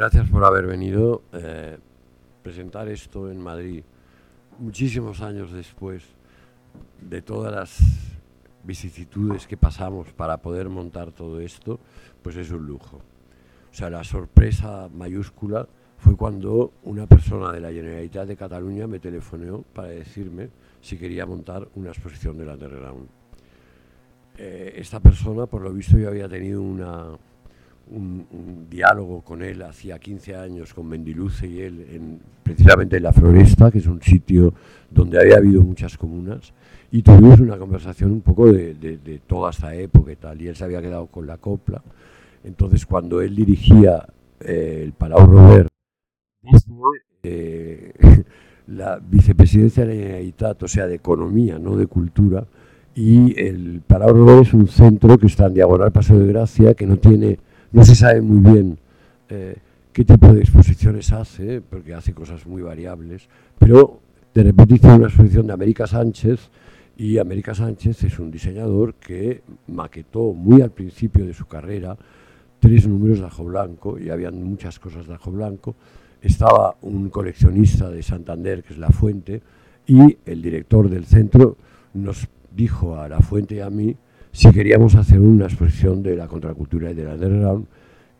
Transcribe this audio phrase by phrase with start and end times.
[0.00, 1.24] Gracias por haber venido.
[1.34, 1.76] Eh,
[2.42, 3.84] presentar esto en Madrid
[4.58, 6.02] muchísimos años después
[7.02, 7.78] de todas las
[8.64, 11.78] vicisitudes que pasamos para poder montar todo esto,
[12.22, 12.96] pues es un lujo.
[13.70, 15.68] O sea, la sorpresa mayúscula
[15.98, 20.48] fue cuando una persona de la Generalitat de Cataluña me telefoneó para decirme
[20.80, 23.06] si quería montar una exposición del underground.
[24.38, 27.18] Eh, esta persona, por lo visto, yo había tenido una,
[27.90, 33.12] un, diálogo con él hacía 15 años, con Mendiluce y él, en, precisamente en La
[33.12, 34.54] Floresta, que es un sitio
[34.90, 36.52] donde había habido muchas comunas,
[36.92, 40.56] y tuvimos una conversación un poco de, de, toda esta época y tal, y él
[40.56, 41.82] se había quedado con la copla.
[42.42, 44.06] Entonces, cuando él dirigía
[44.40, 45.68] eh, el Palau Robert,
[47.22, 47.92] eh,
[48.66, 52.46] la vicepresidencia de la Generalitat, o sea, de economía, no de cultura,
[52.94, 56.86] y el Palau Robert es un centro que está en diagonal Paso de Gracia, que
[56.86, 57.38] no tiene
[57.72, 58.78] no se sabe muy bien
[59.28, 59.56] eh,
[59.92, 64.00] qué tipo de exposiciones hace, porque hace cosas muy variables, pero
[64.34, 66.50] de repente hizo una exposición de América Sánchez
[66.96, 71.96] y América Sánchez es un diseñador que maquetó muy al principio de su carrera
[72.60, 75.74] tres números de ajo blanco y habían muchas cosas de ajo blanco.
[76.20, 79.40] Estaba un coleccionista de Santander, que es La Fuente,
[79.86, 81.56] y el director del centro
[81.94, 83.96] nos dijo a La Fuente y a mí
[84.32, 87.66] si queríamos hacer una exposición de la contracultura y del underground,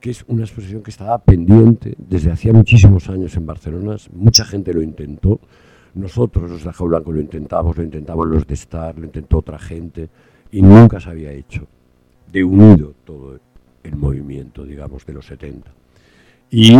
[0.01, 4.73] que es una exposición que estaba pendiente desde hacía muchísimos años en Barcelona, mucha gente
[4.73, 5.41] lo intentó,
[5.95, 9.59] nosotros los de Ajo Blanco lo intentamos, lo intentamos los de Star, lo intentó otra
[9.59, 10.09] gente,
[10.53, 11.67] y nunca se había hecho,
[12.33, 13.39] de unido todo
[13.83, 15.71] el movimiento, digamos, de los 70.
[16.51, 16.77] Y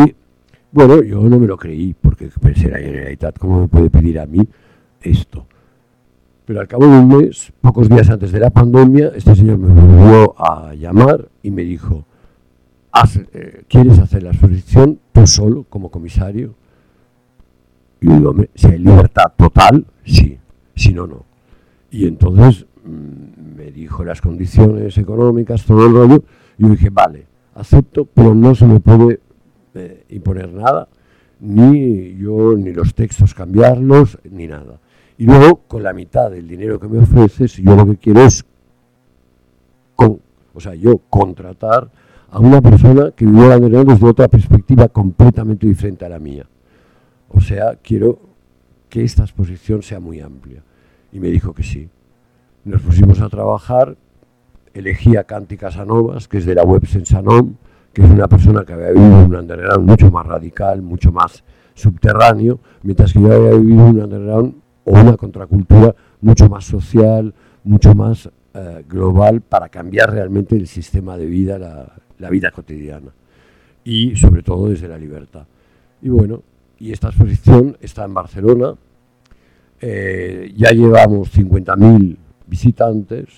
[0.73, 4.27] bueno, yo no me lo creí, porque pensé la Generalitat, ¿cómo me puede pedir a
[4.27, 4.41] mí
[5.03, 5.47] esto?
[6.51, 9.73] Pero al cabo de un mes, pocos días antes de la pandemia, este señor me
[9.73, 12.05] volvió a llamar y me dijo,
[13.33, 16.57] eh, ¿quieres hacer la exposición tú solo como comisario?
[18.01, 20.41] Y yo si hay libertad total, sí,
[20.75, 21.25] si no, no.
[21.89, 26.25] Y entonces mm, me dijo las condiciones económicas, todo el rollo,
[26.59, 29.21] y yo dije, vale, acepto, pero no se me puede
[29.75, 30.89] eh, imponer nada,
[31.39, 34.81] ni yo, ni los textos cambiarlos, ni nada.
[35.21, 38.43] Y luego, con la mitad del dinero que me ofreces, yo lo que quiero es,
[39.95, 40.19] con,
[40.55, 41.91] o sea, yo contratar
[42.31, 46.47] a una persona que viviera desde otra perspectiva completamente diferente a la mía.
[47.29, 48.19] O sea, quiero
[48.89, 50.63] que esta exposición sea muy amplia.
[51.13, 51.91] Y me dijo que sí.
[52.65, 53.99] Nos pusimos a trabajar,
[54.73, 57.57] elegí a Canti Casanovas, que es de la web Sensanom,
[57.93, 61.45] que es una persona que había vivido un underground mucho más radical, mucho más
[61.75, 67.95] subterráneo, mientras que yo había vivido un underground o una contracultura mucho más social, mucho
[67.95, 73.13] más eh, global para cambiar realmente el sistema de vida, la, vida cotidiana.
[73.85, 75.47] Y sobre todo desde la libertad.
[76.03, 76.43] Y bueno,
[76.79, 78.75] y esta exposición está en Barcelona,
[79.81, 82.17] eh, ya llevamos 50.000
[82.47, 83.29] visitantes,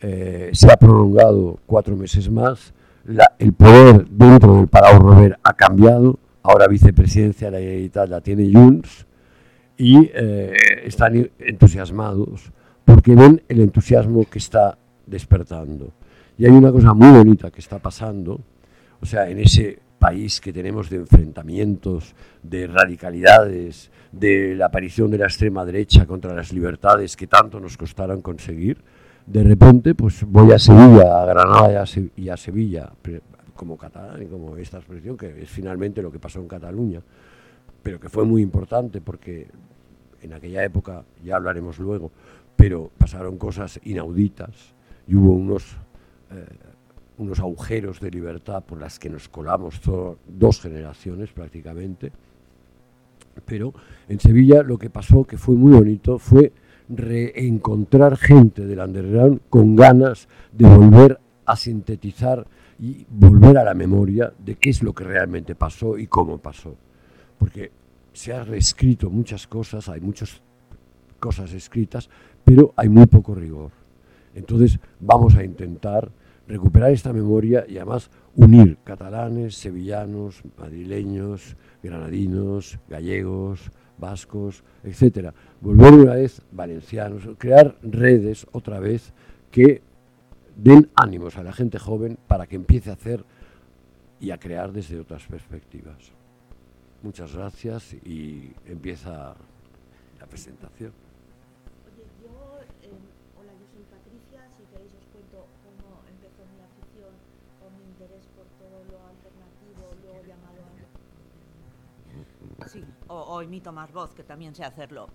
[0.00, 2.72] eh, se ha prolongado cuatro meses más,
[3.38, 8.50] el poder dentro del Palau Robert ha cambiado, ahora vicepresidencia de la Generalitat la tiene
[8.52, 9.06] Junts,
[9.76, 10.54] y eh,
[10.84, 12.52] están entusiasmados
[12.84, 15.92] porque ven el entusiasmo que está despertando.
[16.38, 18.40] Y hay una cosa muy bonita que está pasando,
[19.00, 25.18] o sea, en ese país que tenemos de enfrentamientos, de radicalidades, de la aparición de
[25.18, 28.82] la extrema derecha contra las libertades que tanto nos costaron conseguir,
[29.26, 31.84] de repente pues voy a Sevilla, a Granada
[32.16, 32.92] y a Sevilla,
[33.54, 37.00] como catalán como esta expresión, que es finalmente lo que pasó en Cataluña
[37.86, 39.46] pero que fue muy importante porque
[40.20, 42.10] en aquella época, ya hablaremos luego,
[42.56, 44.74] pero pasaron cosas inauditas
[45.06, 45.76] y hubo unos,
[46.32, 46.46] eh,
[47.18, 49.80] unos agujeros de libertad por las que nos colamos
[50.26, 52.10] dos generaciones prácticamente.
[53.44, 53.72] Pero
[54.08, 56.52] en Sevilla lo que pasó, que fue muy bonito, fue
[56.88, 62.48] reencontrar gente del underground con ganas de volver a sintetizar
[62.80, 66.74] y volver a la memoria de qué es lo que realmente pasó y cómo pasó
[67.38, 67.70] porque
[68.12, 70.40] se ha reescrito muchas cosas, hay muchas
[71.20, 72.08] cosas escritas,
[72.44, 73.70] pero hay muy poco rigor.
[74.34, 76.10] Entonces vamos a intentar
[76.46, 85.34] recuperar esta memoria y además unir catalanes, sevillanos, madrileños, granadinos, gallegos, vascos, etcétera.
[85.60, 89.12] Volver una vez valencianos, crear redes otra vez
[89.50, 89.82] que
[90.56, 93.24] den ánimos a la gente joven para que empiece a hacer
[94.20, 96.15] y a crear desde otras perspectivas.
[97.06, 99.36] Muchas gracias y empieza
[100.18, 100.92] la presentación.
[101.86, 102.90] Oye, yo, eh,
[103.38, 107.14] hola, yo soy Patricia, si queréis os cuento cómo empezó mi afición
[107.62, 110.66] o mi interés por todo lo alternativo, luego llamado
[112.66, 115.08] Sí, o, o imito más voz, que también sé hacerlo.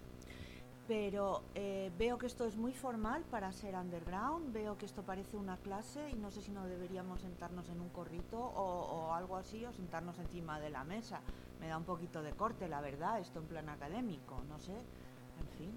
[0.91, 5.37] Pero eh, veo que esto es muy formal para ser underground, veo que esto parece
[5.37, 9.37] una clase y no sé si no deberíamos sentarnos en un corrito o, o algo
[9.37, 11.21] así o sentarnos encima de la mesa.
[11.61, 14.73] Me da un poquito de corte, la verdad, esto en plan académico, no sé.
[14.73, 15.71] En fin.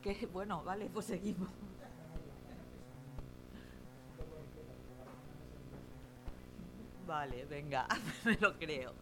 [0.00, 1.50] Que bueno, vale, pues seguimos.
[7.06, 7.86] Vale, venga,
[8.24, 8.94] me lo creo.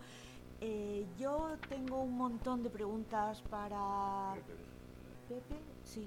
[0.61, 4.35] Eh, yo tengo un montón de preguntas para
[5.29, 6.07] Pepe, sí,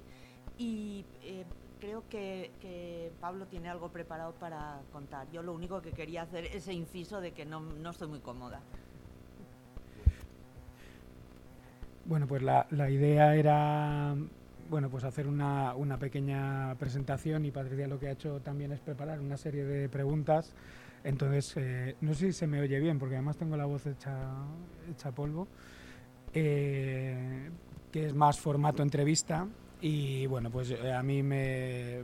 [0.57, 1.43] y eh,
[1.79, 5.29] creo que, Pablo tiene algo preparado para contar.
[5.31, 8.19] Yo lo único que quería hacer es ese inciso de que no, no estoy muy
[8.19, 8.61] cómoda.
[12.05, 14.15] Bueno, pues la, la idea era
[14.69, 18.79] bueno, pues hacer una, una pequeña presentación y Patricia lo que ha hecho también es
[18.79, 20.55] preparar una serie de preguntas
[21.03, 24.15] entonces, eh, no sé si se me oye bien, porque además tengo la voz hecha,
[24.89, 25.47] hecha polvo,
[26.33, 27.49] eh,
[27.91, 29.47] que es más formato entrevista.
[29.81, 32.03] Y bueno, pues eh, a mí me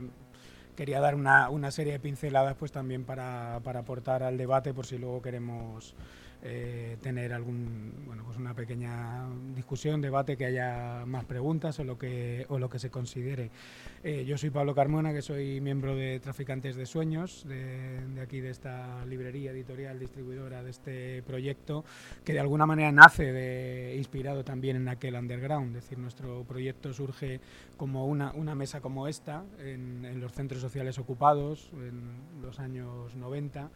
[0.76, 4.86] quería dar una, una serie de pinceladas pues también para, para aportar al debate por
[4.86, 5.94] si luego queremos
[6.42, 7.92] eh, tener algún,
[8.24, 12.90] pues pequeña discusión, debate, que haya más preguntas o lo que, o lo que se
[12.90, 13.50] considere.
[14.02, 18.50] Eh, yo soy Pablo Carmona, que soy miembro de Traficantes de Sueños, de, aquí de
[18.50, 21.84] esta librería editorial distribuidora de este proyecto,
[22.24, 25.76] que de alguna manera nace inspirado también en aquel underground.
[25.76, 27.40] Es decir, nuestro proyecto surge
[27.76, 33.14] como una, una mesa como esta en, en los centros sociales ocupados en los años
[33.16, 33.70] 90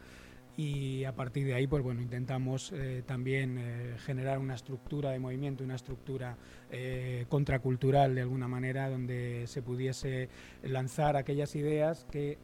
[0.57, 5.19] y a partir de ahí pues bueno intentamos eh, también eh, generar una estructura de
[5.19, 6.37] movimiento una estructura
[6.71, 10.29] eh, contracultural de alguna manera donde se pudiese
[10.63, 12.39] lanzar aquellas ideas que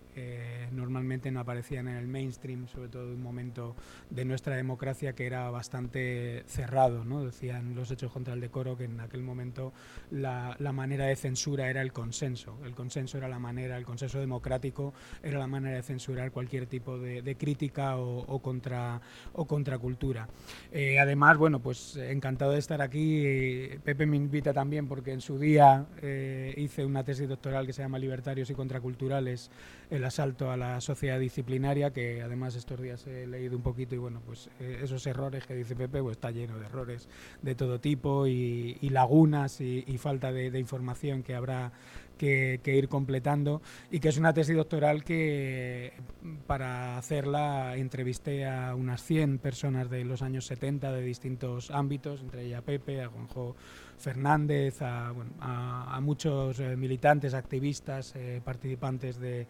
[0.72, 3.74] normalmente no aparecían en el mainstream sobre todo en un momento
[4.10, 7.24] de nuestra democracia que era bastante cerrado ¿no?
[7.24, 9.72] decían los hechos contra el decoro que en aquel momento
[10.10, 14.20] la, la manera de censura era el consenso el consenso era la manera el consenso
[14.20, 14.92] democrático
[15.22, 19.00] era la manera de censurar cualquier tipo de, de crítica o, contra,
[19.32, 20.28] o contracultura.
[20.72, 23.68] Eh, además, bueno, pues encantado de estar aquí.
[23.84, 27.82] Pepe me invita también porque en su día eh, hice una tesis doctoral que se
[27.82, 29.50] llama Libertarios y Contraculturales,
[29.90, 33.98] el asalto a la sociedad disciplinaria, que además estos días he leído un poquito y
[33.98, 37.08] bueno, pues eh, esos errores que dice Pepe, pues está lleno de errores
[37.42, 41.72] de todo tipo y, lagunas y, falta de, información que habrá
[42.16, 45.92] que, ir completando y que es una tesis doctoral que
[46.46, 52.44] para hacerla entrevisté a unas 100 personas de los años 70 de distintos ámbitos, entre
[52.44, 53.56] ellas Pepe, a Juanjo
[54.00, 59.46] Fernández, a, bueno, a, muchos eh, militantes, activistas, eh, participantes de,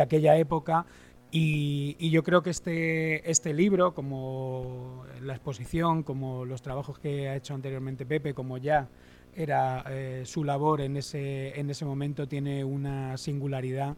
[0.00, 0.86] aquella época.
[1.30, 7.28] Y, y, yo creo que este, este libro, como la exposición, como los trabajos que
[7.28, 8.88] ha hecho anteriormente Pepe, como ya
[9.36, 13.96] era eh, su labor en ese, en ese momento tiene una singularidad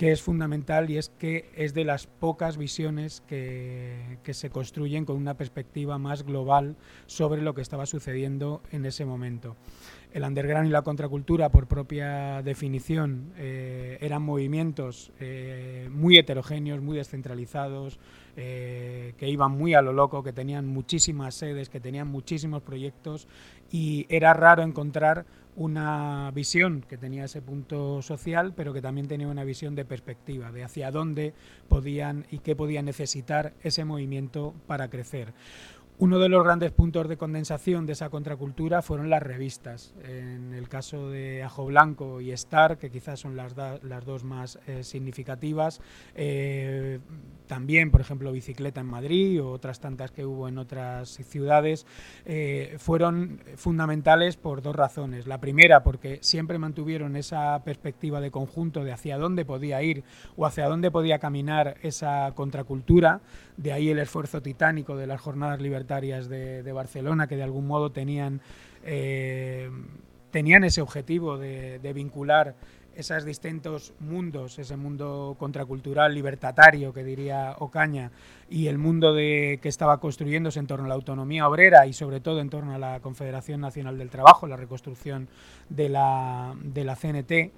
[0.00, 5.04] que es fundamental y es que es de las pocas visiones que, que, se construyen
[5.04, 9.56] con una perspectiva más global sobre lo que estaba sucediendo en ese momento.
[10.12, 16.96] El underground y la contracultura, por propia definición, eh, eran movimientos eh, muy heterogéneos, muy
[16.96, 18.00] descentralizados,
[18.36, 23.28] eh, que iban muy a lo loco, que tenían muchísimas sedes, que tenían muchísimos proyectos
[23.70, 29.28] y era raro encontrar una visión que tenía ese punto social, pero que también tenía
[29.28, 31.34] una visión de perspectiva, de hacia dónde
[31.68, 35.34] podían y qué podía necesitar ese movimiento para crecer.
[36.02, 39.92] Uno de los grandes puntos de condensación de esa contracultura fueron las revistas.
[40.02, 43.54] En el caso de Ajo Blanco y Star, que quizás son las,
[44.06, 45.82] dos más eh, significativas,
[46.14, 47.00] eh,
[47.46, 51.84] también, por ejemplo, Bicicleta en Madrid o otras tantas que hubo en otras ciudades,
[52.24, 55.26] eh, fueron fundamentales por dos razones.
[55.26, 60.02] La primera, porque siempre mantuvieron esa perspectiva de conjunto de hacia dónde podía ir
[60.36, 63.20] o hacia dónde podía caminar esa contracultura,
[63.60, 67.92] de ahí el esfuerzo titánico de las jornadas libertarias de, Barcelona, que de algún modo
[67.92, 68.40] tenían,
[68.84, 69.70] eh,
[70.30, 72.54] tenían ese objetivo de, de vincular
[72.94, 78.10] esos distintos mundos, ese mundo contracultural libertatario que diría Ocaña
[78.48, 82.20] y el mundo de, que estaba construyéndose en torno a la autonomía obrera y sobre
[82.20, 85.28] todo en torno a la Confederación Nacional del Trabajo, la reconstrucción
[85.68, 87.52] de la, de la CNT,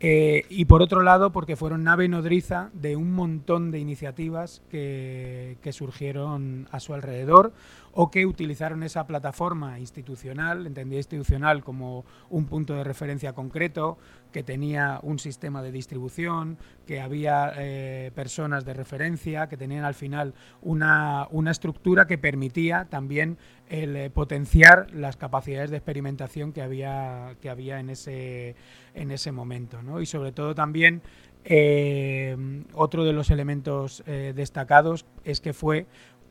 [0.00, 5.56] Eh, y por otro lado, porque fueron nave nodriza de un montón de iniciativas que,
[5.62, 7.52] que surgieron a su alrededor
[8.00, 13.98] o que utilizaron esa plataforma institucional, entendía institucional como un punto de referencia concreto,
[14.30, 19.94] que tenía un sistema de distribución, que había eh, personas de referencia, que tenían al
[19.94, 23.36] final una, una estructura que permitía también
[23.68, 28.54] el eh, potenciar las capacidades de experimentación que había, que había en, ese,
[28.94, 29.82] en ese momento.
[29.82, 30.00] ¿no?
[30.00, 31.02] Y sobre todo también
[31.44, 32.36] eh,
[32.74, 35.86] otro de los elementos destacados es que fue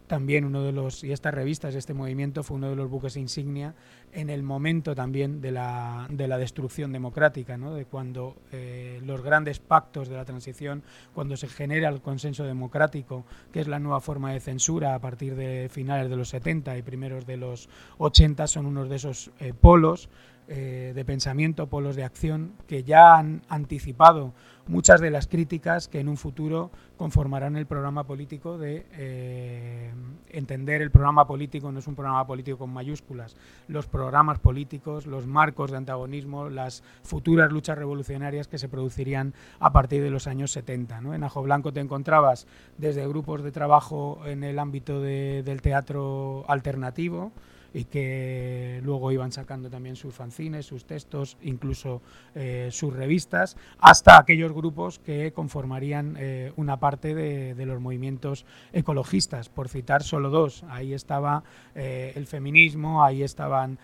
[0.08, 3.76] también uno de los, y estas revistas, este movimiento fue uno de los buques insignia
[4.14, 7.74] en el momento también de la, de la destrucción democrática, ¿no?
[7.74, 10.82] de cuando eh, los grandes pactos de la transición,
[11.14, 15.36] cuando se genera el consenso democrático, que es la nueva forma de censura a partir
[15.36, 19.54] de finales de los 70 y primeros de los 80, son unos de esos eh,
[19.54, 20.10] polos
[20.50, 24.34] eh, de pensamiento, polos de acción, que ya han anticipado
[24.68, 29.92] muchas de las críticas que en un futuro conformarán el programa político de eh,
[30.30, 33.36] entender el programa político no es un programa político con mayúsculas,
[33.68, 39.72] los programas políticos, los marcos de antagonismo, las futuras luchas revolucionarias que se producirían a
[39.72, 40.98] partir de los años 70.
[40.98, 42.48] En Ajo Blanco te encontrabas
[42.78, 47.32] desde grupos de trabajo en el ámbito del teatro alternativo,
[47.78, 52.02] y que luego iban sacando también sus fanzines, sus textos, incluso
[52.34, 59.50] eh, sus revistas, hasta aquellos grupos que conformarían eh, una parte de, los movimientos ecologistas,
[59.50, 60.64] por citar solo dos.
[60.70, 61.44] Ahí estaba
[61.76, 63.78] eh, el feminismo, ahí estaban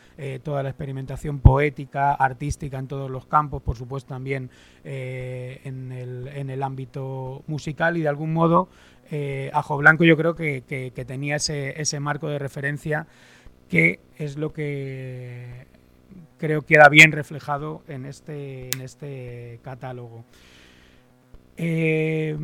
[0.44, 4.50] toda la experimentación poética, artística en todos los campos, por supuesto también
[4.84, 8.70] en el, ámbito musical y de algún modo
[9.52, 13.08] Ajo Blanco yo creo que, tenía ese marco de referencia
[13.70, 15.66] que es lo que
[16.38, 20.26] creo queda bien reflejado en este, en este catálogo.
[21.58, 22.38] Eh,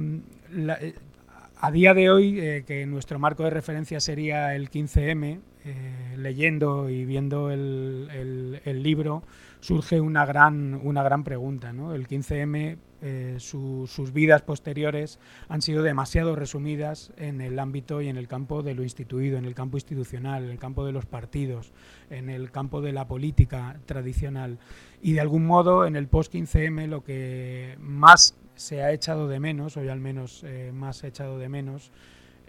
[1.62, 6.90] a día de hoy, eh, que nuestro marco de referencia sería el 15M, eh, leyendo
[6.90, 9.24] y viendo el, el, libro,
[9.60, 11.74] surge una gran, una gran pregunta.
[11.74, 11.94] ¿no?
[11.94, 18.18] El 15M eh, sus vidas posteriores han sido demasiado resumidas en el ámbito y en
[18.18, 21.72] el campo de lo instituido, en el campo institucional, en el campo de los partidos,
[22.10, 24.60] en el campo de la política tradicional.
[25.02, 29.78] Y de algún modo en el post-15M lo que más se ha echado de menos,
[29.78, 31.92] o al menos eh, más echado de menos,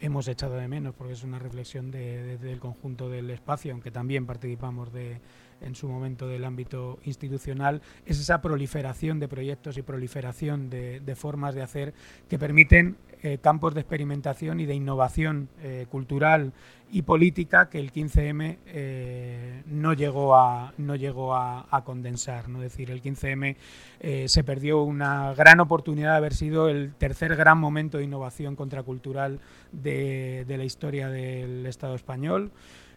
[0.00, 4.92] hemos echado de menos, porque es una reflexión del conjunto del espacio, aunque también participamos
[4.92, 5.21] de,
[5.61, 11.55] en su momento del ámbito institucional, es esa proliferación de proyectos y proliferación de, formas
[11.55, 11.95] de hacer
[12.29, 16.52] que permiten eh, campos de experimentación y de innovación eh, cultural
[16.90, 22.90] y política que el 15M eh, no llegó a no llegó a, condensar no decir
[22.90, 23.57] el 15M
[24.26, 29.38] se perdió una gran oportunidad de haber sido el tercer gran momento de innovación contracultural
[29.71, 32.50] de, de la historia del Estado español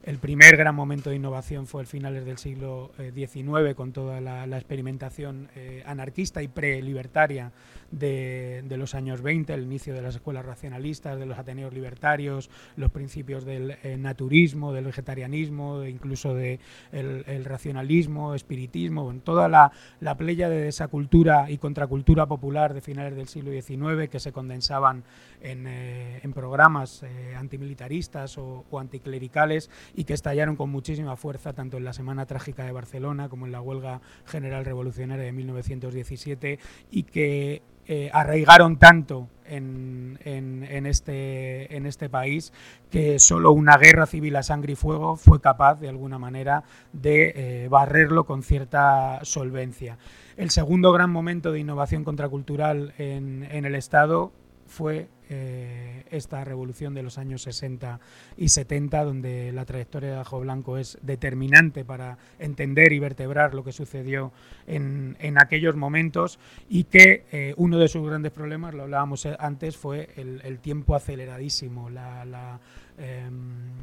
[0.04, 4.20] el primer gran momento de innovación fue el finales del siglo XIX, eh, con toda
[4.20, 7.52] la, experimentación eh, anarquista y pre-libertaria
[7.94, 12.92] de, los años 20, el inicio de las escuelas racionalistas, de los ateneos libertarios, los
[12.92, 16.60] principios del eh, naturismo, del vegetarianismo, incluso del
[16.92, 22.82] de el racionalismo, espiritismo, toda la, la playa de esa cultura y contracultura popular de
[22.82, 25.04] finales del siglo XIX que se condensaban
[25.42, 27.06] en, en programas
[27.38, 32.66] antimilitaristas o, o anticlericales y que estallaron con muchísima fuerza tanto en la Semana Trágica
[32.66, 36.60] de Barcelona como en la huelga general revolucionaria de 1917
[36.92, 42.54] y que eh, arraigaron tanto en, en, este, en este país
[42.90, 47.34] que solo una guerra civil a sangre y fuego fue capaz de alguna manera de
[47.36, 49.98] eh, barrerlo con cierta solvencia.
[50.38, 54.32] El segundo gran momento de innovación contracultural en, en el Estado
[54.66, 58.00] fue eh, esta revolución de los años 60
[58.38, 63.64] y 70, donde la trayectoria de Ajo Blanco es determinante para entender y vertebrar lo
[63.64, 64.32] que sucedió
[64.68, 66.40] en, aquellos momentos
[66.70, 71.90] y que eh, uno de sus grandes problemas, lo hablábamos antes, fue el, tiempo aceleradísimo,
[71.90, 72.60] la,
[72.98, 73.74] em,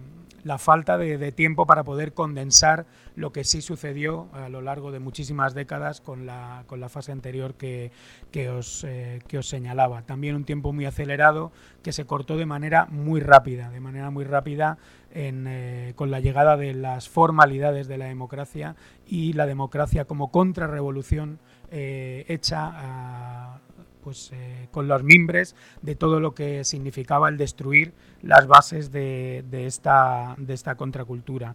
[0.45, 4.99] la falta de, tiempo para poder condensar lo que sí sucedió a lo largo de
[4.99, 7.93] muchísimas décadas con la, con la fase anterior que,
[8.31, 10.03] que, os, eh, que os señalaba.
[10.03, 11.53] También un tiempo muy acelerado
[11.83, 14.79] que se cortó de manera muy rápida, de manera muy rápida
[15.13, 18.77] eh, con la llegada de las formalidades de la democracia
[19.07, 21.39] y la democracia como contrarrevolución
[21.71, 23.61] eh, hecha
[24.03, 27.93] pues, eh, con los mimbres de todo lo que significaba el destruir
[28.23, 31.55] las bases de, esta, de esta contracultura.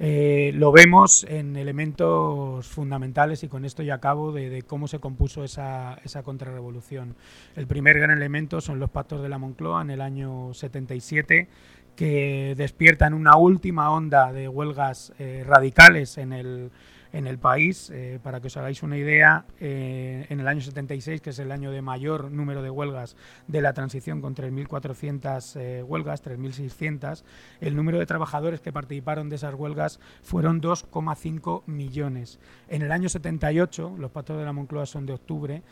[0.00, 5.44] Eh, lo vemos en elementos fundamentales y con esto ya acabo de, cómo se compuso
[5.44, 7.14] esa, esa, contrarrevolución.
[7.54, 11.48] El primer gran elemento son los pactos de la Moncloa en el año 77
[11.96, 16.70] que despiertan una última onda de huelgas eh, radicales en el,
[17.12, 17.90] en el país.
[17.90, 21.52] Eh, para que os hagáis una idea, eh, en el año 76, que es el
[21.52, 23.16] año de mayor número de huelgas
[23.46, 27.24] de la transición, con 3.400 eh, huelgas, 3.600,
[27.60, 32.38] el número de trabajadores que participaron de esas huelgas fueron 2,5 millones.
[32.68, 35.62] En el año 78, los pactos de la Moncloa son de octubre,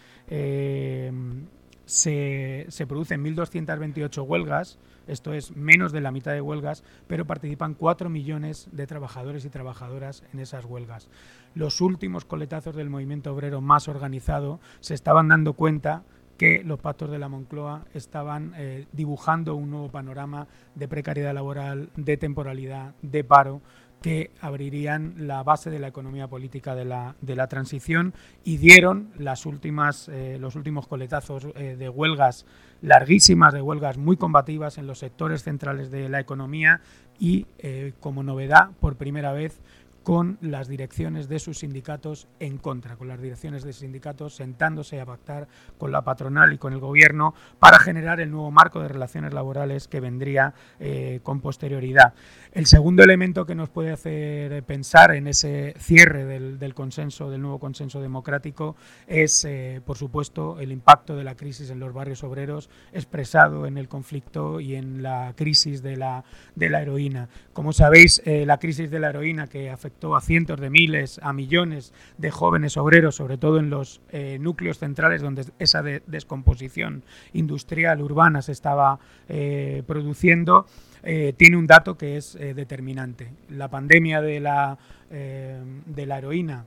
[1.90, 4.78] se, se producen 1.228 huelgas,
[5.08, 9.50] esto es menos de la mitad de huelgas, pero participan 4 millones de trabajadores y
[9.50, 11.08] trabajadoras en esas huelgas.
[11.56, 16.04] Los últimos coletazos del movimiento obrero más organizado se estaban dando cuenta
[16.38, 21.90] que los pactos de la Moncloa estaban eh, dibujando un nuevo panorama de precariedad laboral,
[21.96, 23.62] de temporalidad, de paro,
[24.00, 28.14] que abrirían la base de la economía política de la, de la transición
[28.44, 32.46] y dieron las últimas, eh, los últimos coletazos eh, de huelgas
[32.82, 36.80] larguísimas, de huelgas muy combativas en los sectores centrales de la economía
[37.18, 39.60] y, eh, como novedad, por primera vez,
[40.02, 45.06] con las direcciones de sus sindicatos en contra, con las direcciones de sindicatos sentándose a
[45.06, 49.34] pactar con la patronal y con el gobierno para generar el nuevo marco de relaciones
[49.34, 52.14] laborales que vendría eh, con posterioridad.
[52.52, 57.58] El segundo elemento que nos puede hacer pensar en ese cierre del, consenso, del nuevo
[57.58, 58.76] consenso democrático,
[59.06, 63.78] es, eh, por supuesto, el impacto de la crisis en los barrios obreros expresado en
[63.78, 67.28] el conflicto y en la crisis de la, de la heroína.
[67.52, 71.32] Como sabéis, eh, la crisis de la heroína que afecta a cientos de miles, a
[71.32, 77.02] millones de jóvenes obreros, sobre todo en los eh, núcleos centrales donde esa descomposición
[77.32, 80.66] industrial urbana se estaba eh, produciendo,
[81.02, 83.32] eh, tiene un dato que es determinante.
[83.50, 84.78] La pandemia de la,
[85.10, 86.64] de la heroína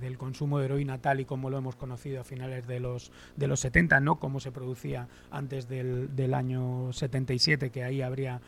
[0.00, 3.46] del consumo de heroína tal y como lo hemos conocido a finales de los, de
[3.46, 8.40] los 70, no como se producía antes del, del año 77, que ahí habría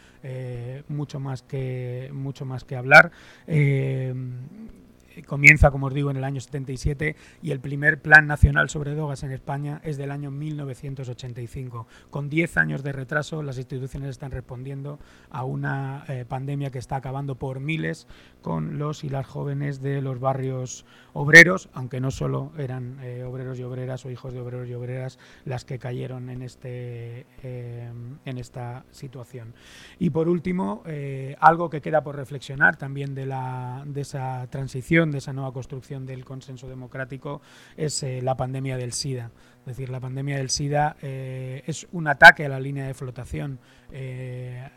[0.88, 3.10] mucho, más que, mucho más que hablar.
[3.46, 4.14] Eh,
[5.26, 9.22] comienza, como os digo, en el año 77 y el primer Plan Nacional sobre Drogas
[9.22, 11.86] en España es del año 1985.
[12.10, 14.98] Con 10 años de retraso, las instituciones están respondiendo
[15.30, 18.06] a una eh, pandemia que está acabando por miles
[18.40, 23.58] con los y las jóvenes de los barrios obreros, aunque no solo eran eh, obreros
[23.58, 28.84] y obreras o hijos de obreros y obreras las que cayeron en, este, en esta
[28.90, 29.54] situación.
[29.98, 30.82] Y por último,
[31.40, 36.06] algo que queda por reflexionar también de, la, de esa transición de esa nueva construcción
[36.06, 37.40] del consenso democrático
[37.76, 39.30] es eh, la pandemia del SIDA.
[39.60, 43.58] Es decir, la pandemia del SIDA eh, es un ataque a la línea de flotación
[43.92, 44.68] eh,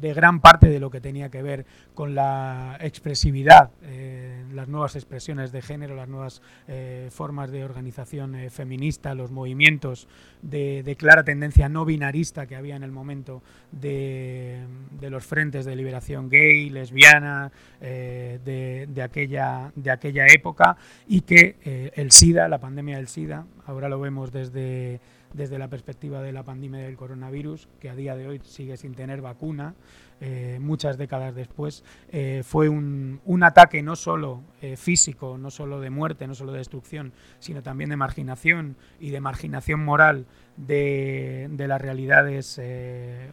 [0.00, 4.94] de gran parte de lo que tenía que ver con la expresividad, eh, las nuevas
[4.94, 10.06] expresiones de género, las nuevas eh, formas de organización feminista, los movimientos
[10.40, 14.62] de, clara tendencia no binarista que había en el momento de,
[15.00, 20.76] los frentes de liberación gay, lesbiana, de, aquella, de aquella época
[21.08, 25.00] y que el SIDA, la pandemia del SIDA, ahora lo vemos desde
[25.32, 28.94] desde la perspectiva de la pandemia del coronavirus, que a día de hoy sigue sin
[28.94, 29.74] tener vacuna,
[30.20, 35.90] eh, muchas décadas después, eh, fue un, ataque no solo eh, físico, no solo de
[35.90, 41.80] muerte, no solo de destrucción, sino también de marginación y de marginación moral de, las
[41.80, 42.60] realidades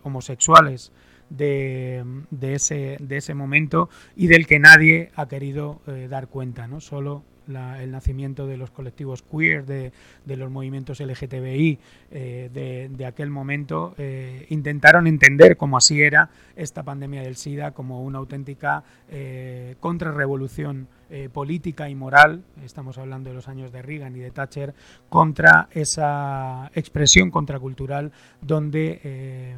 [0.03, 0.91] homosexuales.
[1.27, 2.05] De,
[2.39, 6.79] ese, de ese momento y del que nadie ha querido dar cuenta, ¿no?
[6.79, 9.91] solo el nacimiento de los colectivos queer, de,
[10.25, 11.79] los movimientos LGTBI
[12.11, 18.03] eh, de, aquel momento, eh, intentaron entender como así era esta pandemia del SIDA como
[18.03, 24.15] una auténtica eh, contrarrevolución eh, política y moral, estamos hablando de los años de Reagan
[24.15, 24.73] y de Thatcher,
[25.09, 29.55] contra esa expresión contracultural donde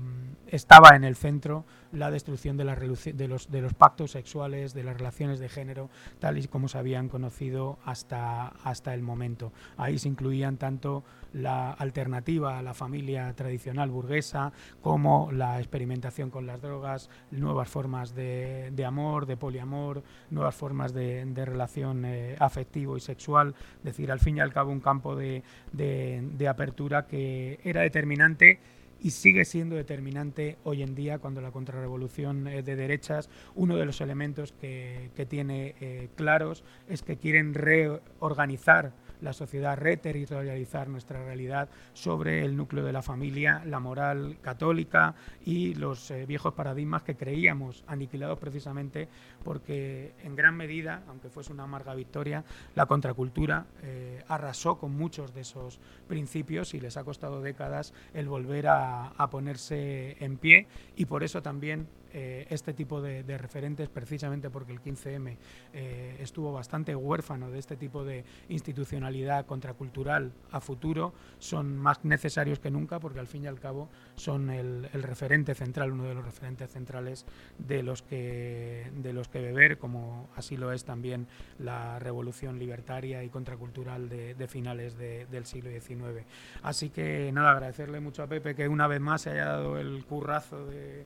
[0.47, 2.65] estaba en el centro la destrucción de,
[3.13, 6.77] de, los, de los pactos sexuales, de las relaciones de género, tal y como se
[6.77, 9.51] habían conocido hasta, hasta el momento.
[9.77, 16.47] Ahí se incluían tanto la alternativa a la familia tradicional burguesa como la experimentación con
[16.47, 23.00] las drogas, nuevas formas de, amor, de poliamor, nuevas formas de, relación eh, afectivo y
[23.00, 27.82] sexual, es decir, al fin y al cabo un campo de, de apertura que era
[27.82, 28.60] determinante
[29.02, 34.02] y sigue siendo determinante hoy en día cuando la contrarrevolución de derechas, uno de los
[34.02, 42.43] elementos que, tiene eh, claros es que quieren reorganizar la sociedad, reterritorializar nuestra realidad sobre
[42.45, 47.84] el núcleo de la familia, la moral católica y los eh, viejos paradigmas que creíamos
[47.88, 49.08] aniquilados precisamente
[49.43, 52.43] porque en gran medida, aunque fuese una amarga victoria,
[52.75, 58.27] la contracultura eh, arrasó con muchos de esos principios y les ha costado décadas el
[58.27, 63.89] volver a, a ponerse en pie y por eso también eh, este tipo de, referentes,
[63.89, 65.38] precisamente porque el 15M
[65.74, 72.60] eh, estuvo bastante huérfano de este tipo de institucionalidad contracultural a futuro, son más necesarios
[72.60, 76.26] que nunca porque al fin y al cabo son el, referente central, uno de los
[76.26, 77.26] referentes centrales
[77.58, 81.28] de los que de los que beber, como así lo es también
[81.60, 86.26] la revolución libertaria y contracultural de, finales del siglo XIX.
[86.63, 90.06] Así que nada, agradecerle mucho a Pepe que una vez más se haya dado el
[90.06, 91.06] currazo de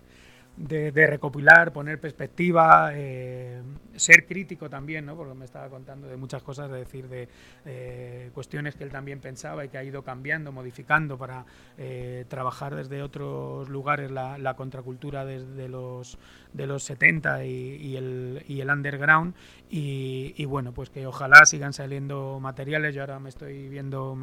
[0.57, 3.61] de, recopilar, poner perspectiva, eh,
[3.95, 5.15] ser crítico también, ¿no?
[5.15, 7.27] porque me estaba contando de muchas cosas, de decir, de
[7.65, 11.45] eh, cuestiones que él también pensaba y que ha ido cambiando, modificando para
[11.77, 16.17] eh, trabajar desde otros lugares la, contracultura desde los,
[16.53, 19.33] de los 70 y, el, y el underground.
[19.69, 22.93] Y, bueno, pues que ojalá sigan saliendo materiales.
[22.93, 24.17] Yo ahora me estoy viendo,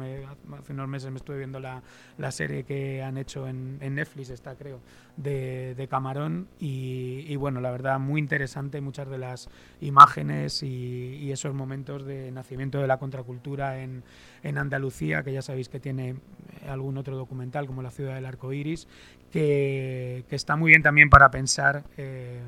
[0.59, 1.81] hace unos meses me estuve viendo la,
[2.19, 4.79] la serie que han hecho en, en Netflix, está creo,
[5.17, 6.28] de, de Camarón.
[6.59, 9.49] Y, bueno, la verdad, muy interesante muchas de las
[9.81, 14.03] imágenes y, esos momentos de nacimiento de la contracultura en,
[14.43, 16.15] en, Andalucía, que ya sabéis que tiene
[16.67, 18.87] algún otro documental como La ciudad del arco iris,
[19.31, 21.83] que, que está muy bien también para pensar.
[21.97, 22.41] Eh,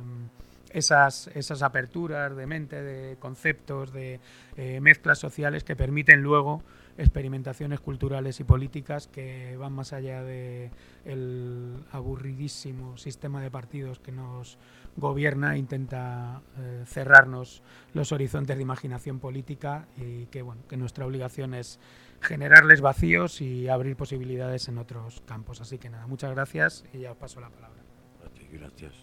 [0.73, 4.19] esas, esas aperturas de mente, de conceptos, de
[4.57, 6.63] eh, mezclas sociales que permiten luego
[6.97, 10.71] experimentaciones culturales y políticas que van más allá del
[11.05, 14.57] el aburridísimo sistema de partidos que nos
[14.97, 21.05] gobierna e intenta eh, cerrarnos los horizontes de imaginación política y que bueno que nuestra
[21.05, 21.79] obligación es
[22.21, 25.61] generarles vacíos y abrir posibilidades en otros campos.
[25.61, 27.81] Así que nada muchas gracias y ya os paso la palabra.
[28.51, 28.93] Gracias.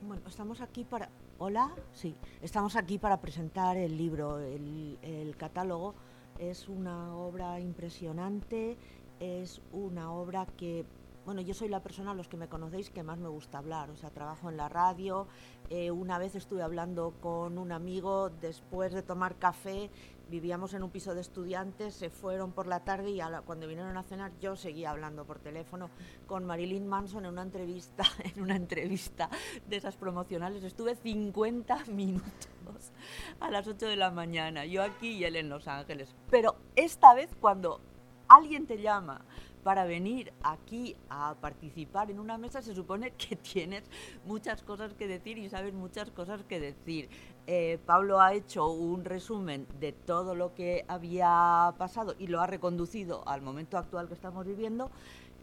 [0.00, 1.08] Bueno estamos aquí para
[1.44, 5.96] Hola, sí, estamos aquí para presentar el libro, el, catálogo.
[6.38, 8.78] Es una obra impresionante,
[9.18, 10.86] es una obra que
[11.24, 13.90] bueno, yo soy la persona, los que me conocéis, que más me gusta hablar.
[13.90, 15.26] O sea, trabajo en la radio.
[15.68, 19.90] Eh, una vez estuve hablando con un amigo después de tomar café
[20.32, 24.02] vivíamos en un piso de estudiantes, se fueron por la tarde y cuando vinieron a
[24.02, 25.90] cenar yo seguía hablando por teléfono
[26.26, 29.28] con Marilyn Manson en una entrevista, en una entrevista
[29.68, 30.64] de esas promocionales.
[30.64, 32.92] Estuve 50 minutos
[33.40, 36.14] a las 8 de la mañana, yo aquí y él en Los Ángeles.
[36.30, 37.82] Pero esta vez cuando
[38.26, 39.26] alguien te llama
[39.62, 43.84] para venir aquí a participar en una mesa se supone que tienes
[44.24, 47.08] muchas cosas que decir y sabes muchas cosas que decir.
[47.46, 52.46] Eh, Pablo ha hecho un resumen de todo lo que había pasado y lo ha
[52.46, 54.90] reconducido al momento actual que estamos viviendo.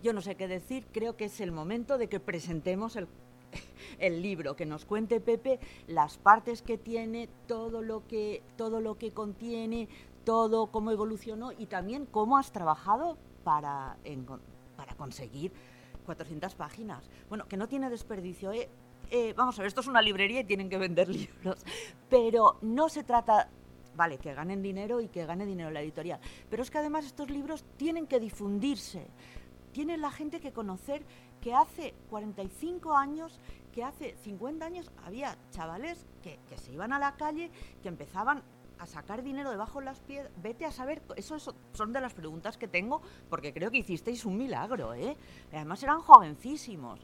[0.01, 3.07] Yo no sé qué decir, creo que es el momento de que presentemos el,
[4.21, 9.11] libro, que nos cuente Pepe las partes que tiene, todo lo que, todo lo que
[9.11, 9.89] contiene,
[10.23, 13.97] todo cómo evolucionó y también cómo has trabajado para,
[14.77, 15.51] para conseguir
[16.05, 17.09] 400 páginas.
[17.27, 18.53] Bueno, que no tiene desperdicio.
[18.53, 18.69] ¿eh?
[19.11, 21.65] Eh, vamos a ver, esto es una librería y tienen que vender libros,
[22.09, 23.49] pero no se trata
[23.99, 26.21] vale, que ganen dinero y que gane dinero la editorial.
[26.49, 29.05] Pero es que además estos libros tienen que difundirse.
[29.73, 31.03] Tiene la gente que conocer
[31.41, 33.41] que hace 45 años,
[33.73, 37.51] que hace 50 años había chavales que, se iban a la calle,
[37.83, 38.41] que empezaban
[38.77, 40.31] a sacar dinero debajo de las piedras.
[40.41, 41.37] Vete a saber, eso
[41.73, 45.17] son de las preguntas que tengo, porque creo que hicisteis un milagro, ¿eh?
[45.51, 47.01] Además eran jovencísimos.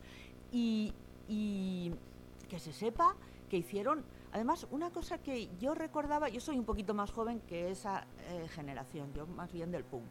[0.54, 0.94] Y,
[1.28, 3.16] que se sepa
[3.50, 7.70] que hicieron, además, una cosa que yo recordaba, yo soy un poquito más joven que
[7.70, 10.06] esa eh, generación, yo más bien del punk.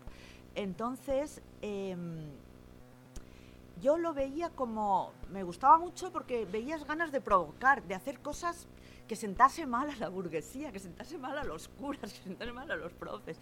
[0.55, 2.31] Entonces, em,
[3.81, 8.69] yo lo veía como, me gustaba mucho porque veías ganas de provocar, de hacer cosas
[9.09, 12.71] que sentase mal a la burguesía, que sentase mal a los curas, que sentase mal
[12.71, 13.39] a los profes.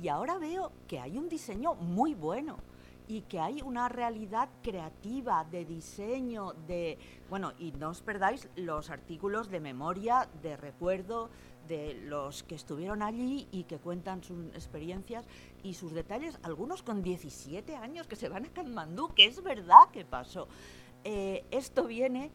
[0.00, 2.58] Y ahora veo que hay un diseño muy bueno
[3.06, 8.90] y que hay una realidad creativa de diseño, de bueno, y no os perdáis los
[8.90, 11.30] artículos de memoria, de recuerdo
[11.68, 15.26] de los que estuvieron allí y que cuentan sus experiencias
[15.62, 19.88] y sus detalles, algunos con 17 años que se van a Kanmandú, que es verdad
[19.92, 20.46] que pasó.
[21.04, 22.30] Eh, esto viene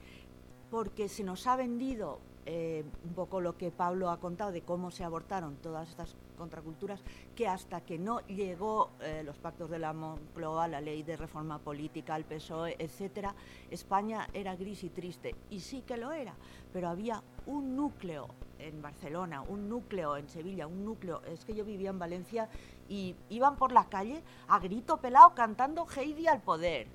[0.70, 2.20] porque se nos ha vendido
[2.52, 7.00] eh, un poco lo que Pablo ha contado de cómo se abortaron todas estas contraculturas,
[7.36, 11.60] que hasta que no llegó eh, los pactos de la Moncloa, la ley de reforma
[11.60, 13.36] política, el PSOE, etcétera,
[13.70, 15.36] España era gris y triste.
[15.52, 16.34] Y sí que lo era,
[16.74, 21.22] pero había un núcleo en Barcelona, un núcleo en Sevilla, un núcleo.
[21.26, 22.50] Es que yo vivía en Valencia
[22.88, 26.88] y iban por la calle a grito pelado cantando Heidi al poder.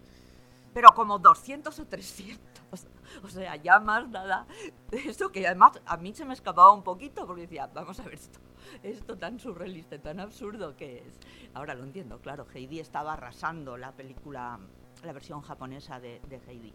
[0.72, 2.88] Pero como 200 o 300.
[3.22, 4.46] O sea, ya más nada.
[4.92, 8.14] Esto que además a mí se me escapaba un poquito porque decía, vamos a ver
[8.14, 8.40] esto,
[8.82, 11.18] esto tan surrealista, tan absurdo que es.
[11.54, 14.58] Ahora lo entiendo, claro, Heidi estaba arrasando la película,
[15.02, 16.72] la versión japonesa de, Heidi.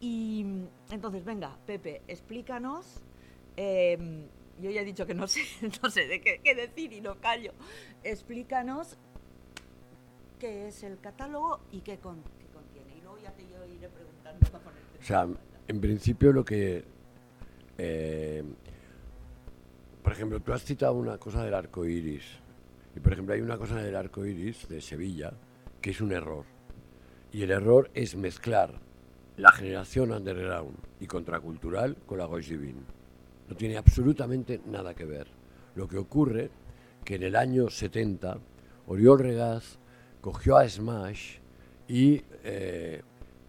[0.00, 0.44] Y
[0.90, 3.02] entonces, venga, Pepe, explícanos.
[3.56, 4.26] Em,
[4.60, 5.40] yo ya he dicho que no sé,
[5.82, 7.52] no sé de qué, decir y no callo.
[8.02, 8.96] Explícanos
[10.38, 12.96] qué es el catálogo y qué, contiene.
[12.96, 14.98] Y luego ya te iré preguntando para ponerte.
[14.98, 15.26] O sea,
[15.68, 16.84] en principio lo que...
[17.78, 18.42] Eh,
[20.02, 22.24] por ejemplo, tú has citado una cosa del arco iris.
[22.94, 25.32] Y por ejemplo, hay una cosa del arco iris de Sevilla
[25.80, 26.44] que es un error.
[27.32, 28.80] Y el error es mezclar
[29.36, 32.82] la generación underground y contracultural con la Goy Divine.
[33.48, 35.26] No tiene absolutamente nada que ver.
[35.74, 36.50] Lo que ocurre
[37.04, 38.38] que en el año 70
[38.86, 39.78] Oriol Regaz
[40.20, 41.38] cogió a Smash
[41.88, 43.02] y eh,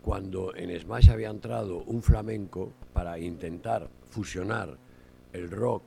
[0.06, 4.78] cuando en Smash había entrado un flamenco para intentar fusionar
[5.34, 5.82] el rock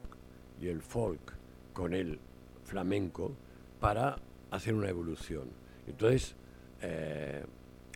[0.60, 1.36] y el folk
[1.72, 2.18] con el
[2.64, 3.36] flamenco
[3.78, 4.16] para
[4.50, 5.50] hacer una evolución.
[5.86, 6.34] Entonces,
[6.82, 7.44] eh,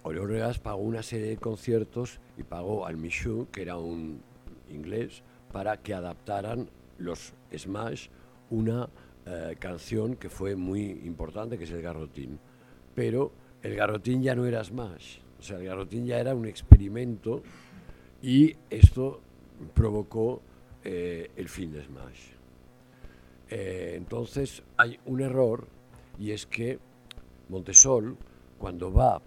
[0.04, 4.22] Oriol pagó una serie de conciertos y pagó al Michu, que era un
[4.70, 8.06] inglés, para que adaptaran los Smash
[8.50, 8.88] una
[9.26, 12.38] eh, canción que fue muy importante, que es el garrotín.
[12.94, 17.42] Pero el garrotín ya no era Smash, o sea, el garrotín ya era un experimento
[18.22, 19.20] y esto
[19.74, 20.40] provocó
[20.85, 22.28] eh, el fin de Smash.
[23.50, 25.66] Eh, entonces hay un error
[26.16, 26.78] y es que
[27.48, 28.16] Montesol,
[28.57, 29.20] cuando va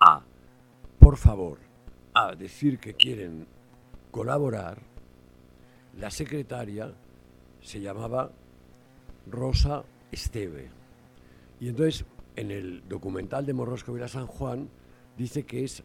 [0.00, 0.22] a,
[0.98, 1.58] por favor,
[2.14, 3.46] a decir que quieren
[4.10, 4.78] colaborar,
[5.98, 6.90] la secretaria
[7.60, 8.30] se llamaba
[9.30, 10.70] Rosa Esteve.
[11.60, 14.70] Y entonces en el documental de Morrosco Vila San Juan
[15.16, 15.82] dice que es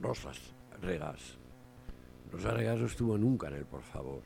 [0.00, 0.38] Rosas
[0.82, 1.38] Regas.
[2.32, 4.20] Rosa Regas no estuvo nunca en el Por favor.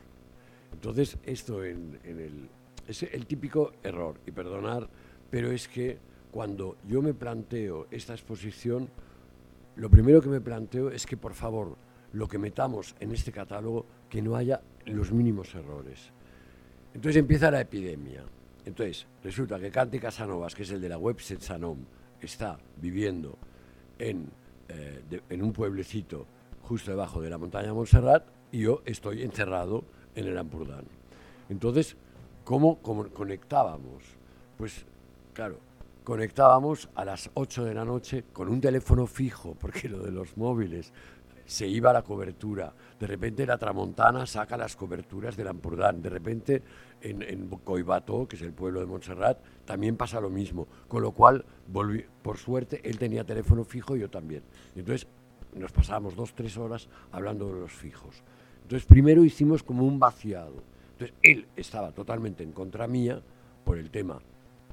[0.72, 2.48] Entonces, esto en, el,
[2.87, 4.88] es el típico error, y perdonar,
[5.29, 5.98] pero es que
[6.31, 8.88] cuando yo me planteo esta exposición,
[9.76, 11.76] lo primero que me planteo es que, por favor,
[12.12, 16.12] lo que metamos en este catálogo, que no haya los mínimos errores.
[16.94, 18.24] Entonces empieza la epidemia.
[18.64, 21.79] Entonces, resulta que Cante Casanovas, que es el de la web Setsanom,
[22.20, 23.38] está viviendo
[24.00, 24.30] en,
[24.68, 26.26] eh, en un pueblecito
[26.62, 29.84] justo debajo de la montaña Montserrat y yo estoy encerrado
[30.14, 30.84] en el Ampurdán.
[31.48, 31.96] Entonces,
[32.44, 34.04] ¿cómo, conectábamos?
[34.56, 34.86] Pues,
[35.32, 35.58] claro,
[36.04, 40.36] conectábamos a las 8 de la noche con un teléfono fijo, porque lo de los
[40.36, 40.92] móviles
[41.44, 42.72] se iba a la cobertura.
[42.98, 46.00] De repente la Tramontana saca las coberturas del Ampurdán.
[46.00, 46.62] De repente
[47.02, 50.66] en, Coibato, que es el pueblo de Montserrat, también pasa lo mismo.
[50.88, 51.44] Con lo cual,
[52.22, 54.42] por suerte, él tenía teléfono fijo y yo también.
[54.74, 55.06] Entonces
[55.54, 58.22] nos pasábamos dos, tres horas hablando de los fijos.
[58.62, 60.62] Entonces primero hicimos como un vaciado.
[60.92, 63.20] Entonces él estaba totalmente en contra mía
[63.64, 64.20] por el tema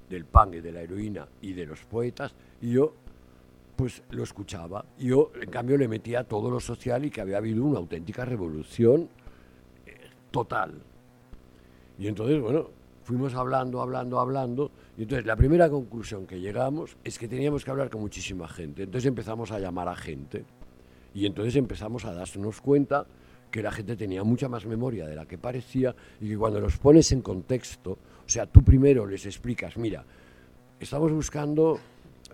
[0.09, 2.93] del y de la heroína y de los poetas y yo
[3.75, 4.85] pues lo escuchaba.
[4.97, 9.09] Yo en cambio le metía todo lo social y que había habido una auténtica revolución
[9.85, 9.95] eh,
[10.31, 10.81] total.
[11.97, 12.69] Y entonces, bueno,
[13.03, 14.71] fuimos hablando, hablando, hablando.
[14.97, 18.83] Y entonces la primera conclusión que llegamos es que teníamos que hablar con muchísima gente.
[18.83, 20.45] Entonces empezamos a llamar a gente.
[21.13, 23.07] Y entonces empezamos a darnos cuenta
[23.49, 26.77] que la gente tenía mucha más memoria de la que parecía y que cuando los
[26.77, 30.03] pones en contexto, o sea, tú primero les explicas, mira,
[30.79, 31.79] estamos buscando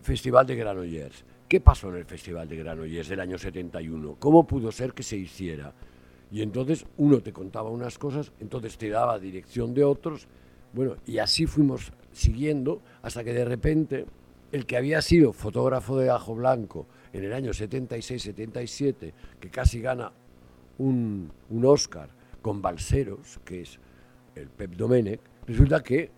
[0.02, 1.24] Festival de Granollers.
[1.48, 4.16] ¿Qué pasó en el Festival de Granollers del año 71?
[4.20, 5.72] ¿Cómo pudo ser que se hiciera?
[6.34, 10.28] Y entonces uno te contaba unas cosas, entonces te daba dirección de otros,
[10.74, 14.08] bueno, y así fuimos siguiendo hasta que de repente
[14.52, 20.12] el que había sido fotógrafo de Ajo Blanco en el año 76-77, que casi gana
[20.80, 21.32] un,
[21.64, 22.10] Oscar
[22.42, 23.80] con Balseros, que es
[24.34, 26.10] el Pep Domenech, resulta que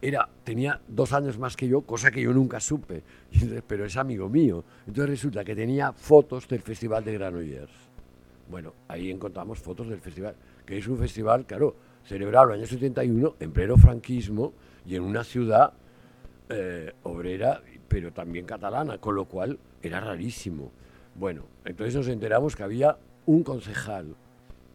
[0.00, 3.02] era, tenía dos años más que yo, cosa que yo nunca supe,
[3.66, 4.64] pero es amigo mío.
[4.86, 7.89] Entonces resulta que tenía fotos del Festival de Granollers.
[8.50, 10.34] Bueno, ahí encontramos fotos del festival,
[10.66, 14.52] que es un festival, claro, celebrado en el año 71, en pleno franquismo
[14.84, 15.72] y en una ciudad
[16.48, 20.72] eh, obrera, pero también catalana, con lo cual era rarísimo.
[21.14, 24.16] Bueno, entonces nos enteramos que había un concejal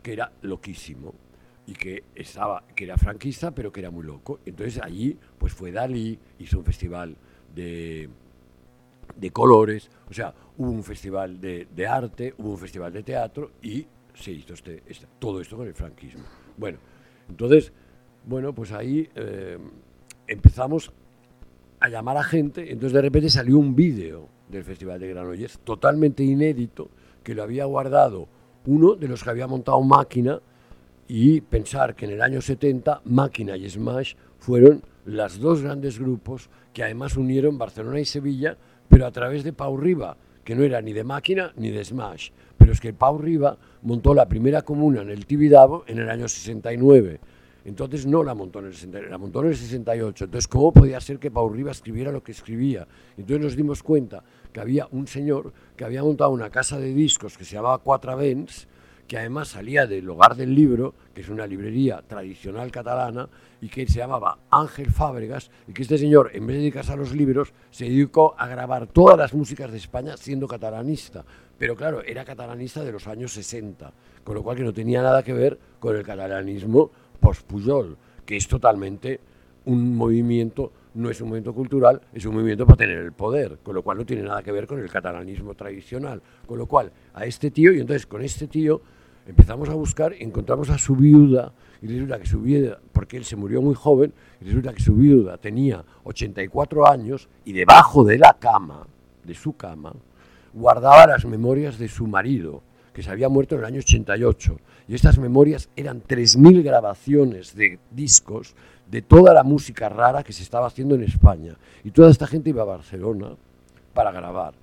[0.01, 1.13] que era loquísimo
[1.67, 5.71] y que estaba que era franquista pero que era muy loco entonces allí pues fue
[5.71, 7.15] Dalí hizo un festival
[7.55, 8.07] de
[9.15, 13.85] de colores o sea hubo un festival de, arte hubo un festival de teatro y
[14.13, 16.23] se hizo este, este, todo esto con el franquismo.
[16.57, 16.77] Bueno
[17.29, 17.71] entonces
[18.25, 19.57] bueno pues ahí eh,
[20.27, 20.91] empezamos
[21.79, 26.23] a llamar a gente entonces de repente salió un vídeo del festival de Granollers totalmente
[26.23, 26.89] inédito
[27.23, 28.27] que lo había guardado
[28.65, 30.39] uno de los que había montado máquina
[31.07, 36.49] y pensar que en el año 70 Máquina y Smash fueron los dos grandes grupos
[36.73, 38.57] que además unieron Barcelona y Sevilla,
[38.89, 42.30] pero a través de Pau Riba, que no era ni de Máquina ni de Smash.
[42.58, 46.28] Pero es que Pau Riba montó la primera comuna en el Tibidabo en el año
[46.28, 47.19] 69.
[47.65, 50.26] Entonces no la montó en el 69, la montó en el 68.
[50.26, 52.88] Entonces, ¿cómo podía ser que Pau Riba escribiera lo que escribía?
[53.17, 57.38] Entonces nos dimos cuenta que había un señor que había montado una casa de discos
[57.38, 58.67] que se llamaba Cuatro Vents,
[59.08, 63.28] que además salía del Hogar del Libro, que es una librería tradicional catalana,
[63.65, 66.95] y que se llamaba Ángel Fábregas, y que este señor, en vez de dedicarse a
[66.95, 71.25] los libros, se dedicó a grabar todas las músicas de España siendo catalanista.
[71.58, 73.91] Pero claro, era catalanista de los años 60,
[74.23, 78.47] con lo cual que no tenía nada que ver con el catalanismo post-Pujol, que es
[78.47, 79.19] totalmente
[79.65, 83.73] un movimiento, no es un movimiento cultural, es un movimiento para tener el poder, con
[83.73, 86.21] lo cual no tiene nada que ver con el catalanismo tradicional.
[86.45, 88.80] Con lo cual, a este tío, y entonces con este tío
[89.25, 93.35] empezamos a buscar, encontramos a su viuda, y resulta que su viuda, porque él se
[93.35, 98.38] murió muy joven, y resulta que su viuda tenía 84 años y debajo de la
[98.39, 98.88] cama,
[99.23, 99.93] de su cama,
[100.53, 104.57] guardaba las memorias de su marido, que se había muerto en el año 88.
[104.88, 108.55] Y estas memorias eran 3.000 grabaciones de discos
[108.89, 111.57] de toda la música rara que se estaba haciendo en España.
[111.83, 113.35] Y toda esta gente iba a Barcelona
[113.93, 114.53] para grabar,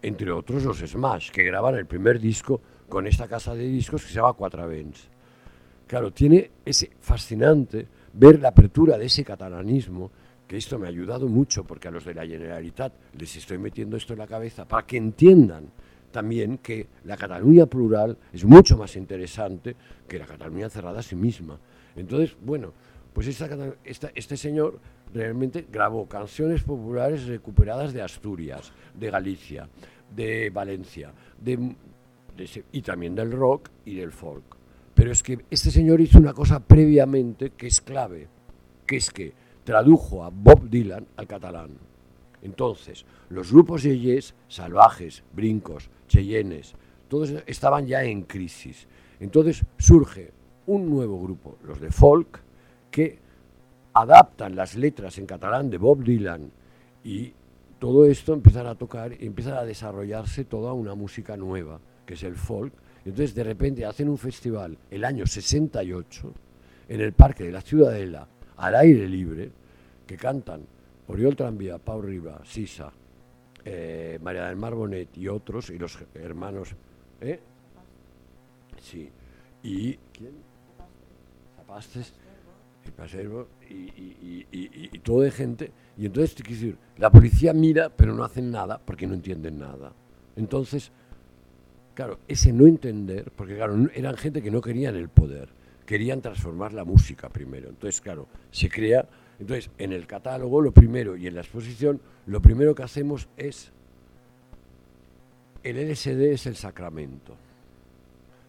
[0.00, 4.08] entre otros los Smash, que graban el primer disco con esta casa de discos que
[4.08, 5.11] se llama Cuatro Vents.
[5.92, 10.10] Claro, tiene ese fascinante ver la apertura de ese catalanismo,
[10.48, 13.98] que esto me ha ayudado mucho, porque a los de la Generalitat les estoy metiendo
[13.98, 15.66] esto en la cabeza, para que entiendan
[16.10, 19.76] también que la Cataluña plural es mucho más interesante
[20.08, 21.58] que la Cataluña cerrada a sí misma.
[21.94, 22.72] Entonces, bueno,
[23.12, 24.80] pues este señor
[25.12, 29.68] realmente grabó canciones populares recuperadas de Asturias, de Galicia,
[30.16, 31.76] de Valencia, de
[32.72, 34.61] y también del rock y del folk.
[34.94, 38.28] Pero es que este señor hizo una cosa previamente que es clave,
[38.86, 39.32] que es que
[39.64, 41.70] tradujo a Bob Dylan al catalán.
[42.42, 46.74] Entonces, los grupos de yes, salvajes, brincos, cheyennes,
[47.08, 48.86] todos estaban ya en crisis.
[49.20, 50.32] Entonces surge
[50.66, 52.40] un nuevo grupo, los de folk,
[52.90, 53.18] que
[53.94, 56.50] adaptan las letras en catalán de Bob Dylan
[57.04, 57.32] y
[57.78, 62.22] todo esto empiezan a tocar y empieza a desarrollarse toda una música nueva que es
[62.22, 62.72] el folk.
[63.04, 66.32] Entonces de repente hacen un festival el año 68
[66.88, 69.50] en el Parque de la Ciudadela, al aire libre,
[70.06, 70.66] que cantan
[71.08, 72.92] Oriol Tranvía, Pau Riva, Sisa,
[73.64, 76.74] eh, María del Mar Bonet y otros, y los hermanos...
[77.20, 77.40] ¿eh?
[78.80, 79.08] Sí.
[79.62, 80.32] ¿Y quién?
[81.56, 82.14] Zapastes
[82.96, 85.72] Paservo y, y, y, y, todo de gente.
[85.96, 89.92] Y entonces, decir, la policía mira, pero no hacen nada porque no entienden nada.
[90.36, 90.90] Entonces,
[91.94, 95.48] Claro, ese no entender, porque claro, eran gente que no querían el poder,
[95.84, 97.68] querían transformar la música primero.
[97.68, 99.06] Entonces, claro, se crea,
[99.38, 103.72] entonces en el catálogo lo primero y en la exposición lo primero que hacemos es,
[105.62, 107.36] el LSD es el sacramento.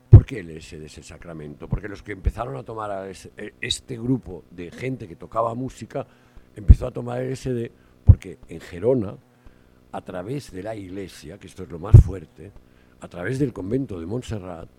[0.09, 1.67] ¿Por qué el LSD es el sacramento?
[1.67, 6.07] Porque los que empezaron a tomar e, este grupo de gente que tocaba música,
[6.55, 7.71] empezó a tomar LSD
[8.05, 9.17] porque en Gerona,
[9.91, 12.51] a través de la iglesia, que esto es lo más fuerte,
[13.03, 14.69] a través del convento de Montserrat,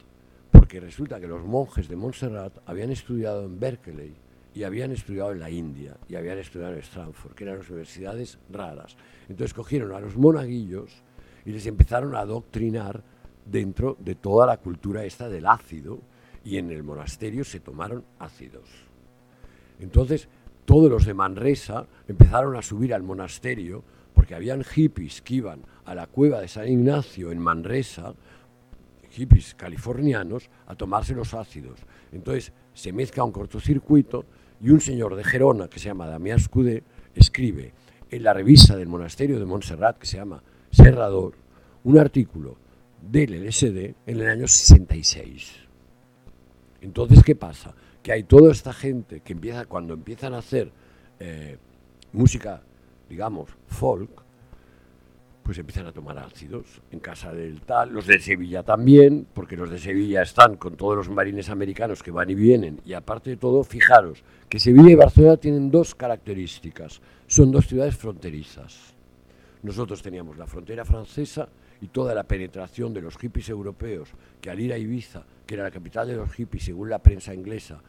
[0.50, 4.14] porque resulta que los monjes de Montserrat habían estudiado en Berkeley
[4.54, 8.96] y habían estudiado en la India y habían estudiado en Stanford, que eran universidades raras.
[9.28, 11.02] Entonces cogieron a los monaguillos
[11.44, 13.02] y les empezaron a adoctrinar
[13.44, 16.00] dentro de toda la cultura esta del ácido
[16.42, 18.70] y en el monasterio se tomaron ácidos.
[19.80, 20.28] Entonces
[20.64, 23.84] todos los de Manresa empezaron a subir al monasterio
[24.24, 28.14] porque habían hippies que iban a la cueva de San Ignacio en Manresa,
[29.10, 31.78] hippies californianos, a tomarse los ácidos.
[32.10, 34.24] Entonces se mezcla un cortocircuito
[34.62, 36.82] y un señor de Gerona que se llama Damián Scudé
[37.14, 37.74] escribe
[38.10, 41.34] en la revista del monasterio de Montserrat que se llama Serrador
[41.82, 42.56] un artículo
[43.02, 45.52] del LSD en el año 66.
[46.80, 47.74] Entonces, ¿qué pasa?
[48.02, 50.72] Que hay toda esta gente que empieza, cuando empiezan a hacer
[51.20, 51.58] eh,
[52.14, 52.62] música,
[53.14, 54.10] digamos, folk,
[55.44, 59.70] pues empiezan a tomar ácidos en casa del tal, los de Sevilla también, porque los
[59.70, 63.36] de Sevilla están con todos los marines americanos que van y vienen, y aparte de
[63.36, 68.94] todo, fijaros que Sevilla y Barcelona tienen dos características, son dos ciudades fronterizas.
[69.62, 71.48] Nosotros teníamos la frontera francesa
[71.80, 74.08] y toda la penetración de los hippies europeos,
[74.40, 77.32] que al ir a Ibiza, que era la capital de los hippies según la prensa
[77.32, 77.80] inglesa,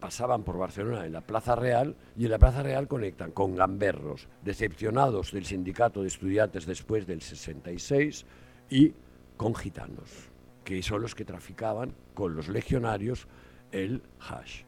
[0.00, 4.28] pasaban por Barcelona en la Plaza Real y en la Plaza Real conectan con gamberros
[4.42, 8.24] decepcionados del sindicato de estudiantes después del 66
[8.70, 8.92] y
[9.36, 10.30] con gitanos,
[10.64, 13.26] que son los que traficaban con los legionarios
[13.72, 14.62] el hash.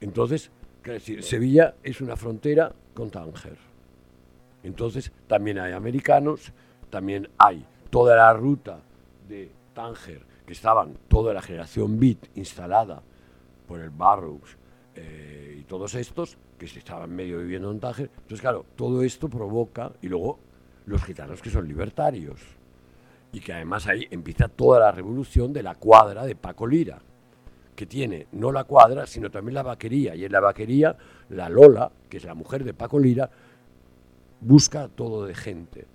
[0.00, 0.50] Entonces,
[1.20, 3.58] Sevilla es una frontera con Tánger.
[4.62, 6.52] Entonces, también hay americanos,
[6.90, 8.80] también hay toda la ruta
[9.28, 13.02] de Tánger, que estaban toda la generación Beat instalada
[13.70, 14.58] por el Barrows
[14.96, 18.10] eh, y todos estos que se estaban medio viviendo en Tánger.
[18.12, 20.40] Entonces, claro, todo esto provoca, y luego
[20.86, 22.40] los gitanos que son libertarios,
[23.32, 26.98] y que además ahí empieza toda la revolución de la cuadra de Paco Lira,
[27.76, 30.96] que tiene no la cuadra, sino también la vaquería, y en la vaquería
[31.28, 33.30] la Lola, que es la mujer de Paco Lira,
[34.40, 35.86] busca todo de gente,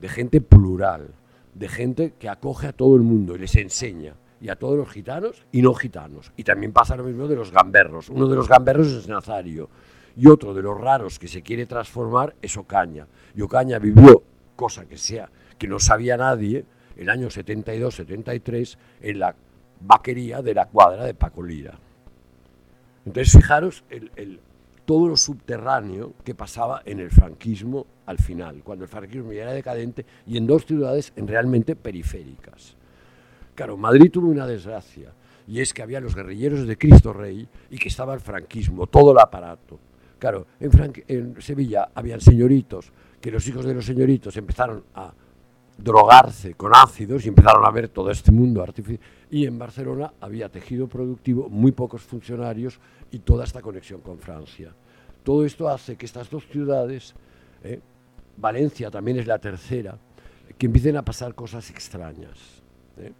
[0.00, 1.08] de gente plural,
[1.52, 4.88] de gente que acoge a todo el mundo y les enseña y a todos los
[4.90, 6.32] gitanos y no gitanos.
[6.36, 8.08] Y también pasa lo mismo de los gamberros.
[8.08, 9.68] Uno de los gamberros es Nazario
[10.16, 13.06] y otro de los raros que se quiere transformar es Ocaña.
[13.34, 14.22] Y Ocaña vivió,
[14.56, 15.28] cosa que sea
[15.58, 16.64] que no sabía nadie,
[16.96, 19.34] el año 72-73 en la
[19.80, 21.78] vaquería de la cuadra de Paco Lira.
[23.06, 24.40] Entonces, fijaros el,
[24.84, 29.52] todo lo subterráneo que pasaba en el franquismo al final, cuando el franquismo ya era
[29.52, 32.76] decadente y en dos ciudades en realmente periféricas.
[33.54, 35.12] Claro, Madrid tuvo una desgracia,
[35.46, 39.12] y es que había los guerrilleros de Cristo Rey y que estaba el franquismo, todo
[39.12, 39.78] el aparato.
[40.18, 45.12] Claro, en, Sevilla habían señoritos, que los hijos de los señoritos empezaron a
[45.76, 49.00] drogarse con ácidos y empezaron a ver todo este mundo artificial.
[49.30, 52.80] Y en Barcelona había tejido productivo, muy pocos funcionarios
[53.10, 54.74] y toda esta conexión con Francia.
[55.22, 57.14] Todo esto hace que estas dos ciudades,
[57.62, 57.80] eh,
[58.36, 59.98] Valencia también es la tercera,
[60.58, 62.62] que empiecen a pasar cosas extrañas.
[62.96, 63.12] Eh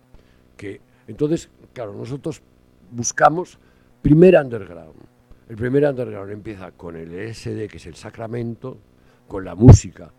[1.07, 2.43] entonces, claro, nosotros
[2.91, 3.59] buscamos
[4.03, 5.01] primer underground.
[5.49, 8.79] El primer underground empieza con el SD, que es el sacramento,
[9.29, 10.13] con la música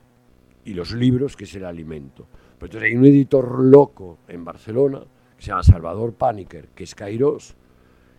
[0.63, 2.27] y los libros, que es el alimento.
[2.57, 5.01] Pero entonces hay un editor loco en Barcelona,
[5.35, 7.55] que se llama Salvador Paniker, que es Kairos,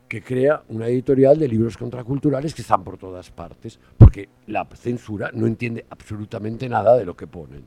[0.08, 5.30] que crea una editorial de libros contraculturales que están por todas partes, porque la censura
[5.32, 7.64] no entiende absolutamente nada de lo que ponen.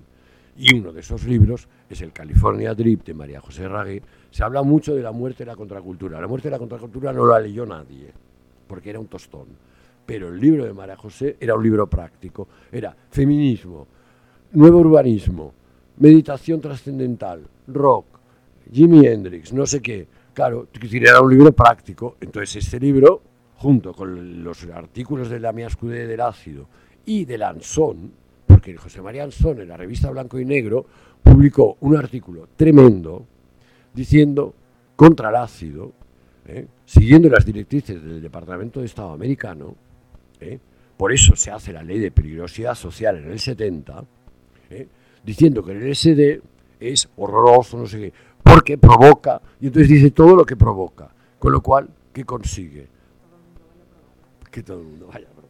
[0.56, 4.02] Y uno de esos libros es el California Drip de María José Ragué.
[4.32, 6.22] Se habla mucho de la muerte de la contracultura.
[6.22, 8.12] La muerte de la contracultura no la leyó nadie,
[8.68, 9.48] porque era un tostón.
[10.06, 12.48] Pero el libro de María José era un libro práctico.
[12.72, 13.88] Era feminismo,
[14.54, 15.54] nuevo urbanismo,
[15.98, 18.06] meditación trascendental, rock,
[18.72, 20.08] Jimi Hendrix, no sé qué.
[20.34, 22.18] Claro, era un libro práctico.
[22.22, 23.22] Entonces este libro,
[23.56, 26.68] junto con los artículos de la Mía Escudé del Ácido
[27.06, 28.12] y de Lanzón,
[28.48, 30.86] porque José María Ansón en la revista Blanco y Negro
[31.24, 33.26] publicó un artículo tremendo
[33.94, 34.54] diciendo
[34.96, 35.94] contra el ácido,
[36.46, 36.68] ¿eh?
[36.86, 39.76] siguiendo las directrices del Departamento de Estado americano,
[40.40, 40.60] ¿eh?
[40.98, 44.04] por eso se hace la ley de peligrosidad social en el 70,
[44.70, 44.88] ¿eh?
[45.24, 46.42] diciendo que el LSD
[46.80, 48.14] es horroroso, no sé qué,
[48.44, 52.88] porque provoca, y entonces dice todo lo que provoca, con lo cual, ¿qué consigue?
[54.52, 55.50] Que todo el mundo vaya a probar.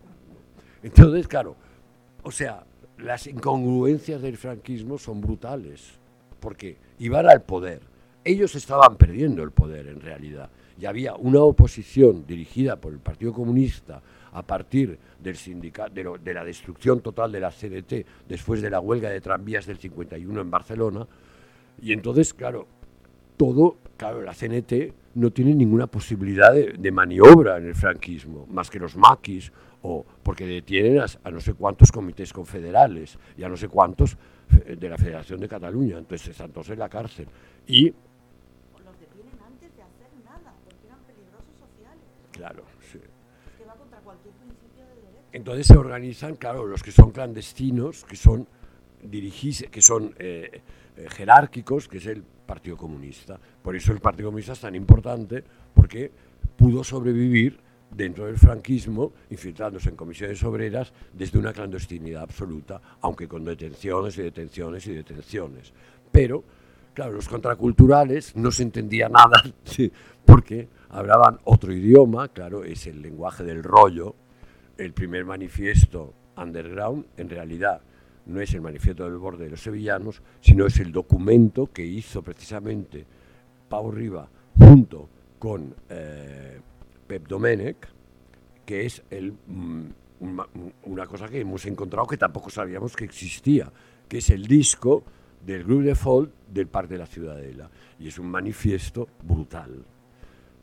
[0.83, 1.55] Entonces, claro,
[2.23, 2.63] o sea,
[2.97, 5.99] las incongruencias del franquismo son brutales,
[6.39, 7.81] porque iban al poder.
[8.29, 10.51] Ellos estaban perdiendo el poder en realidad.
[10.79, 15.91] Y había una oposición dirigida por el Partido Comunista a partir del sindicato,
[16.23, 20.41] de, la destrucción total de la CDT después de la huelga de tranvías del 51
[20.41, 21.07] en Barcelona.
[21.81, 22.67] Y entonces, claro,
[23.35, 28.77] todo, claro, la CNT no tiene ninguna posibilidad de, maniobra en el franquismo, más que
[28.77, 29.51] los maquis,
[29.81, 34.15] o porque detienen a, no sé cuántos comités confederales y a no sé cuántos
[34.67, 37.27] eh, de la Federación de Cataluña, entonces están todos en la cárcel.
[37.65, 37.93] Y
[38.83, 42.03] los detienen antes de hacer nada, porque eran peligrosos sociales.
[42.39, 42.99] Claro, sí.
[43.57, 45.19] que va contra cualquier principio de derecho.
[45.33, 48.47] Entonces se organizan, claro, los que son clandestinos, que son
[49.03, 50.61] dirigís, que son eh,
[50.95, 53.37] eh, jerárquicos, que es el Partido Comunista.
[53.61, 56.09] Por eso el Partido Comunista es tan importante, porque
[56.55, 57.59] pudo sobrevivir
[57.91, 64.21] dentro del franquismo, infiltrándose en comisiones obreras desde una clandestinidad absoluta, aunque con detenciones y
[64.21, 65.73] detenciones y detenciones.
[66.09, 66.43] Pero,
[66.93, 69.43] claro, los contraculturales no se entendía nada,
[70.25, 74.15] porque hablaban otro idioma, claro, es el lenguaje del rollo.
[74.77, 77.81] El primer manifiesto underground, en realidad,
[78.25, 82.21] no es el manifiesto del borde de los sevillanos, sino es el documento que hizo
[82.21, 83.05] precisamente
[83.67, 86.59] Pau Riva junto con eh,
[87.07, 87.87] Pep Domenech,
[88.65, 89.85] que es el, mm,
[90.83, 93.71] una cosa que hemos encontrado que tampoco sabíamos que existía,
[94.07, 95.03] que es el disco
[95.45, 97.69] del Group de Folk del Parque de la Ciudadela.
[97.99, 99.83] Y es un manifiesto brutal,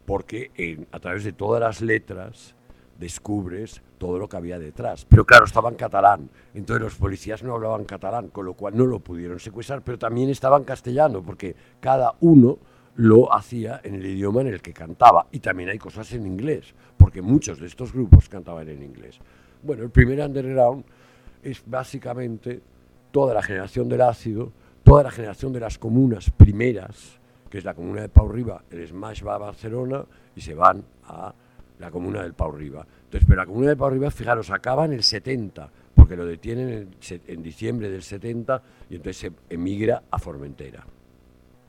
[0.05, 2.55] porque a través de todas las letras
[2.99, 5.05] descubres todo lo que había detrás.
[5.05, 8.87] Pero claro, estaba en catalán, entonces los policías no hablaban catalán, con lo cual no
[8.87, 12.59] lo pudieron secuestrar, pero también estaba en castellano, porque cada uno
[12.97, 15.27] lo hacía en el idioma en el que cantaba.
[15.31, 19.19] Y también hay cosas en inglés, porque muchos de estos grupos cantaban en inglés.
[19.63, 20.85] Bueno, el primer underground
[21.43, 22.61] es básicamente
[23.11, 24.53] toda la generación del ácido,
[24.87, 27.19] toda la generación de las comunas primeras,
[27.51, 30.05] que es la comuna de Pau Riba, el Smash va a Barcelona
[30.37, 31.35] y se van a
[31.81, 32.87] la comuna del Pau Riba.
[33.05, 36.95] Entonces, pero la comuna de Pau Riba, fijaros, acaba en el 70, porque lo detienen
[37.11, 40.87] en, diciembre del 70 y entonces se emigra a Formentera.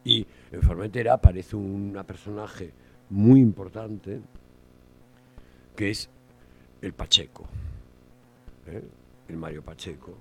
[0.04, 2.72] Y en Formentera aparece un personaje
[3.10, 4.22] muy importante
[5.76, 6.08] que es
[6.84, 7.48] el Pacheco,
[8.68, 8.84] ¿eh?
[9.28, 10.14] el Mario Pacheco,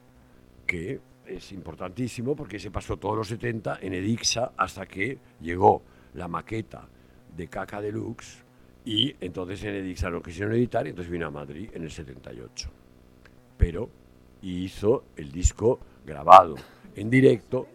[0.66, 5.82] que es importantísimo porque se pasó todos los 70 en Edixa hasta que llegó
[6.14, 6.88] la maqueta
[7.36, 8.44] de Caca Deluxe
[8.84, 12.70] y entonces en Edixa lo quisieron editar y entonces vino a Madrid en el 78.
[13.58, 13.90] Pero
[14.42, 16.54] hizo el disco grabado
[16.94, 17.66] en directo.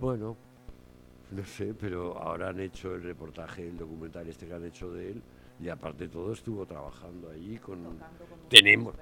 [0.00, 0.36] Bueno,
[1.36, 5.12] no sé, pero ahora han hecho el reportaje, el documental este que han hecho de
[5.12, 5.22] él
[5.60, 7.98] y aparte de todo estuvo trabajando allí con...
[8.48, 8.94] tenemos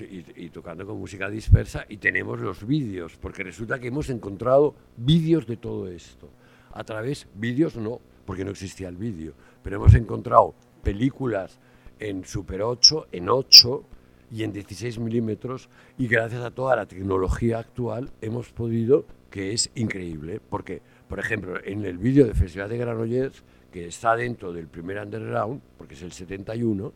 [0.00, 5.46] y, tocando con música dispersa y tenemos los vídeos, porque resulta que hemos encontrado vídeos
[5.46, 6.28] de todo esto.
[6.72, 9.32] A través, vídeos no, porque no existía el vídeo,
[9.62, 11.58] pero hemos encontrado películas
[11.98, 13.84] en Super 8, en 8
[14.32, 19.70] y en 16 milímetros y gracias a toda la tecnología actual hemos podido, que es
[19.74, 24.66] increíble, porque, por ejemplo, en el vídeo de Festival de Granollers, que está dentro del
[24.66, 26.92] primer underground, porque es el 71,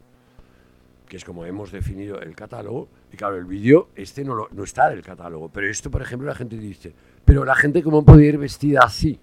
[1.07, 4.91] que es como hemos definido el catálogo, y claro, el vídeo este no, no está
[4.91, 6.93] en el catálogo, pero esto, por ejemplo, la gente dice,
[7.25, 9.19] pero la gente cómo podía ir vestida así.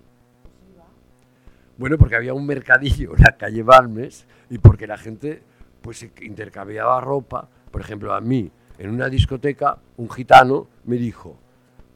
[1.77, 5.43] Bueno, porque había un mercadillo en la calle Balmes y porque la gente
[5.81, 7.47] pues intercambiaba ropa.
[7.71, 11.38] Por ejemplo, a mí, en una discoteca, un gitano me dijo,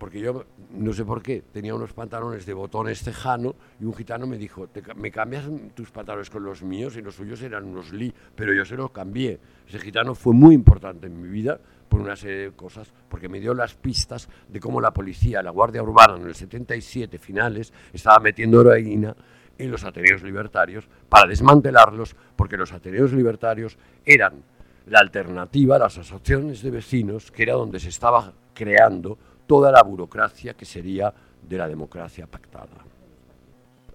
[0.02, 4.26] porque yo no sé por qué, tenía unos pantalones de botones tejano y un gitano
[4.26, 6.98] me dijo, ¿me cambias tus pantalones con los míos?
[6.98, 9.40] Y los suyos eran unos Lee, pero yo se los cambié.
[9.68, 13.40] Ese gitano fue muy importante en mi vida por una serie de cosas, porque me
[13.40, 18.18] dio las pistas de cómo la policía, la Guardia Urbana en el 77 finales, estaba
[18.18, 19.16] metiendo heroína
[19.56, 24.42] en los ateneos libertarios para desmantelarlos, porque los ateneos libertarios eran
[24.88, 29.18] la alternativa a las asociaciones de vecinos, que era donde se estaba creando
[29.52, 32.86] toda la burocracia que sería de la democracia pactada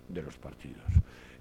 [0.06, 0.84] de los partidos.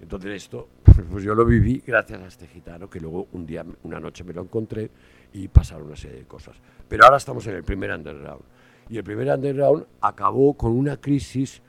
[0.00, 0.68] Entonces esto,
[1.10, 4.32] pues yo lo viví gracias a este gitano, que luego un día, una noche me
[4.32, 4.90] lo encontré
[5.34, 6.56] y pasaron una serie de cosas.
[6.88, 8.40] Pero ahora estamos en el primer underground.
[8.88, 11.60] Y el primer underground acabó con una crisis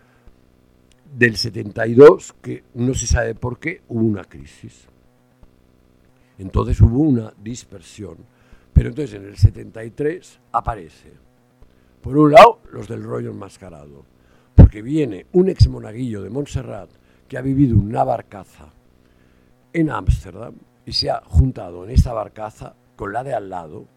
[1.18, 4.88] del 72, que no se sabe por qué, hubo una crisis.
[6.38, 8.16] Entonces hubo una dispersión.
[8.72, 11.27] Pero entonces en el 73 aparece
[12.08, 14.06] por un lado, los del rollo enmascarado,
[14.56, 16.90] porque viene un ex monaguillo de Montserrat
[17.28, 18.72] que ha vivido una barcaza
[19.74, 20.56] en Ámsterdam
[20.86, 23.88] y se ha juntado en esta barcaza con la de al lado,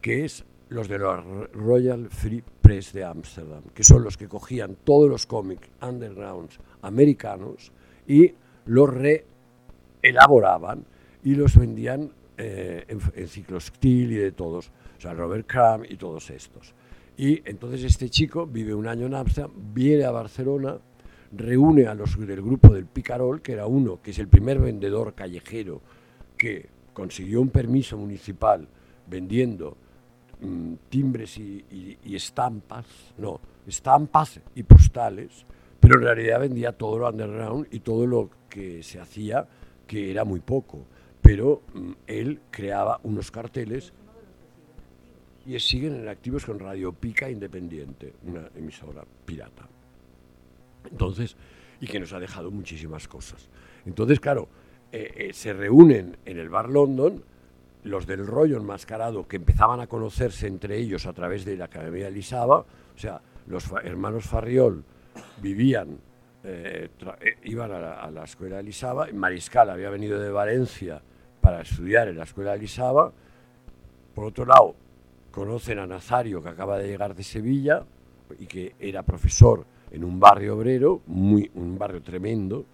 [0.00, 1.22] que es los de la
[1.52, 7.72] Royal Free Press de Ámsterdam, que son los que cogían todos los cómics undergrounds americanos
[8.08, 8.32] y
[8.64, 8.88] los
[10.02, 10.86] reelaboraban
[11.22, 15.98] y los vendían eh, en, en ciclostil y de todos, o sea, Robert Crumb y
[15.98, 16.74] todos estos.
[17.16, 20.78] Y entonces este chico vive un año en Amsterdam, viene a Barcelona,
[21.32, 25.14] reúne a los del grupo del Picarol, que era uno, que es el primer vendedor
[25.14, 25.80] callejero
[26.36, 28.66] que consiguió un permiso municipal
[29.06, 29.76] vendiendo
[30.40, 32.86] mm, timbres y, estampas,
[33.18, 35.46] no, estampas y postales,
[35.80, 39.46] pero en realidad vendía todo lo underground y todo lo que se hacía,
[39.86, 40.86] que era muy poco.
[41.20, 43.92] Pero mm, él creaba unos carteles
[45.46, 49.68] y siguen en activos con Radio Pica Independiente, una emisora pirata.
[50.90, 51.36] Entonces,
[51.80, 53.48] y que nos ha dejado muchísimas cosas.
[53.84, 54.48] Entonces, claro,
[54.92, 57.22] eh, eh, se reúnen en el Bar London
[57.84, 62.06] los del rollo enmascarado que empezaban a conocerse entre ellos a través de la Academia
[62.06, 64.82] de Lisaba, o sea, los hermanos Farriol
[65.42, 65.98] vivían
[66.46, 66.90] eh,
[67.22, 71.00] eh, iban a la, escuela de Lisaba, Mariscal había venido de Valencia
[71.40, 73.10] para estudiar en la escuela de Lisaba,
[74.14, 74.74] por otro lado,
[75.34, 77.84] conocen a Nazario, que acaba de llegar de Sevilla
[78.38, 82.64] y que era profesor en un barrio obrero, muy, un barrio tremendo,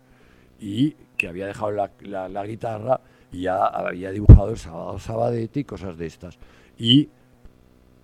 [0.61, 3.01] y que había dejado la, guitarra
[3.33, 6.39] y ya había dibujado el sábado Sabadete y cosas de estas.
[6.79, 7.09] Y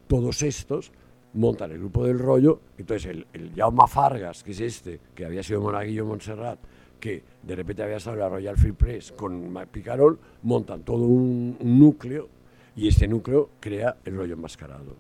[0.07, 0.91] todos estos
[1.35, 5.43] montan el grupo del rollo, entonces el, el Jaume Fargas, que es este, que había
[5.43, 6.59] sido monaguillo Montserrat,
[6.99, 12.29] que de repente había en la Royal Free Press con Picarol, montan todo un, núcleo
[12.77, 14.95] y este núcleo crea el rollo enmascarado,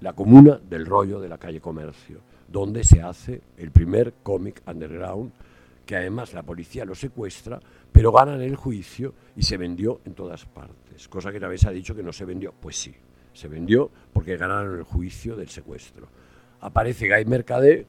[0.00, 5.32] la comuna del rollo de la calle Comercio, donde se hace el primer cómic underground,
[5.86, 7.58] que además la policía lo secuestra,
[7.90, 11.94] pero ganan el juicio y se vendió en todas partes, cosa que vez ha dicho
[11.94, 12.94] que no se vendió, pues sí,
[13.32, 16.08] se vendió porque ganaron el juicio del secuestro.
[16.60, 17.86] Aparece Guy Mercadé,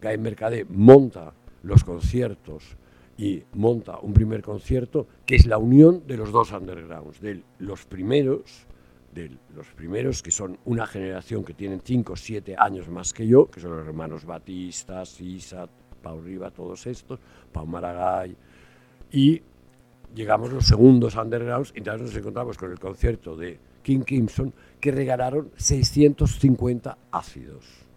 [0.00, 1.32] Guy Mercadé monta
[1.64, 2.76] los conciertos
[3.20, 7.84] y monta un primer concierto que es la unión de los dos undergrounds, de los
[7.84, 8.66] primeros,
[9.12, 13.26] de los primeros que son una generación que tienen 5 o 7 años más que
[13.26, 15.68] yo, que son los hermanos Batista, Sisa,
[16.02, 17.20] Pau Riva, todos estos,
[17.52, 18.34] Pau Maragall,
[19.12, 19.42] y
[20.14, 24.92] llegamos los segundos undergrounds y entonces nos encontramos con el concierto de King Crimson, que
[24.92, 27.89] regalaron 650 ácidos.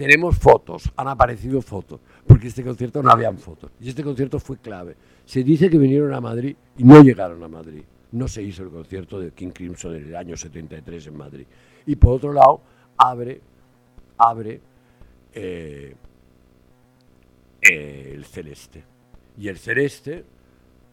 [0.00, 0.06] ¿Eh?
[0.06, 3.70] Tenemos fotos, han aparecido fotos, porque este concierto no habían fotos.
[3.80, 4.96] Y este concierto fue clave.
[5.26, 7.82] Se dice que vinieron a Madrid y no llegaron a Madrid.
[8.12, 11.46] No se hizo el concierto de King Crimson en el año 73 en Madrid.
[11.86, 12.60] Y por otro lado,
[12.96, 13.40] abre,
[14.18, 14.60] abre
[15.34, 15.94] eh,
[17.62, 18.84] el celeste.
[19.38, 20.24] Y el celeste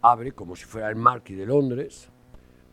[0.01, 2.10] abre como si fuera el Marquis de Londres,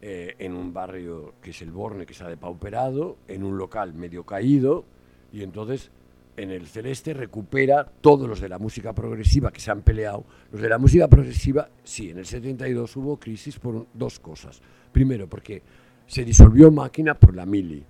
[0.03, 4.25] eh, en un barrio que es el Borne, que está depauperado, en un local medio
[4.25, 4.85] caído,
[5.33, 5.91] y entonces
[6.37, 10.25] en el Celeste recupera todos los de la música progresiva que se han peleado.
[10.53, 14.61] Los de la música progresiva, sí, en el 72 hubo crisis por dos cosas.
[14.93, 15.63] Primero, porque
[16.07, 17.85] se disolvió Máquina por la mili,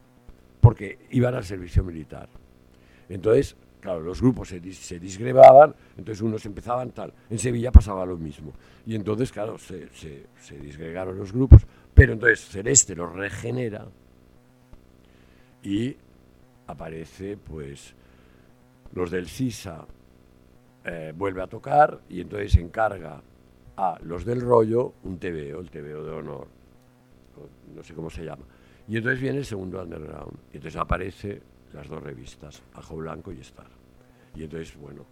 [0.60, 2.28] porque iban al servicio militar.
[3.08, 7.12] Entonces, claro, los grupos se, se disgregaban, entonces unos empezaban tal.
[7.30, 8.52] En Sevilla pasaba lo mismo.
[8.86, 9.88] Y entonces, claro, se,
[10.60, 11.66] disgregaron los grupos.
[11.92, 13.86] Pero entonces Celeste lo regenera
[15.62, 15.96] y
[16.66, 17.94] aparece, pues,
[18.94, 19.84] los del CISA
[20.84, 23.20] eh, vuelve a tocar y entonces encarga
[23.76, 26.46] a los del rollo un TVO, el TVO de honor,
[27.74, 28.44] no sé cómo se llama.
[28.86, 31.42] Y entonces viene el segundo underground y entonces aparece
[31.72, 33.66] las dos revistas, Ajo Blanco y Star.
[34.36, 35.04] Y entonces, bueno,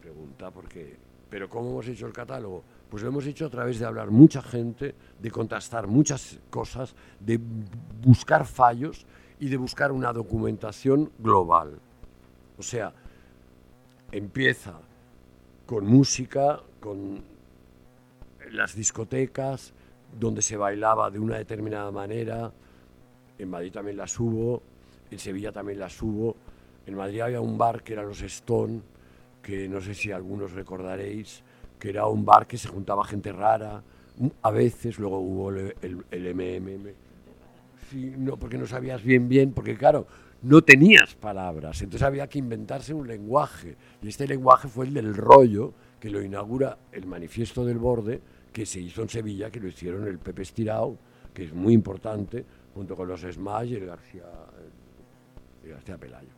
[0.00, 0.96] pregunta por qué,
[1.30, 2.64] pero ¿cómo hemos hecho el catálogo?
[2.88, 7.38] Pues lo hemos hecho a través de hablar mucha gente, de contrastar muchas cosas, de
[8.02, 9.06] buscar fallos
[9.38, 11.78] y de buscar una documentación global.
[12.58, 12.92] O sea,
[14.10, 14.80] empieza
[15.66, 17.22] con música, con
[18.50, 19.72] las discotecas,
[20.18, 22.52] donde se bailaba de una determinada manera.
[23.38, 24.62] En Madrid también las hubo,
[25.10, 26.36] en Sevilla también las hubo.
[26.86, 28.80] En Madrid había un bar que era los Stone,
[29.42, 31.42] que no sé si algunos recordaréis,
[31.78, 33.82] que era un bar que se juntaba gente rara,
[34.42, 35.74] a veces, luego hubo el,
[36.10, 36.88] el, MMM.
[37.90, 40.06] Sí, no, porque no sabías bien bien, porque claro,
[40.42, 43.76] no tenías palabras, entonces había que inventarse un lenguaje.
[44.02, 48.20] Y este lenguaje fue el del rollo, que lo inaugura el manifiesto del borde,
[48.52, 50.96] que se hizo en Sevilla, que lo hicieron el Pepe Estirao,
[51.34, 54.24] que es muy importante, junto con los Smash y el García,
[55.64, 56.28] el García Pelayo.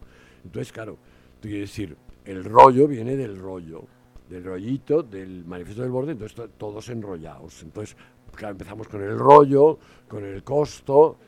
[0.45, 0.97] Entonces, claro,
[1.41, 3.87] tú quieres decir, el rollo viene del rollo
[4.31, 7.63] del rollito, del manifiesto del borde, entonces todos enrollados.
[7.63, 7.97] Entonces,
[8.33, 9.79] claro, empezamos con el rollo,
[10.09, 11.19] con el costo,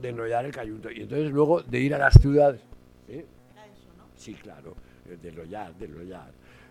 [0.00, 0.90] de enrollar el cayunto.
[0.90, 2.60] Y entonces luego de ir a las ciudades.
[3.08, 3.26] ¿eh?
[4.16, 4.74] Sí, claro,
[5.04, 6.30] de enrollar, de enrollar.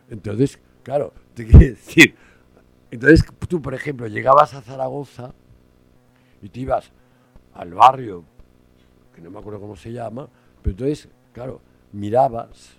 [0.10, 2.16] Entonces, claro, te quiero decir,
[2.92, 5.34] entonces tú, por ejemplo, llegabas a Zaragoza
[6.42, 6.92] y te ibas
[7.54, 8.24] al barrio,
[9.14, 10.30] que no me acuerdo cómo se llama,
[10.62, 11.62] pero entonces, claro,
[11.92, 12.74] mirabas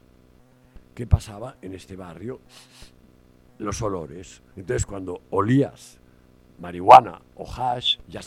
[0.94, 2.40] qué pasaba en este barrio,
[3.58, 4.42] los olores.
[4.56, 5.98] Entonces, cuando olías
[6.60, 8.20] marihuana o hash, ya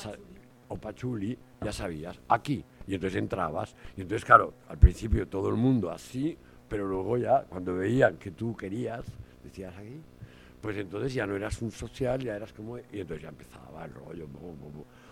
[0.68, 2.66] o pachuli, ya sabías, aquí.
[2.88, 3.76] Y entonces entrabas.
[3.96, 6.38] Y entonces, claro, al principio todo el mundo así,
[6.68, 9.06] pero luego ya, cuando veían que tú querías,
[9.44, 10.02] decías aquí,
[10.60, 12.78] pues entonces ya no eras un social, ya eras como...
[12.78, 14.28] Y entonces ya empezaba el rollo.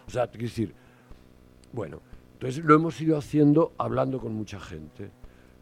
[0.08, 0.74] O sea, quiero decir,
[1.72, 2.02] bueno,
[2.34, 5.12] entonces lo hemos ido haciendo hablando con mucha gente.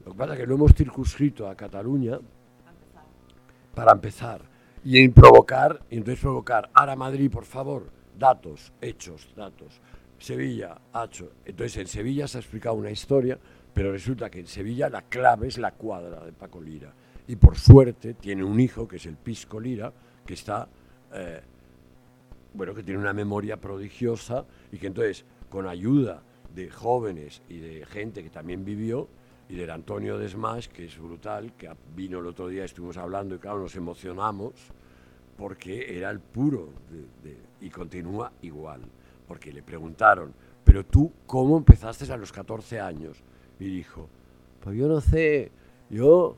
[0.05, 2.19] Lo que pasa es que lo hemos circunscrito a Cataluña
[3.75, 4.41] para empezar
[4.85, 9.81] y en provocar, y entonces provocar, ahora Madrid, por favor, datos, hechos, datos.
[10.20, 11.32] Sevilla, hecho.
[11.45, 13.38] Entonces en Sevilla se ha explicado una historia,
[13.74, 16.91] Pero resulta que en Sevilla la clave es la cuadra de Paco Lira.
[17.28, 19.93] Y por suerte tiene un hijo, que es el Pisco Lira,
[20.26, 20.68] que está,
[21.13, 21.41] eh,
[22.55, 26.24] bueno, que tiene una memoria prodigiosa y que entonces, con ayuda
[26.55, 29.07] de jóvenes y de gente que también vivió,
[29.49, 33.38] y del Antonio Desmas, que es brutal, que vino el otro día, estuvimos hablando y
[33.38, 34.53] claro, nos emocionamos,
[35.38, 36.74] porque era el puro,
[37.61, 38.82] y continúa igual,
[39.28, 43.23] porque le preguntaron, pero tú, ¿cómo empezaste a los 14 años?
[43.59, 44.07] Y dijo,
[44.61, 45.51] pues yo no sé,
[45.89, 46.36] yo,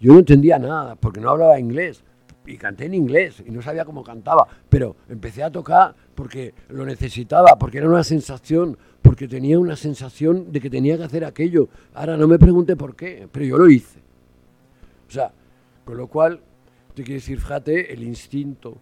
[0.00, 2.02] yo no entendía nada, porque no hablaba inglés,
[2.46, 6.84] y canté en inglés, y no sabía cómo cantaba, pero empecé a tocar porque lo
[6.84, 11.68] necesitaba, porque era una sensación, porque tenía una sensación de que tenía que hacer aquello.
[11.94, 14.00] Ahora no me pregunte por qué, pero yo lo hice.
[15.08, 15.32] O sea,
[15.84, 16.40] con lo cual,
[16.94, 18.76] te quiero decir, fíjate, el instinto,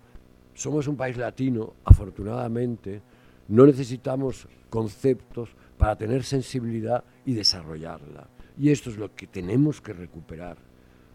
[0.55, 3.03] somos un país latino, afortunadamente,
[3.48, 8.28] no necesitamos conceptos para tener sensibilidad y desarrollarla.
[8.59, 10.57] Y esto es lo que tenemos que recuperar.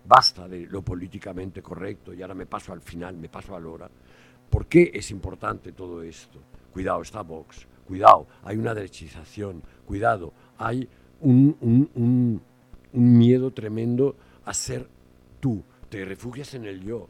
[0.05, 3.67] Basta de lo políticamente correcto y ahora me paso al final, me paso a la
[3.67, 3.89] hora.
[4.49, 6.39] ¿Por qué es importante todo esto?
[6.71, 10.87] Cuidado, está Vox, cuidado, hay una derechización, cuidado, hay
[11.21, 12.41] un,
[12.93, 14.15] miedo tremendo
[14.45, 14.87] a ser
[15.39, 17.09] tú, te refugias en el yo,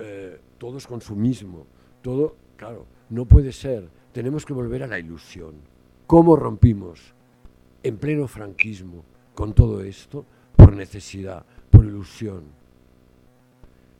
[0.00, 1.66] eh, todo es consumismo,
[2.02, 5.54] todo, claro, no puede ser, tenemos que volver a la ilusión.
[6.06, 7.14] ¿Cómo rompimos
[7.82, 10.24] en pleno franquismo con todo esto?
[10.56, 12.44] Por necesidad, por ilusión.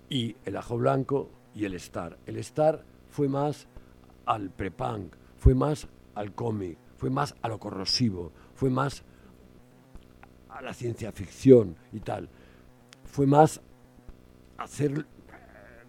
[0.08, 2.18] Y el ajo blanco y el star.
[2.26, 3.68] El star fue más
[4.26, 9.04] al prepunk, fue más al cómic, fue más a lo corrosivo, fue más
[10.48, 12.28] a la ciencia ficción y tal.
[13.04, 13.60] Fue más
[14.58, 15.06] hacer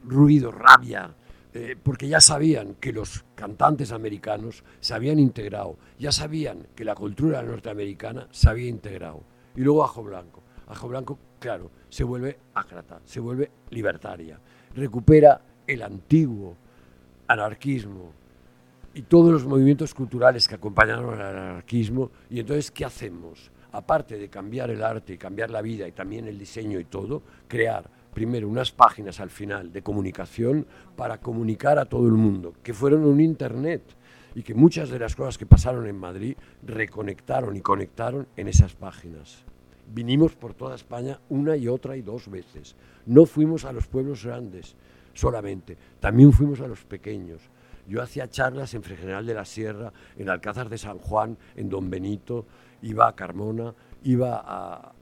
[0.03, 1.15] ruido, rabia,
[1.53, 6.95] eh, porque ya sabían que los cantantes americanos se habían integrado, ya sabían que la
[6.95, 9.23] cultura norteamericana se había integrado.
[9.55, 10.43] Y luego Ajo Blanco.
[10.67, 14.39] Ajo Blanco, claro, se vuelve ácrata, se vuelve libertaria,
[14.73, 16.55] recupera el antiguo
[17.27, 18.13] anarquismo
[18.93, 22.11] y todos los movimientos culturales que acompañaron al anarquismo.
[22.29, 23.51] Y entonces, ¿qué hacemos?
[23.73, 27.23] Aparte de cambiar el arte y cambiar la vida y también el diseño y todo,
[27.47, 32.73] crear primero unas páginas al final de comunicación para comunicar a todo el mundo, que
[32.73, 33.81] fueron un Internet
[34.35, 38.75] y que muchas de las cosas que pasaron en Madrid reconectaron y conectaron en esas
[38.75, 39.43] páginas.
[39.93, 42.75] Vinimos por toda España una y otra y dos veces.
[43.05, 44.75] No fuimos a los pueblos grandes
[45.13, 47.41] solamente, también fuimos a los pequeños.
[47.87, 51.89] Yo hacía charlas en Fregeneral de la Sierra, en Alcázar de San Juan, en Don
[51.89, 52.45] Benito,
[52.83, 54.93] iba a Carmona, iba a,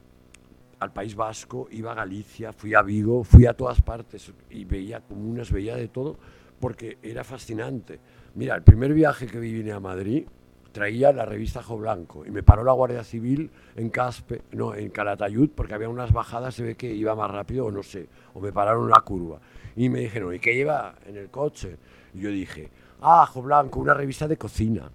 [0.80, 5.00] al País Vasco, iba a Galicia, fui a Vigo, fui a todas partes y veía
[5.00, 6.16] comunas, veía de todo,
[6.58, 8.00] porque era fascinante.
[8.34, 10.26] Mira, el primer viaje que vine a Madrid
[10.72, 14.88] traía la revista Jo Blanco y me paró la Guardia Civil en Caspe, no, en
[14.88, 18.40] Calatayud, porque había unas bajadas, se ve que iba más rápido o no sé, o
[18.40, 19.38] me pararon una curva.
[19.76, 21.76] Y me dijeron, ¿y qué lleva en el coche?
[22.14, 22.70] Y yo dije,
[23.02, 24.90] ah, Jo Blanco, una revista de cocina.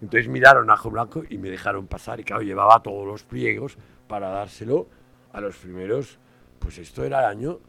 [0.00, 3.76] Entonces miraron a Jo Blanco y me dejaron pasar y claro, llevaba todos los pliegos
[4.06, 4.88] para dárselo
[5.32, 6.18] a los primeros,
[6.58, 7.60] pues esto era el año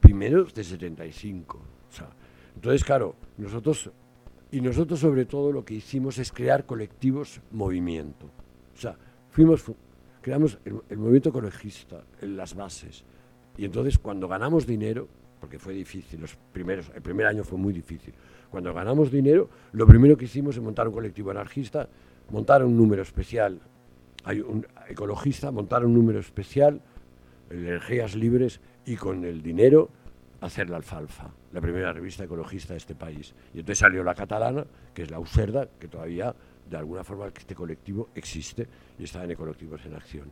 [0.00, 1.58] primeros de 75.
[1.58, 2.08] O sea,
[2.54, 3.90] entonces, claro, nosotros,
[4.50, 8.26] y nosotros sobre todo lo que hicimos es crear colectivos movimiento.
[8.74, 8.96] O sea,
[9.30, 9.64] fuimos,
[10.20, 13.04] creamos el, movimiento ecologista en las bases.
[13.56, 15.08] Y entonces cuando ganamos dinero,
[15.38, 18.14] porque fue difícil, los primeros, el primer año fue muy difícil,
[18.50, 21.88] cuando ganamos dinero, lo primero que hicimos es montar un colectivo anarquista,
[22.30, 23.60] montar un número especial
[24.24, 26.80] hay un ecologista, montar un número especial,
[27.50, 29.90] energías libres y con el dinero
[30.40, 33.34] hacer la alfalfa, la primera revista ecologista de este país.
[33.52, 34.64] Y entonces salió la catalana,
[34.94, 36.34] que es la Userda, que todavía
[36.68, 38.66] de alguna forma este colectivo existe
[38.98, 40.30] y está en Ecolectivos en Acción.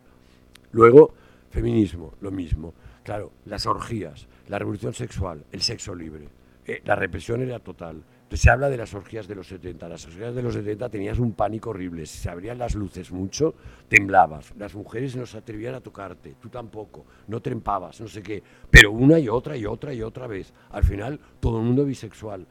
[0.72, 1.12] Luego,
[1.50, 2.74] feminismo, lo mismo.
[3.02, 6.28] Claro, las orgías, la revolución sexual, el sexo libre.
[6.66, 8.02] Eh, la represión era total.
[8.30, 9.88] Se habla de las orgías de los 70.
[9.88, 12.04] Las orgías de los 70 tenías un pánico horrible.
[12.06, 13.54] Si se abrían las luces mucho,
[13.88, 14.52] temblabas.
[14.58, 17.06] Las mujeres no se atrevían a tocarte, tú tampoco.
[17.26, 18.42] No trempabas, no sé qué.
[18.70, 20.52] Pero una y otra y otra y otra vez.
[20.70, 22.46] Al final, todo el mundo bisexual.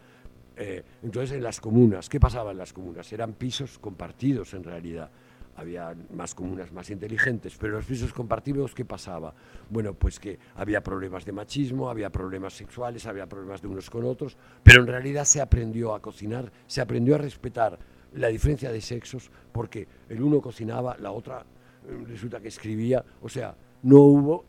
[0.56, 3.14] Eh, entonces, en las comunas, ¿qué pasaba en las comunas?
[3.14, 5.12] Eran pisos compartidos en realidad
[5.58, 9.34] había más comunas más inteligentes, pero los pisos compartidos, ¿qué pasaba?
[9.70, 14.06] Bueno, pues que había problemas de machismo, había problemas sexuales, había problemas de unos con
[14.06, 17.80] otros, pero en realidad se aprendió a cocinar, se aprendió a respetar
[18.14, 23.28] la diferencia de sexos, porque el uno cocinaba, la otra eh, resulta que escribía, o
[23.28, 24.46] sea, no hubo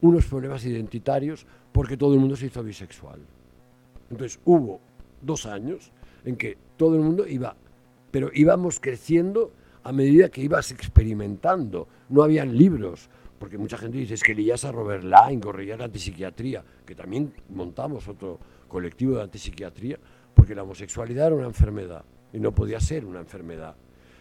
[0.00, 3.20] unos problemas identitarios porque todo el mundo se hizo bisexual.
[4.08, 4.80] Entonces hubo
[5.20, 5.90] dos años
[6.24, 7.56] en que todo el mundo iba,
[8.12, 9.52] pero íbamos creciendo
[9.84, 11.88] a medida que ibas experimentando.
[12.08, 13.08] No habían libros,
[13.38, 17.32] porque mucha gente dice es que leías a Robert Lyne, corrías la antipsiquiatría, que también
[17.50, 19.98] montamos otro colectivo de antipsiquiatría,
[20.34, 23.76] porque la homosexualidad era una enfermedad y no podía ser una enfermedad.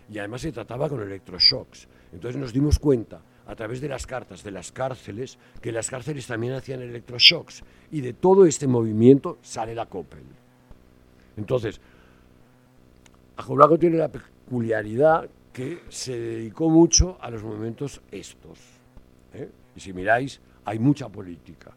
[0.10, 1.88] Y además se trataba con electroshocks.
[2.14, 6.28] Entonces nos dimos cuenta a través de las cartas de las cárceles, que las cárceles
[6.28, 7.64] también hacían electroshocks.
[7.92, 10.24] Y de todo este movimiento sale la Coppel.
[11.38, 11.80] Entonces,
[13.36, 18.60] Ajoblaco tiene la peculiaridad que se dedicó mucho a los movimientos estos.
[19.34, 19.50] ¿eh?
[19.76, 21.72] Y si miráis, hay mucha política.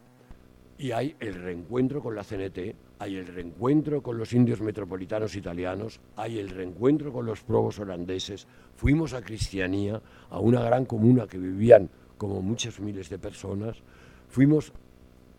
[0.77, 5.99] Y hay el reencuentro con la CNT, hay el reencuentro con los indios metropolitanos italianos,
[6.15, 8.45] hay el reencuentro con los probos holandeses.
[8.75, 13.81] Fuimos a Cristianía, a una gran comuna que vivían como muchos miles de personas.
[14.29, 14.73] Fuimos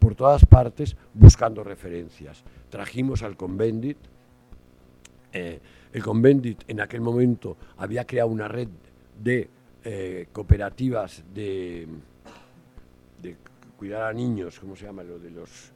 [0.01, 2.43] por todas partes buscando referencias.
[2.71, 3.99] Trajimos al Convendit.
[5.33, 5.61] Eh,
[5.93, 8.69] el Convendit en aquel momento había creado una red
[9.23, 9.49] de
[9.85, 11.87] eh, cooperativas de,
[13.21, 13.37] de
[13.77, 15.03] cuidar a niños, ¿cómo se llama?
[15.03, 15.73] Lo de los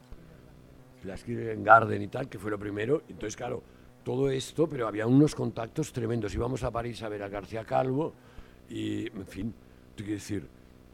[1.03, 3.03] las Garden y tal, que fue lo primero.
[3.07, 3.63] Entonces, claro,
[4.03, 6.33] todo esto, pero había unos contactos tremendos.
[6.35, 8.13] Íbamos a París a ver a García Calvo
[8.69, 9.53] y, en fin,
[9.95, 10.47] te quiero decir.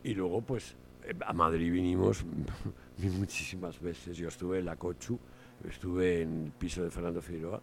[0.03, 2.25] Y luego, pues, eh, a Madrid vinimos
[2.97, 4.17] muchísimas veces.
[4.17, 5.17] Yo estuve en la Cochu,
[5.67, 7.61] estuve en el piso de Fernando Figueroa,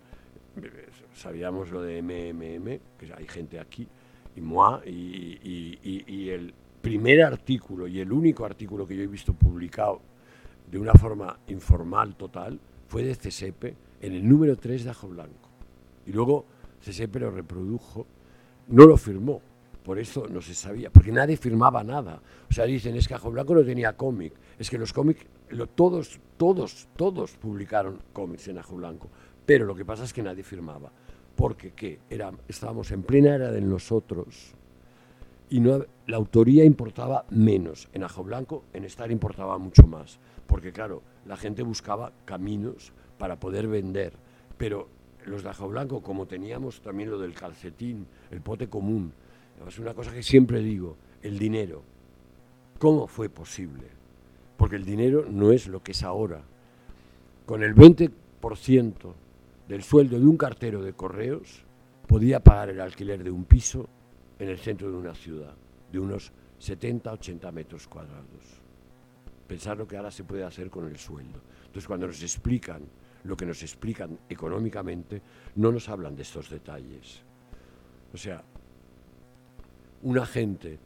[1.14, 3.86] sabíamos lo de MMM, que hay gente aquí,
[4.36, 10.00] y moi, y el primer artículo y el único artículo que yo he visto publicado
[10.70, 15.48] de una forma informal total, fue de CSEPE en el número 3 de Ajo Blanco.
[16.06, 16.46] Y luego
[16.80, 18.06] CSEPE lo reprodujo,
[18.68, 19.42] no lo firmó,
[19.84, 22.20] por eso no se sabía, porque nadie firmaba nada.
[22.48, 25.24] O sea, dicen, es que Ajo Blanco no tenía cómic, es que los cómics,
[25.74, 29.08] todos, todos, todos publicaron cómics en Ajo Blanco,
[29.50, 30.92] pero lo que pasa es que nadie firmaba,
[31.34, 31.98] porque ¿qué?
[32.46, 34.54] Estábamos en plena era de nosotros,
[35.48, 37.88] y no, la autoría importaba menos.
[37.92, 43.40] En Ajo Blanco, en Star importaba mucho más porque claro, la gente buscaba caminos para
[43.40, 44.12] poder vender,
[44.56, 44.86] pero
[45.26, 49.12] los de Ajo Blanco, como teníamos también lo del calcetín, el pote común,
[49.66, 51.82] es una cosa que siempre digo, el dinero.
[52.78, 53.88] ¿Cómo fue posible?
[54.56, 56.40] Porque el dinero no es lo que es ahora.
[57.46, 58.10] Con el 20%
[59.70, 61.64] del sueldo de un cartero de correos,
[62.06, 63.88] podía pagar el alquiler de un piso
[64.38, 65.54] en el centro de una ciudad,
[65.90, 68.60] de unos 70, 80 metros cuadrados
[69.50, 71.40] pensar lo que ahora se puede hacer con el sueldo.
[71.62, 72.82] Entonces, cuando nos explican
[73.24, 75.20] lo que nos explican económicamente,
[75.56, 77.20] no nos hablan de estos detalles.
[78.14, 78.44] O sea,
[80.02, 80.78] una gente,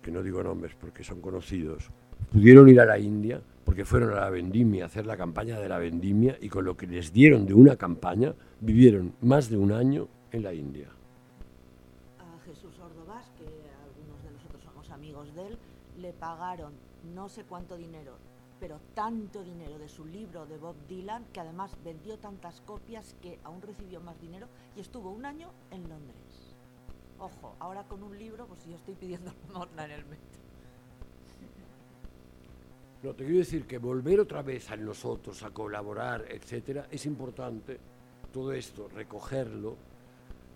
[0.00, 1.90] que no digo nombres porque son conocidos,
[2.30, 5.68] pudieron ir a la India porque fueron a la vendimia a hacer la campaña de
[5.68, 9.72] la vendimia y con lo que les dieron de una campaña vivieron más de un
[9.72, 10.88] año en la India.
[12.18, 15.58] A Jesús Ordovás, que algunos de nosotros somos amigos de él,
[15.98, 16.72] le pagaron
[17.14, 18.16] no sé cuánto dinero,
[18.58, 23.38] pero tanto dinero de su libro de Bob Dylan, que además vendió tantas copias que
[23.44, 26.54] aún recibió más dinero y estuvo un año en Londres.
[27.18, 30.40] Ojo, ahora con un libro, pues yo estoy pidiendo limosna en el metro.
[33.02, 37.78] No, te quiero decir que volver otra vez a nosotros, a colaborar, etcétera, es importante.
[38.30, 39.76] Todo esto, recogerlo.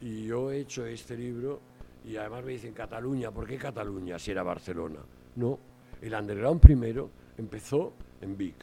[0.03, 1.61] Y yo he hecho este libro
[2.05, 5.01] y además me dicen Cataluña, ¿por qué Cataluña si era Barcelona?
[5.37, 5.59] No,
[6.03, 8.57] el underground primero empezó en Vic.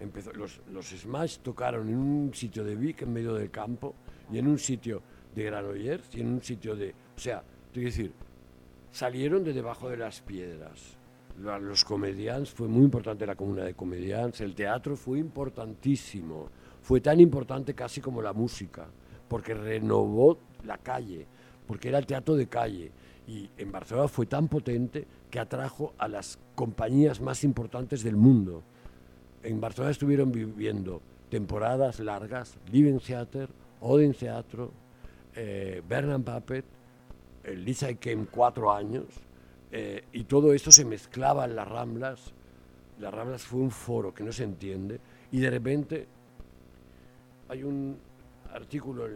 [0.00, 3.94] Empezó, los, los Smash tocaron en un sitio de Vic en medio del campo
[4.32, 5.02] y en un sitio
[5.34, 6.94] de Granollers y en un sitio de...
[7.14, 8.12] O sea, te quiero decir,
[8.90, 10.96] salieron de debajo de las piedras.
[11.38, 16.48] Los comediantes, fue muy importante la comuna de comediantes, el teatro fue importantísimo,
[16.80, 18.86] fue tan importante casi como la música,
[19.28, 21.26] porque renovó la calle,
[21.66, 22.90] porque era el teatro de calle.
[23.28, 28.62] Y en Barcelona fue tan potente que atrajo a las compañías más importantes del mundo.
[29.42, 34.72] En Barcelona estuvieron viviendo temporadas largas, Living Theater, Odin Teatro,
[35.34, 36.64] eh, Bernard Puppet,
[37.44, 39.04] el Lisa Came cuatro años,
[39.72, 42.32] eh, y todo esto se mezclaba en las Ramblas.
[42.98, 45.00] Las Ramblas fue un foro que no se entiende,
[45.30, 46.08] y de repente
[47.48, 47.98] hay un
[48.52, 49.06] artículo,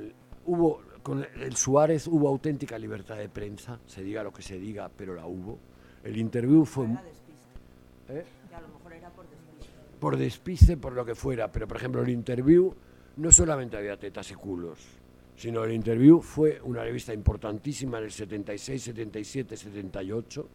[0.46, 4.90] hubo, con el Suárez hubo auténtica libertad de prensa, se diga lo que se diga,
[4.94, 5.58] pero la hubo
[6.04, 6.86] el interview fue...
[8.08, 8.24] ¿Eh?
[8.54, 9.68] a lo mejor era por despiste.
[10.00, 11.52] Por despiste, por lo que fuera.
[11.52, 12.74] Pero, por ejemplo, el interview
[13.16, 14.78] no solamente había tetas y culos,
[15.40, 20.48] sino el interview fue una revista importantísima en el 76, 77, 78,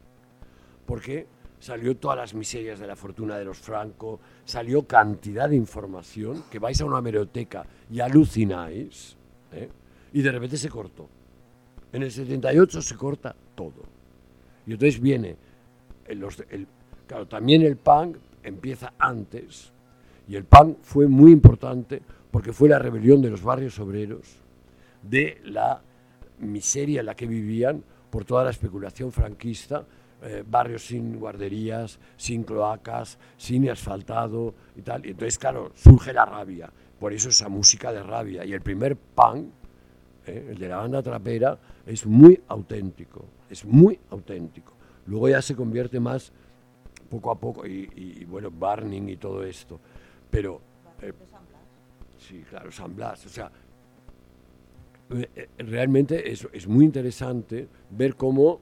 [0.85, 1.25] porque
[1.59, 6.59] salió todas las miserias de la fortuna de los Franco, salió cantidad de información que
[6.59, 9.17] vais a una hemeroteca y alucináis,
[9.53, 9.69] ¿eh?
[10.13, 11.09] y de repente se cortó.
[11.91, 13.81] En el 78 se corta todo.
[14.67, 15.35] Y entonces viene,
[17.07, 19.73] claro, también el punk empieza antes,
[20.27, 24.44] y el punk fue muy importante porque fue la rebelión de los barrios obreros,
[25.09, 25.81] de la
[26.39, 29.85] miseria en la que vivían por toda la especulación franquista,
[30.23, 35.05] eh, barrios sin guarderías, sin cloacas, sin asfaltado y tal.
[35.05, 36.71] Y entonces, claro, surge la rabia.
[36.99, 38.45] Por eso esa música de rabia.
[38.45, 39.49] Y el primer punk,
[40.25, 43.25] eh, el de la banda trapera, es muy auténtico.
[43.49, 44.73] Es muy auténtico.
[45.07, 46.31] Luego ya se convierte más
[47.09, 49.79] poco a poco, y, y, bueno, Barning y todo esto.
[50.31, 50.61] Pero.
[51.01, 51.13] Eh,
[52.17, 53.25] sí, claro, San Blas.
[53.25, 53.51] O sea,
[55.57, 58.59] realmente es, es muy interesante ver cómo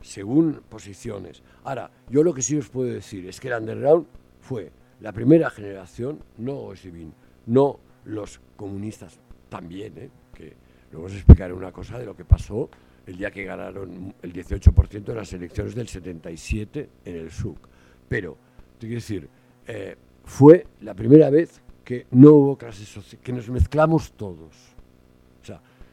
[0.00, 1.42] según posiciones.
[1.64, 4.06] Ahora, yo lo que sí os puedo decir es que el underground
[4.40, 4.70] fue
[5.00, 7.12] la primera generación, no Osibin,
[7.46, 9.18] no los comunistas
[9.48, 10.10] también, ¿eh?
[10.34, 10.54] que
[10.90, 12.68] luego os explicaré una cosa de lo que pasó
[13.06, 17.58] el día que ganaron el 18% de las elecciones del 77 en el SUC.
[18.08, 18.36] Pero,
[18.78, 19.28] te quiero decir,
[19.66, 24.71] eh, fue la primera vez que no hubo clases sociales, que nos mezclamos todos.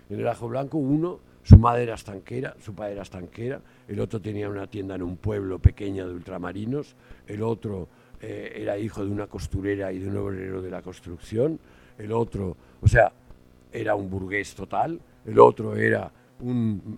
[0.09, 4.21] En el Ajo Blanco uno su madre era estanquera, su padre era estanquera, el otro
[4.21, 6.95] tenía una tienda en un pueblo pequeño de ultramarinos,
[7.25, 7.87] el otro
[8.21, 11.59] eh, era hijo de una costurera y de un obrero de la construcción,
[11.97, 13.11] el otro, o sea,
[13.71, 16.97] era un burgués total, el otro era un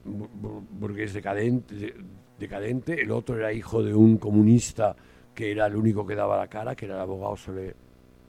[0.72, 1.93] burgués decadente,
[2.38, 4.95] decadente, el otro era hijo de un comunista
[5.34, 7.74] que era el único que daba la cara, que era el abogado Sole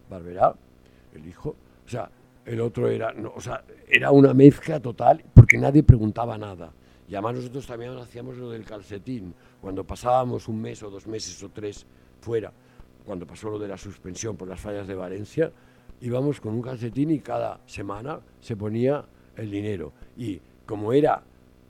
[0.08, 0.54] Barberá,
[1.14, 1.56] el hijo.
[1.84, 2.08] O sea,
[2.44, 6.72] el otro era, o sea, era una mezcla total porque nadie preguntaba nada.
[7.08, 9.34] Y además nosotros también hacíamos lo del calcetín.
[9.60, 11.86] Cuando pasábamos un mes o dos meses o tres
[12.20, 12.52] fuera,
[13.04, 15.52] cuando pasó lo de la suspensión por las fallas de Valencia,
[16.00, 19.04] íbamos con un calcetín y cada semana se ponía
[19.36, 19.92] el dinero.
[20.16, 21.22] Y como era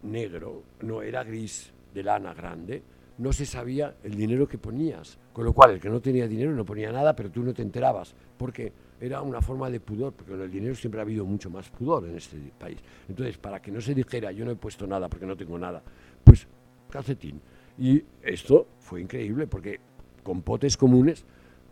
[0.03, 2.83] negro, no era gris de lana grande,
[3.19, 5.19] no se sabía el dinero que ponías.
[5.33, 7.63] Con lo cual, el que no tenía dinero no ponía nada, pero tú no te
[7.63, 8.15] enterabas.
[8.37, 11.69] Porque era una forma de pudor, porque con el dinero siempre ha habido mucho más
[11.71, 12.79] pudor en este país.
[13.09, 15.83] Entonces, para que no se dijera, yo no he puesto nada porque no tengo nada,
[16.23, 16.47] pues
[16.89, 17.41] calcetín.
[17.77, 19.81] Y esto fue increíble, porque
[20.23, 21.25] con potes comunes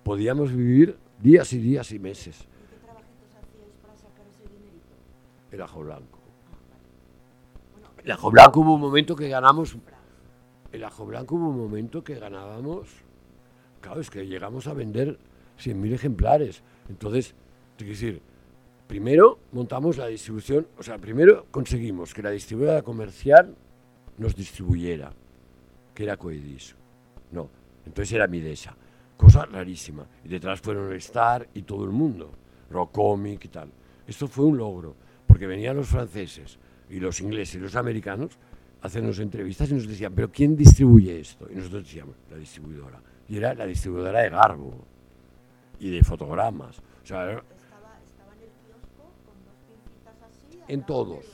[0.02, 2.36] podíamos vivir días y días y meses.
[2.68, 4.88] ¿Qué trabajitos hacíais para sacar ese dinerito?
[5.52, 6.18] El ajo blanco.
[7.74, 9.76] Bueno, El ajo blanco hubo un momento que ganamos,
[10.72, 12.88] el ajo blanco hubo un momento que ganábamos,
[13.80, 15.16] claro, es que llegamos a vender
[15.60, 16.64] 100.000 ejemplares.
[16.88, 17.34] Entonces,
[17.78, 18.20] decir,
[18.86, 23.54] primero montamos la distribución, o sea, primero conseguimos que la distribuidora comercial
[24.18, 25.12] nos distribuyera,
[25.94, 26.74] que era Coedis.
[27.32, 27.48] No,
[27.86, 28.74] entonces era Midesa.
[29.16, 30.06] Cosa rarísima.
[30.24, 32.30] Y detrás fueron Star y todo el mundo,
[32.70, 33.70] Rocomic y tal.
[34.06, 34.94] Esto fue un logro,
[35.26, 36.58] porque venían los franceses
[36.88, 38.38] y los ingleses y los americanos
[38.82, 38.88] a
[39.20, 41.46] entrevistas y nos decían, pero ¿quién distribuye esto?
[41.50, 43.00] Y nosotros decíamos, la distribuidora.
[43.28, 44.86] Y era la distribuidora de Garbo
[45.80, 46.78] y de fotogramas.
[46.78, 47.96] O sea, estaba,
[48.36, 50.60] en el kiosco con dos así.
[50.68, 51.24] En todos.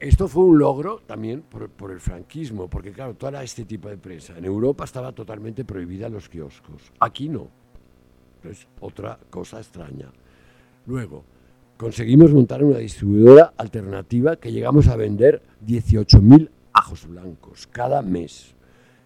[0.00, 3.96] Esto fue un logro también por, por el franquismo, porque claro, toda este tipo de
[3.96, 4.36] prensa.
[4.36, 7.46] En Europa estaba totalmente prohibida los kioscos, aquí no.
[8.42, 10.10] Es otra cosa extraña.
[10.86, 11.22] Luego,
[11.76, 18.56] conseguimos montar una distribuidora alternativa que llegamos a vender 18.000 ajos blancos cada mes.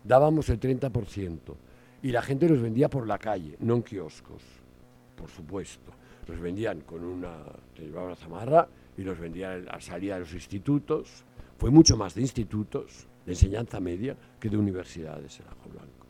[0.02, 1.38] Dábamos el 30%
[2.02, 4.42] y la gente los vendía por la calle, no en kioscos,
[5.16, 5.92] por supuesto.
[6.28, 7.36] Los vendían con una,
[7.74, 11.24] te llevaba una zamarra y los vendían a la salida de los institutos.
[11.58, 16.06] Fue mucho más de institutos, de enseñanza media, que de universidades el ajo blanco.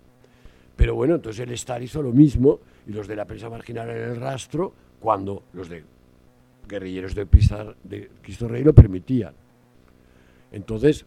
[0.77, 3.97] Pero bueno, entonces el Star hizo lo mismo y los de la prensa marginal en
[3.97, 5.85] el rastro cuando los de
[6.69, 9.35] guerrilleros de, Pizar, de Cristo Rey lo permitían.
[10.53, 11.07] Entonces,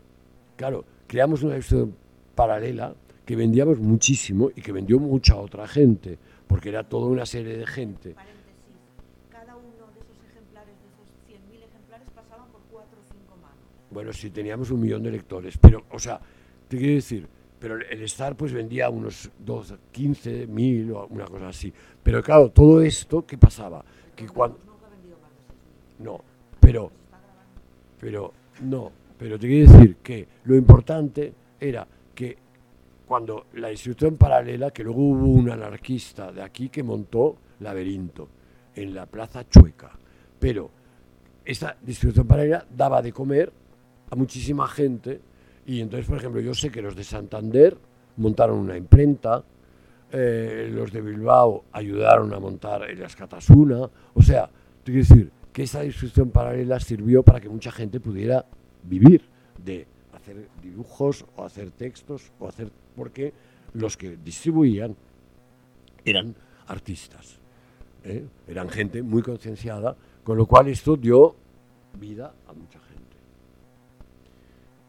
[0.55, 1.95] claro, creamos una distribución
[2.33, 2.93] paralela
[3.29, 6.17] que vendíamos muchísimo y que vendió mucha otra gente,
[6.47, 8.15] porque era toda una serie de gente.
[9.29, 13.59] Cada uno de esos ejemplares, de esos 100.000 ejemplares, pasaban por cuatro o cinco manos.
[13.91, 16.19] Bueno, sí, teníamos un millón de lectores, pero, o sea,
[16.67, 17.27] te quiero decir,
[17.59, 21.71] pero el- Star pues vendía unos 12, 15 mil o una cosa así.
[22.01, 23.85] Pero claro, todo esto, ¿qué pasaba?
[24.15, 24.57] Que cuando...
[24.65, 25.53] Nunca he vendido más de
[25.99, 26.03] 6.000.
[26.03, 26.21] No,
[26.59, 26.91] pero,
[28.01, 31.87] pero, no, pero te quiero decir que lo importante era
[33.09, 38.29] cuando la distribución paralela, que luego hubo un anarquista de aquí que montó Laberinto
[38.75, 39.89] en la Plaza Chueca,
[40.39, 40.69] pero
[41.43, 43.51] esta distribución paralela daba de comer
[44.11, 45.19] a muchísima gente
[45.65, 47.75] y entonces, por ejemplo, yo sé que los de Santander
[48.17, 49.43] montaron una imprenta,
[50.11, 54.51] eh, los de Bilbao ayudaron a montar el Escatasuna, o sea,
[54.83, 58.45] quiero decir, que esa distribución paralela sirvió para que mucha gente pudiera
[58.83, 59.23] vivir
[59.65, 59.87] de
[60.19, 63.33] hacer dibujos o hacer textos o hacer porque
[63.73, 64.95] los que distribuían
[66.03, 66.35] eran
[66.67, 67.39] artistas,
[68.03, 68.27] ¿eh?
[68.47, 71.35] eran gente muy concienciada, con lo cual esto dio
[71.99, 73.17] vida a mucha gente.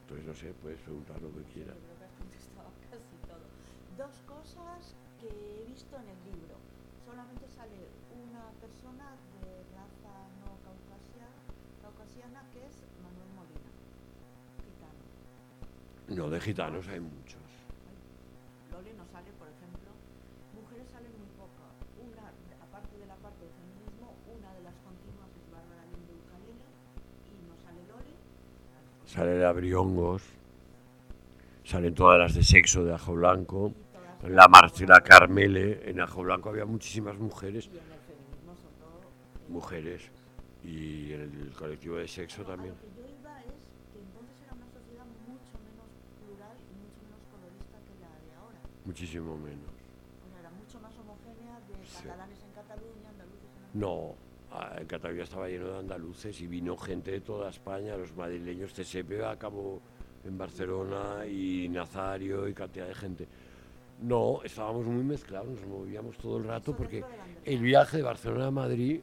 [0.02, 1.76] Entonces, no sé, puedes preguntar lo que quieras.
[3.98, 6.56] Dos cosas que he visto en el libro.
[7.06, 10.58] Solamente sale una persona de raza no
[11.82, 12.82] caucasiana, que es
[16.10, 17.40] No, de gitanos hay muchos.
[18.72, 19.90] Lole no sale, por ejemplo.
[20.60, 21.70] Mujeres salen muy pocas.
[22.02, 22.28] Una,
[22.64, 26.66] aparte de la parte del feminismo, una de las continuas es Bárbara Linde Ucalele
[27.30, 28.14] y no sale Lole.
[29.06, 30.22] Sale la Briongos,
[31.64, 33.72] salen todas las de sexo de Ajo Blanco,
[34.28, 38.98] la Marcela Carmele, en Ajo Blanco había muchísimas mujeres, Y en el feminismo son todo.
[39.00, 40.02] eh, mujeres,
[40.64, 42.74] y en el colectivo de sexo también.
[42.74, 43.54] lo que yo iba es
[43.94, 45.88] que entonces era una sociedad mucho menos
[46.20, 48.60] plural y mucho menos colorista que la de ahora.
[48.84, 49.70] Muchísimo menos.
[50.38, 52.02] Era mucho más homogénea de Sí.
[52.04, 53.80] catalanes en Cataluña, andaluces en Andalucía.
[53.80, 54.14] No,
[54.52, 58.72] ah, en Cataluña estaba lleno de andaluces y vino gente de toda España, los madrileños,
[58.72, 59.80] TSP acabó
[60.24, 63.28] en Barcelona y Nazario y cantidad de gente.
[64.02, 67.04] No, estábamos muy mezclados, nos movíamos todo el rato porque
[67.44, 69.00] el viaje de Barcelona a Madrid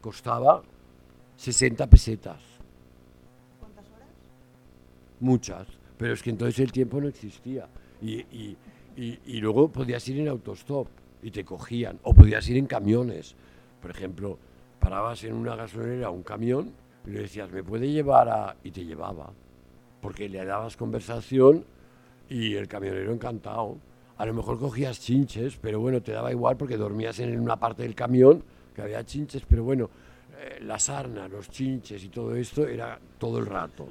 [0.00, 0.62] costaba
[1.36, 2.40] 60 pesetas,
[3.58, 4.08] ¿Cuántas horas?
[5.20, 7.68] muchas, pero es que entonces el tiempo no existía.
[8.00, 8.56] Y, y-
[8.96, 10.88] y- y luego podías ir en autostop
[11.22, 13.34] y te cogían, o podías ir en camiones.
[13.80, 14.38] Por ejemplo,
[14.80, 16.72] parabas en una gasolinera un camión
[17.06, 18.56] y le decías, ¿me puede llevar a...?
[18.62, 19.32] y te llevaba,
[20.00, 21.64] porque le dabas conversación
[22.28, 23.78] y el camionero encantado.
[24.16, 27.82] A lo mejor cogías chinches, pero bueno, te daba igual porque dormías en una parte
[27.84, 28.42] del camión
[28.74, 29.90] que había chinches, pero bueno,
[30.40, 33.88] eh, la sarna, los chinches y todo esto era todo el rato.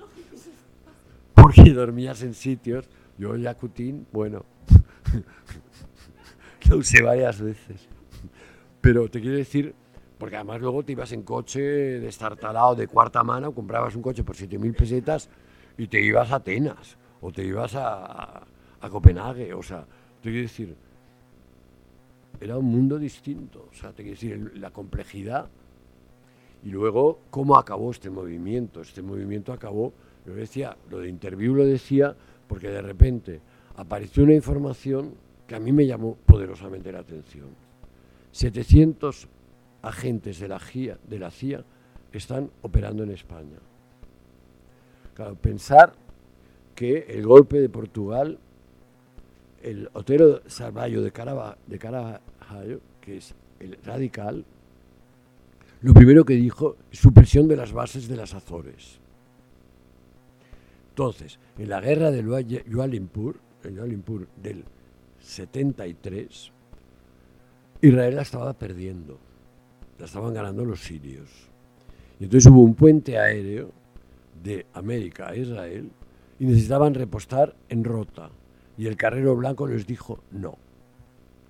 [1.34, 2.86] Porque dormías en sitios,
[3.18, 4.46] yo el Yacutín, bueno,
[6.70, 7.88] lo usé varias veces.
[8.82, 9.74] Pero te quiero decir,
[10.18, 14.36] porque además luego te ibas en coche destartalado de cuarta mano, comprabas un coche por
[14.36, 15.30] 7.000 pesetas
[15.78, 18.44] y te ibas a Atenas o te ibas a,
[18.82, 19.54] a Copenhague.
[19.54, 19.86] O sea,
[20.22, 20.76] te quiero decir,
[22.40, 23.68] era un mundo distinto.
[23.72, 25.50] O sea, te quiero decir, la complejidad
[26.64, 28.82] y luego cómo acabó este movimiento.
[28.82, 29.94] Este movimiento acabó,
[30.26, 32.16] yo decía, lo de interview lo decía
[32.48, 33.42] porque de repente
[33.76, 35.14] apareció una información
[35.48, 37.48] que a mí me llamó poderosamente la atención.
[38.32, 39.28] 700
[39.82, 40.98] agentes de la, GIA,
[41.32, 41.64] CIA
[42.12, 43.58] están operando en España.
[45.14, 45.94] Claro, pensar
[46.76, 48.38] que el golpe de Portugal,
[49.64, 51.58] el Otero Sarvallo de, Carava-
[53.02, 54.46] que es el radical,
[55.82, 59.00] lo primero que dijo es supresión de las bases de las Azores.
[60.98, 62.24] Entonces, en la guerra de
[62.68, 64.66] Yualimpur, el Yualimpur del
[65.20, 66.52] 73,
[67.82, 69.20] Israel la estaba perdiendo,
[70.00, 71.30] la estaban ganando los sirios.
[72.20, 73.72] Y entonces hubo un puente aéreo
[74.44, 75.92] de América a Israel
[76.40, 78.32] y necesitaban repostar en Rota.
[78.76, 80.58] Y el carrero blanco les dijo no.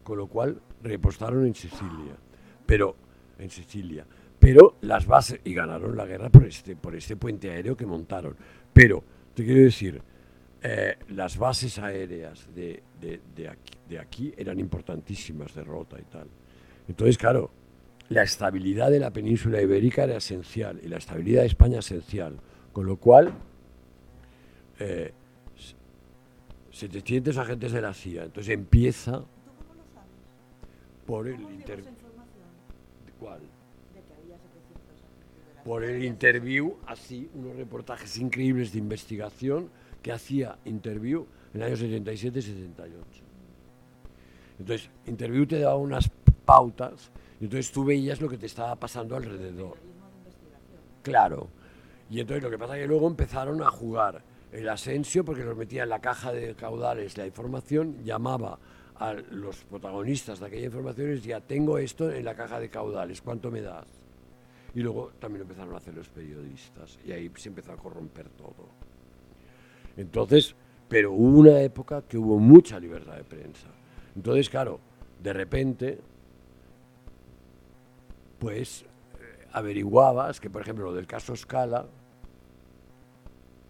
[0.03, 2.17] Con lo cual repostaron en Sicilia.
[2.65, 2.97] Pero,
[3.39, 4.05] en Sicilia.
[4.39, 8.35] Pero las bases, y ganaron la guerra por este, por este puente aéreo que montaron.
[8.73, 10.01] Pero, te quiero decir,
[10.63, 16.05] eh, las bases aéreas de, de- de aquí, de aquí eran importantísimas, de Rota y
[16.05, 16.27] tal.
[16.87, 17.51] Entonces, claro,
[18.09, 22.39] la estabilidad de la península ibérica era esencial y la estabilidad de España esencial.
[22.73, 23.31] Con lo cual,
[24.79, 25.13] eh,
[25.55, 25.75] s-
[26.71, 28.23] 700 agentes de la CIA.
[28.23, 29.23] Entonces empieza
[31.05, 31.83] por el ¿Cómo llegó inter-
[33.19, 33.41] ¿cuál?
[33.41, 38.79] de que había 700 agentes de la por el interview, así unos reportajes increíbles de
[38.79, 39.69] investigación
[40.01, 42.93] que hacía interview en el año 77-78.
[44.59, 46.09] Entonces, interview te daba unas
[46.45, 47.11] pautas
[47.41, 49.75] y entonces tú veías lo que te estaba pasando alrededor.
[51.03, 51.49] Claro.
[52.09, 55.57] Y entonces lo que pasa es que luego empezaron a jugar el Asensio porque los
[55.57, 58.57] metía en la caja de caudales la información, llamaba
[58.95, 63.21] a los protagonistas de aquella información y decía, tengo esto en la caja de caudales,
[63.21, 63.96] ¿cuánto me das?
[64.77, 68.69] Y luego también empezaron a hacer los periodistas y ahí se empezó a corromper todo.
[69.97, 70.53] Entonces,
[70.87, 73.69] pero hubo una época que hubo mucha libertad de prensa.
[74.15, 74.79] Entonces, claro,
[75.23, 75.99] de repente,
[78.37, 81.87] pues eh, averiguabas que, por ejemplo, lo del caso Scala,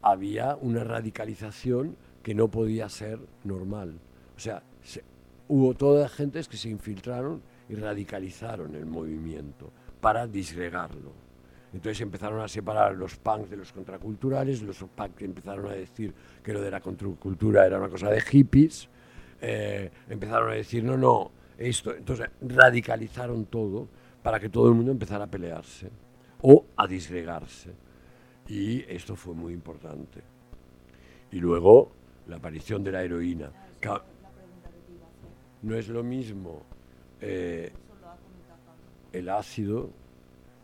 [0.01, 3.97] había una radicalización que no podía ser normal.
[4.35, 5.05] O sea, se-
[5.47, 9.71] hubo todas gentes que se infiltraron y radicalizaron el movimiento.
[9.99, 11.11] Para disgregarlo.
[11.73, 16.13] Entonces empezaron a separar los punks de los contraculturales, los punks empezaron a decir
[16.43, 18.89] que lo de la contracultura era una cosa de hippies,
[19.41, 21.93] eh, empezaron a decir, no, no, esto.
[21.93, 23.87] Entonces radicalizaron todo
[24.23, 25.89] para que todo el mundo empezara a pelearse
[26.41, 27.71] o a disgregarse.
[28.47, 30.21] Y esto fue muy importante.
[31.31, 31.91] Y luego
[32.27, 33.51] la aparición de la heroína.
[35.61, 36.63] No es lo mismo
[37.19, 37.71] eh,
[39.17, 39.89] el ácido,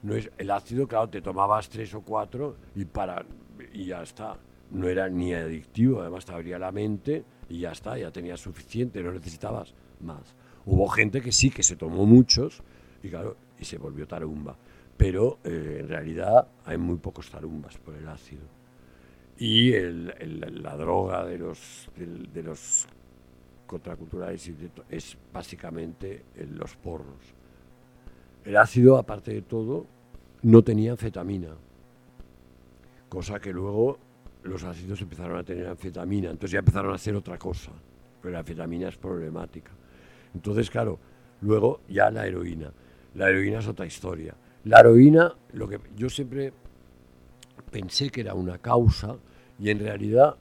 [0.04, 3.26] no es el ácido, claro, te tomabas tres o cuatro y para
[3.74, 4.38] y ya está.
[4.72, 9.04] No era ni adictivo, además te abría la mente y ya está, ya tenías suficiente,
[9.04, 10.36] no necesitabas más.
[10.66, 12.62] Hubo gente que sí, que se tomó muchos
[13.04, 14.56] y claro, y se volvió tarumba.
[14.98, 18.44] Pero eh, en realidad hay muy pocos tarumbas por el ácido.
[19.38, 22.88] Y la droga de los, de, los
[23.66, 24.50] contraculturales
[24.90, 27.34] es básicamente los porros.
[28.46, 29.86] El ácido, aparte de todo,
[30.42, 31.50] no tenía anfetamina,
[33.08, 33.98] cosa que luego
[34.44, 37.72] los ácidos empezaron a tener anfetamina, entonces ya empezaron a hacer otra cosa,
[38.22, 39.72] pero la anfetamina es problemática.
[40.34, 41.00] Entonces, claro,
[41.42, 42.72] luego ya la heroína.
[43.16, 44.36] La heroína es otra historia.
[44.66, 46.52] La heroína, lo que yo siempre
[47.72, 49.16] pensé que era una causa
[49.60, 50.36] y en realidad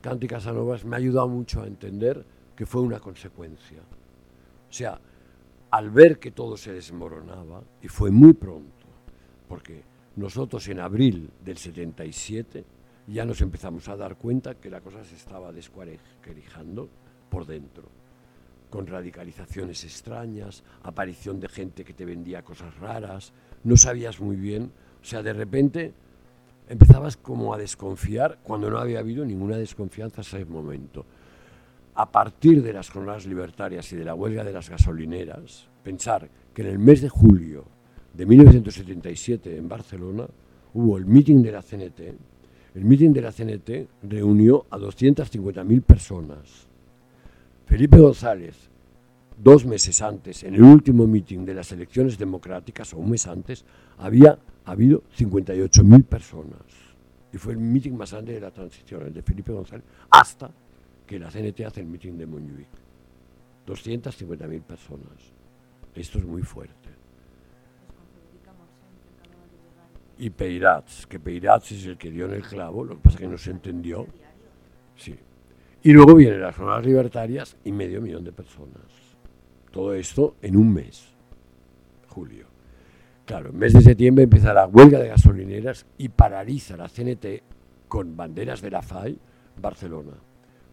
[0.00, 3.78] Canti Casanovas me ha ayudado mucho a entender que fue una consecuencia.
[3.78, 5.00] O sea,
[5.74, 8.86] al ver que todo se desmoronaba, y fue muy pronto,
[9.48, 9.82] porque
[10.14, 12.64] nosotros en abril del 77
[13.08, 16.88] ya nos empezamos a dar cuenta que la cosa se estaba descuarijando
[17.28, 17.88] por dentro,
[18.70, 23.32] con radicalizaciones extrañas, aparición de gente que te vendía cosas raras,
[23.64, 24.70] no sabías muy bien,
[25.02, 25.92] o sea, de repente
[26.68, 31.04] empezabas como a desconfiar cuando no había habido ninguna desconfianza hasta ese momento.
[31.96, 36.62] A partir de las jornadas libertarias y de la huelga de las gasolineras, pensar que
[36.62, 37.64] en el mes de julio
[38.12, 40.26] de 1977 en Barcelona
[40.72, 42.00] hubo el meeting de la CNT,
[42.74, 46.66] el meeting de la CNT reunió a 250.000 personas.
[47.66, 48.68] Felipe González,
[49.40, 53.64] dos meses antes, en el último meeting de las elecciones democráticas, o un mes antes,
[53.98, 56.58] había habido 58.000 personas.
[57.32, 60.50] Y fue el meeting más grande de la transición, el de Felipe González, hasta
[61.06, 62.68] que la CNT hace el meeting de Montjuic.
[63.66, 65.32] 250.000 personas.
[65.94, 66.84] Esto es muy fuerte.
[70.18, 73.20] y Peirats, que Peirats es el que dio en el clavo, lo que pasa es
[73.20, 74.06] que no se entendió.
[74.96, 75.14] Sí.
[75.82, 78.82] Y luego vienen las jornadas libertarias y medio millón de personas.
[79.70, 81.08] Todo esto en un mes,
[82.08, 82.46] julio.
[83.26, 87.42] Claro, en mes de septiembre empieza la huelga de gasolineras y paraliza la CNT
[87.88, 89.18] con banderas de la FAI
[89.60, 90.12] Barcelona,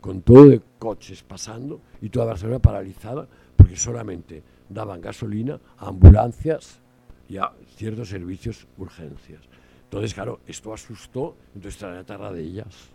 [0.02, 6.82] con todo de coches pasando y toda Barcelona paralizada porque solamente daban gasolina a ambulancias
[7.30, 9.42] y a ciertos servicios urgencias.
[9.84, 12.90] Entonces, claro, esto asustó, entonces trae la de ellas.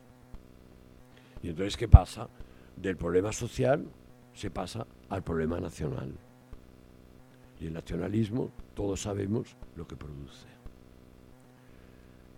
[1.43, 2.29] Y entonces, ¿qué pasa?
[2.77, 3.87] Del problema social
[4.35, 6.13] se pasa al problema nacional.
[7.61, 10.49] Y el nacionalismo, todos sabemos lo que produce.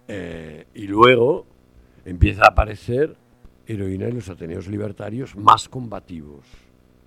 [0.09, 1.47] Eh, y luego
[2.05, 3.17] empieza a aparecer
[3.69, 6.47] heroína en los Ateneos libertarios más combativos.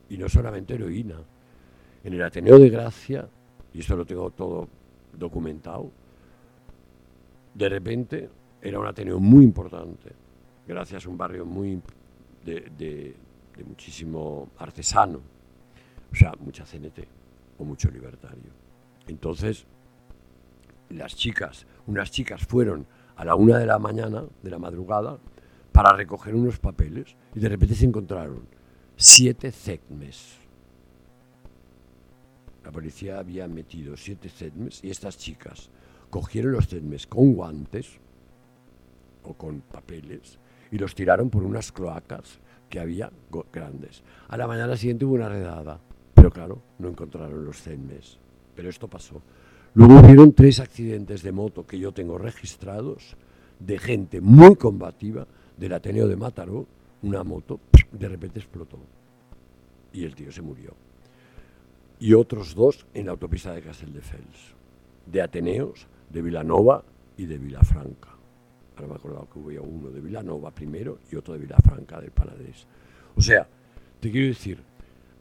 [0.10, 1.18] Y no solamente heroína.
[2.04, 3.28] En el Ateneo de Gracia,
[3.74, 4.68] y esto lo tengo todo
[5.18, 5.92] documentado,
[7.54, 8.30] de repente
[8.62, 10.12] era un Ateneo muy importante,
[10.68, 11.82] gracias a un barrio muy
[12.46, 13.16] de,
[13.66, 15.20] muchísimo artesano,
[16.12, 17.00] o sea, mucha CNT
[17.60, 18.52] o mucho libertario.
[19.08, 19.66] Entonces,
[20.90, 22.86] las chicas, unas chicas fueron
[23.16, 25.20] a la una de la mañana, de la madrugada,
[25.72, 28.48] para recoger unos papeles y de repente se encontraron
[28.96, 30.42] siete CECMES
[32.64, 35.70] la policía había metido siete CEDMES y estas chicas
[36.10, 38.00] cogieron los CEDMES con guantes
[39.24, 40.38] o con papeles
[40.72, 42.40] y los tiraron por unas cloacas
[42.70, 43.12] que había
[43.52, 44.04] grandes.
[44.30, 45.80] A la mañana siguiente hubo una redada,
[46.14, 48.20] pero claro, no encontraron los CEDMES.
[48.56, 49.22] Pero esto pasó.
[49.74, 53.18] Luego hubieron tres accidentes de moto que yo tengo registrados
[53.60, 55.28] de gente muy combativa
[55.62, 56.66] del Ateneo de Mataró,
[57.04, 57.60] una moto
[57.92, 58.80] de repente explotó
[59.94, 60.74] y el tío se murió
[62.00, 64.56] y otros dos en la autopista de Castelldefels,
[65.06, 66.84] de Ateneos, de Vilanova
[67.16, 68.10] y de Vilafranca.
[68.76, 72.10] Ahora me he acordado que hubo uno de Vilanova primero y otro de Vilafranca del
[72.10, 72.66] Panadés.
[73.16, 73.48] O sea,
[74.00, 74.64] te quiero decir,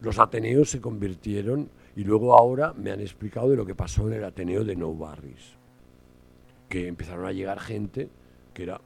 [0.01, 4.15] los Ateneos se convirtieron y luego ahora me han explicado de lo que pasó en
[4.15, 5.59] el Ateneo de Nou Barris,
[6.67, 8.09] que empezaron a llegar gente
[8.55, 8.81] que era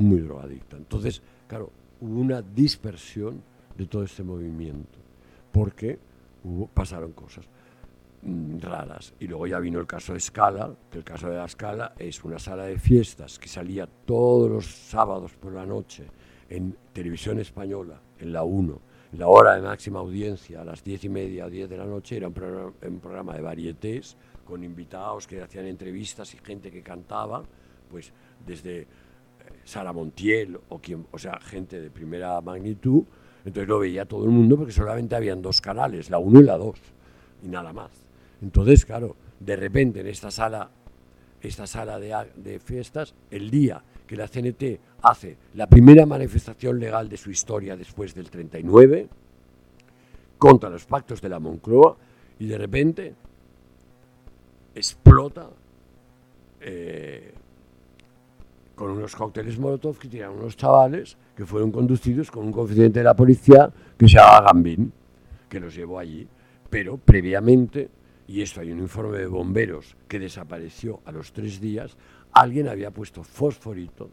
[0.00, 0.76] muy drogadicta.
[0.76, 1.70] Entonces, claro,
[2.00, 3.42] hubo una dispersión
[3.76, 4.98] de todo este movimiento,
[5.52, 5.98] porque
[6.74, 7.46] pasaron cosas.
[8.22, 9.14] mm, raras.
[9.18, 12.22] Y luego ya vino el caso de Scala, que el caso de la Scala es
[12.22, 16.04] una sala de fiestas que salía todos los sábados por la noche
[16.50, 18.80] en televisión española, en la 1,
[19.12, 21.86] en la hora de máxima audiencia, a las diez y media o 10 de la
[21.86, 26.70] noche, era un programa, un programa de varietés, con invitados que hacían entrevistas y gente
[26.70, 27.42] que cantaba,
[27.90, 28.12] pues
[28.44, 28.86] desde
[29.70, 33.04] Sara Montiel o quien, o sea, gente de primera magnitud,
[33.44, 36.58] entonces lo veía todo el mundo porque solamente habían dos canales, la 1 y la
[36.58, 36.78] 2,
[37.44, 37.90] y nada más.
[38.42, 40.70] Entonces, claro, de repente en esta sala,
[41.40, 47.08] esta sala de, de fiestas, el día que la CNT hace la primera manifestación legal
[47.08, 49.08] de su historia después del 39,
[50.36, 51.96] contra los pactos de la Moncloa,
[52.40, 53.14] y de repente
[54.74, 55.48] explota
[56.60, 57.32] eh,
[58.80, 63.04] con unos cócteles Molotov que tiraron unos chavales que fueron conducidos con un confidente de
[63.04, 64.90] la policía que se llama Gambín,
[65.50, 66.26] que los llevó allí.
[66.70, 67.90] Pero previamente,
[68.26, 71.94] y esto hay un informe de bomberos que desapareció a los tres días,
[72.32, 74.08] alguien había puesto fosforito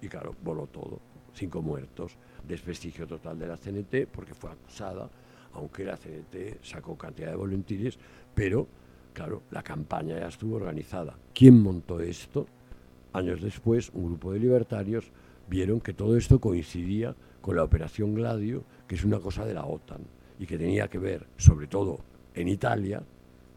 [0.00, 1.00] y claro, voló todo,
[1.34, 2.16] cinco muertos,
[2.46, 5.10] desprestigio total de la CNT porque fue acusada,
[5.54, 7.98] aunque la CNT sacó cantidad de voluntarios,
[8.32, 8.68] pero
[9.12, 11.18] claro, la campaña ya estuvo organizada.
[11.34, 12.46] ¿Quién montó esto?
[13.12, 15.10] Años después, un grupo de libertarios
[15.48, 19.64] vieron que todo esto coincidía con la Operación Gladio, que es una cosa de la
[19.64, 20.02] OTAN,
[20.38, 22.00] y que tenía que ver, sobre todo
[22.34, 23.02] en Italia,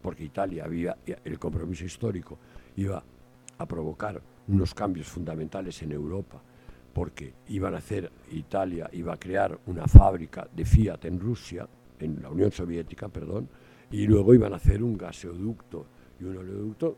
[0.02, 2.38] porque Italia había el compromiso histórico,
[2.78, 3.04] iba
[3.58, 6.42] a provocar unos cambios fundamentales en Europa,
[6.94, 11.68] porque iban a hacer, Italia iba a crear una fábrica de Fiat en Rusia,
[12.00, 13.48] en la Unión Soviética, perdón,
[13.92, 15.86] y luego iban a hacer un gasoducto
[16.20, 16.98] y un oleoducto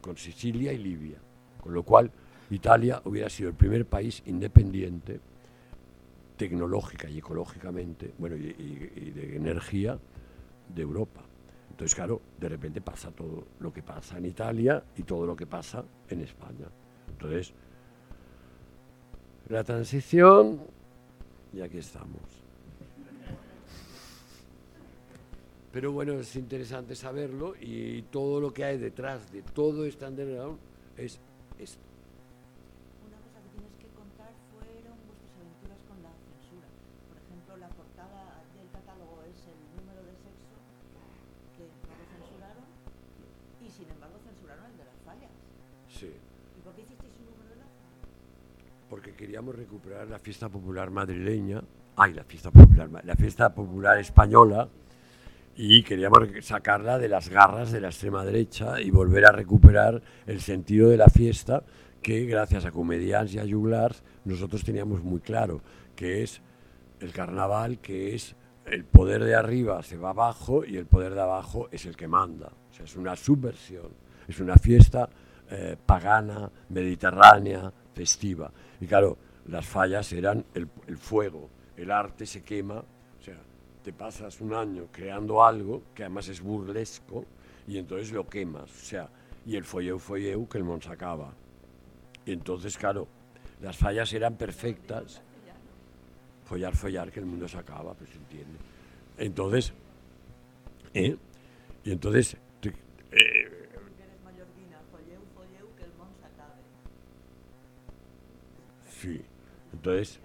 [0.00, 1.18] con Sicilia y Libia.
[1.64, 2.10] Con lo cual,
[2.50, 5.18] Italia hubiera sido el primer país independiente
[6.36, 9.98] tecnológica y ecológicamente, bueno, y, de energía
[10.74, 11.22] de Europa.
[11.70, 15.46] Entonces, claro, de repente pasa todo lo que pasa en Italia y todo lo que
[15.46, 16.66] pasa en España.
[17.08, 17.54] Entonces,
[19.48, 20.60] la transición,
[21.50, 22.20] y aquí estamos.
[25.72, 30.58] Pero bueno, es interesante saberlo y todo lo que hay detrás de todo este underground
[30.98, 31.18] es
[31.58, 31.82] esto.
[33.06, 36.68] Una cosa que tienes que contar fueron vuestras aventuras con la censura.
[37.08, 40.56] Por ejemplo, la portada del catálogo es el número de sexo
[41.54, 42.66] que no lo censuraron
[43.62, 45.32] y sin embargo censuraron el de las fallas.
[45.88, 46.10] Sí.
[46.10, 47.70] ¿Y por qué hicisteis un número de las?
[48.90, 51.62] Porque queríamos recuperar la fiesta popular madrileña,
[51.96, 54.68] ay, la fiesta popular, la fiesta popular española
[55.56, 60.40] y queríamos sacarla de las garras de la extrema derecha y volver a recuperar el
[60.40, 61.62] sentido de la fiesta
[62.02, 65.62] que gracias a Comedians y a Juglars nosotros teníamos muy claro,
[65.94, 66.42] que es
[67.00, 68.36] el carnaval, que es
[68.66, 72.08] el poder de arriba se va abajo y el poder de abajo es el que
[72.08, 72.50] manda.
[72.70, 73.92] O sea, es una subversión,
[74.26, 75.08] es una fiesta
[75.50, 78.50] eh, pagana, mediterránea, festiva.
[78.80, 82.82] Y claro, las fallas eran el, el fuego, el arte se quema
[83.84, 87.26] te pasas un año creando algo que además es burlesco
[87.68, 89.08] y entonces lo quemas, o sea,
[89.44, 91.34] y el folleu folleu que el mon sacaba.
[92.24, 93.06] Y entonces, claro,
[93.60, 95.20] las fallas eran perfectas.
[96.44, 98.58] Follar, follar, que el mundo se acaba, pues se entiende.
[99.18, 99.72] Entonces,
[100.94, 101.16] ¿eh?
[101.84, 103.64] Y entonces, eh,
[108.88, 109.20] Sí,
[109.74, 110.18] entonces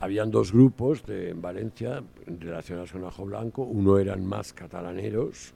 [0.00, 3.62] habían dos grupos de, en Valencia relacionados con Ajo Blanco.
[3.62, 5.54] Uno eran más catalaneros,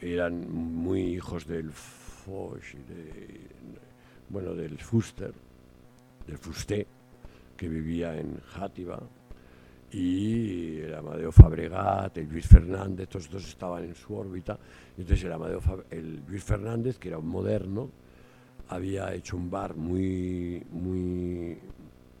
[0.00, 3.40] eran muy hijos del Foch y de,
[4.28, 5.32] bueno, del Fuster,
[6.26, 6.86] del Fusté,
[7.56, 9.00] que vivía en Játiva,
[9.90, 14.58] y el Amadeo Fabregat, el Luis Fernández, todos dos estaban en su órbita.
[14.96, 15.60] Entonces el, Amadeo
[15.90, 17.90] el Luis Fernández, que era un moderno,
[18.68, 21.58] había hecho un bar muy, muy,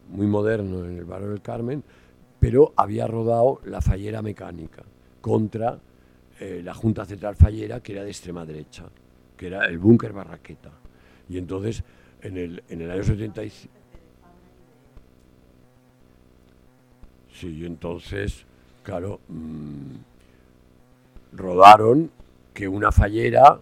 [0.08, 1.82] muy moderno en el barrio del Carmen,
[2.40, 4.82] pero había rodado La Fallera Mecánica
[5.20, 5.78] contra
[6.40, 8.84] eh, la Junta Central Fallera, que era de extrema derecha,
[9.36, 10.70] que era el búnker Barraqueta.
[11.28, 11.82] Y entonces,
[12.22, 13.74] en el, en el año 75...
[17.32, 18.44] Sí, y entonces,
[18.82, 19.94] claro, mm,
[21.32, 22.10] rodaron
[22.52, 23.60] que una fallera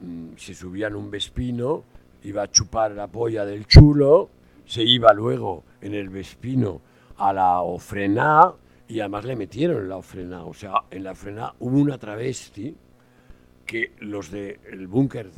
[0.00, 1.84] mm, se subía en un vespino,
[2.24, 4.28] iba a chupar la polla del chulo
[4.70, 6.80] se iba luego en el Vespino
[7.16, 8.52] a la Ofrená
[8.86, 10.44] y además le metieron en la Ofrená.
[10.44, 12.72] O sea, en la Ofrená hubo una travesti
[13.66, 15.28] que los del búnker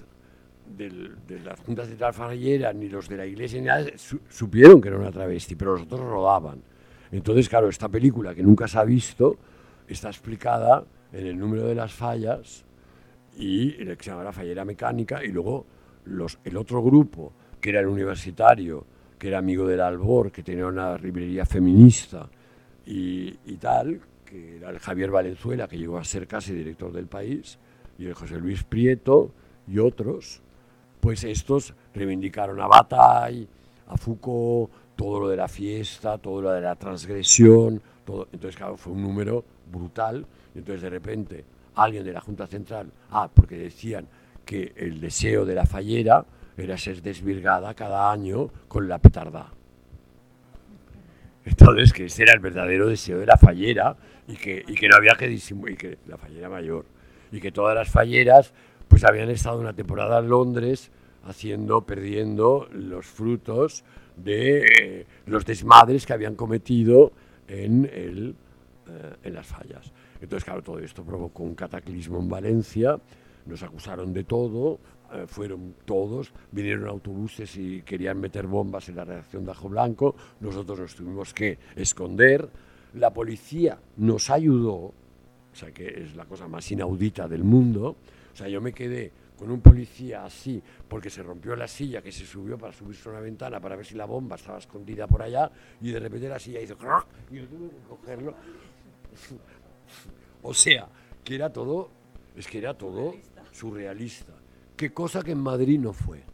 [0.76, 3.86] de las juntas de Fallera ni los de la iglesia ni nada,
[4.28, 6.62] supieron que era una travesti, pero los otros rodaban.
[7.10, 9.38] Entonces, claro, esta película que nunca se ha visto
[9.88, 12.66] está explicada en el número de las fallas
[13.38, 15.64] y el que se llama la fallera mecánica y luego
[16.04, 17.32] los, el otro grupo
[17.62, 18.91] que era el universitario
[19.22, 22.28] que era amigo del Albor que tenía una librería feminista
[22.84, 23.30] y,
[23.60, 27.56] tal que era el Javier Valenzuela que llegó a ser casi director del país
[28.00, 29.30] y el José Luis Prieto
[29.68, 30.42] y otros
[30.98, 33.46] pues estos reivindicaron a Bataille
[33.86, 38.26] a Foucault todo lo de la fiesta todo lo de la transgresión todo.
[38.32, 40.26] Entonces claro fue un número brutal.
[40.52, 41.44] Y entonces de repente
[41.76, 44.08] alguien de la Junta Central, ah, porque decían
[44.44, 49.50] que el deseo de la fallera era ser desvirgada cada año con la petarda.
[51.44, 53.96] Entonces, que ese era el verdadero deseo de la fallera
[54.28, 56.84] y que, no había que disimular, que la fallera mayor,
[57.32, 58.52] y que todas las falleras
[58.86, 60.90] pues habían estado una temporada en Londres
[61.24, 63.84] haciendo, perdiendo los frutos
[64.16, 67.12] de eh, los desmadres que habían cometido
[67.48, 68.34] en, el,
[68.88, 69.92] eh, en las fallas.
[70.20, 72.98] Entonces, claro, todo esto provocó un cataclismo en Valencia,
[73.46, 74.78] nos acusaron de todo,
[75.12, 80.16] eh, fueron todos, vinieron autobuses y querían meter bombas en la redacción de Ajo Blanco,
[80.40, 82.48] nosotros nos tuvimos que esconder,
[82.94, 84.94] la policía nos ayudó, o
[85.54, 87.96] sea que es la cosa más inaudita del mundo,
[88.32, 89.12] o sea, yo me quedé
[89.42, 93.12] con un policía así, porque se rompió la silla, que se subió para subirse a
[93.12, 96.38] una ventana para ver si la bomba estaba escondida por allá, y de repente la
[96.38, 96.76] silla hizo
[97.30, 98.34] y yo tuve que cogerlo.
[100.42, 100.88] O sea,
[101.24, 101.90] que era todo,
[102.36, 103.14] es que era todo
[103.52, 104.31] surrealista.
[104.82, 106.24] Qué cosa que en Madrid no fue.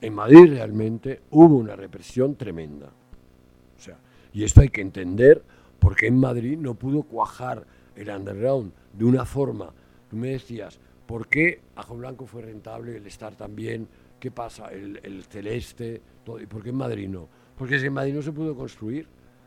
[0.00, 2.88] En Madrid realmente hubo una represión tremenda.
[2.88, 3.96] O sea,
[4.32, 5.40] y esto hay que entender
[5.78, 7.64] porque en Madrid no pudo cuajar
[7.94, 9.72] el underground de una forma.
[10.10, 13.86] Tú me decías, ¿por qué Ajo Blanco fue rentable, el estar también?
[14.18, 14.72] ¿Qué pasa?
[14.72, 16.40] El, celeste, todo.
[16.40, 17.28] ¿Y por qué en Madrid no?
[17.56, 19.06] Porque es en Madrid no se pudo construir.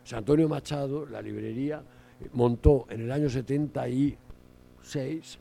[0.09, 1.83] O Antonio Machado, la librería,
[2.31, 5.39] montó en el año 76,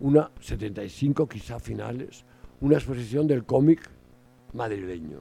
[0.00, 2.24] una, 75 quizá finales,
[2.60, 3.88] una exposición del cómic
[4.52, 5.20] madrileño.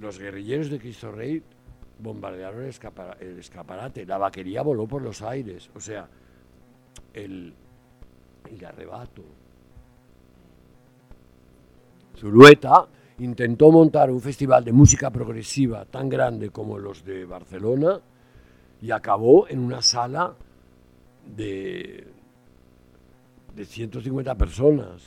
[0.00, 1.42] Los guerrilleros de Cristo Rey
[1.98, 6.08] bombardearon el, escaparate, la vaquería voló por los aires, o sea,
[7.12, 7.52] el,
[8.50, 9.24] el arrebato.
[12.16, 12.86] Zulueta
[13.18, 18.00] intentó montar un festival de música progresiva tan grande como los de Barcelona,
[18.80, 20.34] y acabó en una sala
[21.36, 22.06] de,
[23.58, 25.02] de 150 personas.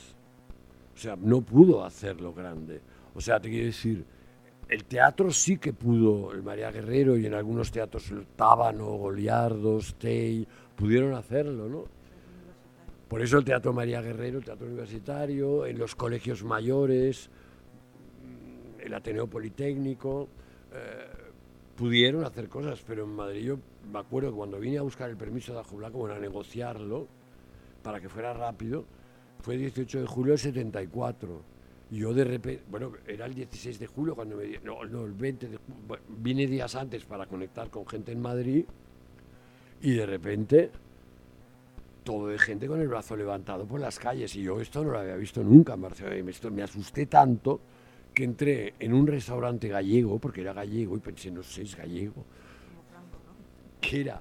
[0.94, 2.80] O sea, no pudo hacerlo grande.
[3.14, 4.04] O sea, te quiero decir,
[4.68, 9.94] el teatro sí que pudo, el María Guerrero y en algunos teatros el Tábano, Goliardos,
[9.94, 10.46] Tey,
[10.76, 11.84] pudieron hacerlo, ¿no?
[13.08, 17.30] Por eso el Teatro María Guerrero, el Teatro Universitario, en los colegios mayores,
[18.80, 20.28] el Ateneo Politécnico,
[20.72, 21.06] eh,
[21.76, 23.58] pudieron hacer cosas, pero en Madrid yo
[23.90, 27.21] me acuerdo que cuando vine a buscar el permiso de Ajo Blanco, bueno, a negociarlo
[27.82, 28.84] para que fuera rápido,
[29.40, 31.42] fue el 18 de julio del 74.
[31.90, 34.58] Y yo de repente, bueno, era el 16 de julio cuando me...
[34.60, 38.64] No, no el 20 de julio, vine días antes para conectar con gente en Madrid
[39.82, 40.70] y de repente
[42.04, 44.98] todo de gente con el brazo levantado por las calles y yo esto no lo
[44.98, 47.60] había visto nunca en Barcelona y me asusté tanto
[48.12, 52.24] que entré en un restaurante gallego, porque era gallego, y pensé, no sé, es gallego.
[53.80, 54.20] ¿Qué era?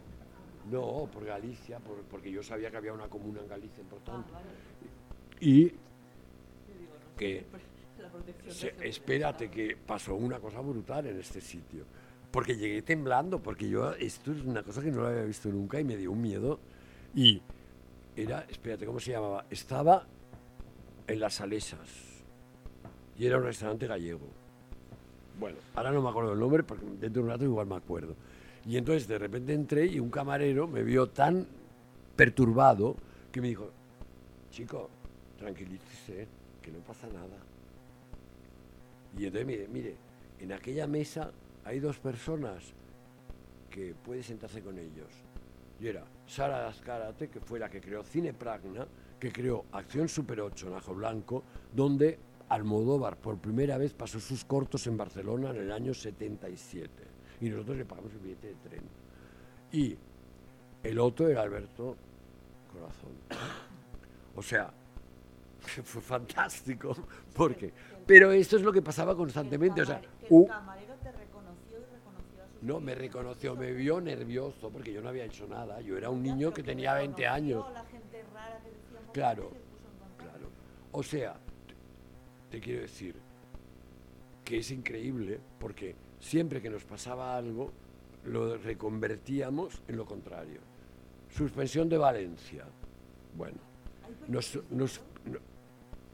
[0.71, 1.79] No, por Galicia,
[2.09, 4.31] porque yo sabía que había una comuna en Galicia importante.
[4.33, 4.41] Ah,
[5.41, 5.69] y
[7.17, 7.45] que,
[8.81, 11.83] espérate, que pasó una cosa brutal en este sitio.
[12.31, 15.77] Porque llegué temblando, porque yo, esto es una cosa que no lo había visto nunca
[15.77, 16.59] y me dio un miedo.
[17.13, 17.41] Y
[18.15, 19.45] era, espérate, ¿cómo se llamaba?
[19.49, 20.07] Estaba
[21.05, 22.23] en las Salesas
[23.17, 24.27] y era un restaurante gallego.
[25.37, 28.15] Bueno, ahora no me acuerdo el nombre, porque dentro de un rato igual me acuerdo.
[28.65, 31.47] Y entonces de repente entré y un camarero me vio tan
[32.15, 32.95] perturbado
[33.31, 33.71] que me dijo,
[34.51, 34.89] chico,
[35.37, 36.27] tranquilícese,
[36.61, 37.37] que no pasa nada.
[39.17, 39.95] Y entonces mire, mire,
[40.39, 41.31] en aquella mesa
[41.65, 42.73] hay dos personas
[43.69, 45.09] que puede sentarse con ellos.
[45.79, 48.85] Y era Sara Ascarate, que fue la que creó Cine Pragna,
[49.19, 51.43] que creó Acción Super 8 en Ajo Blanco,
[51.73, 52.19] donde
[52.49, 57.10] Almodóvar por primera vez pasó sus cortos en Barcelona en el año 77
[57.41, 58.81] y nosotros le pagamos el billete de tren.
[59.71, 59.97] Y
[60.83, 61.97] el otro era Alberto
[62.71, 63.11] Corazón.
[64.35, 64.71] O sea,
[65.83, 66.95] fue fantástico,
[67.35, 67.73] porque...
[68.05, 70.01] Pero esto es lo que pasaba constantemente, o sea...
[70.29, 74.93] Uh, camarero te reconoció y reconoció a su no, me reconoció, me vio nervioso porque
[74.93, 75.81] yo no había hecho nada.
[75.81, 77.65] Yo era un niño que tenía 20 años.
[79.13, 79.51] Claro,
[80.17, 80.49] claro.
[80.91, 81.35] O sea,
[82.49, 83.15] te quiero decir
[84.43, 87.71] que es increíble porque siempre que nos pasaba algo
[88.25, 90.61] lo reconvertíamos en lo contrario.
[91.29, 92.65] suspensión de Valencia.
[93.37, 93.57] Bueno,
[94.27, 95.01] nos, nos,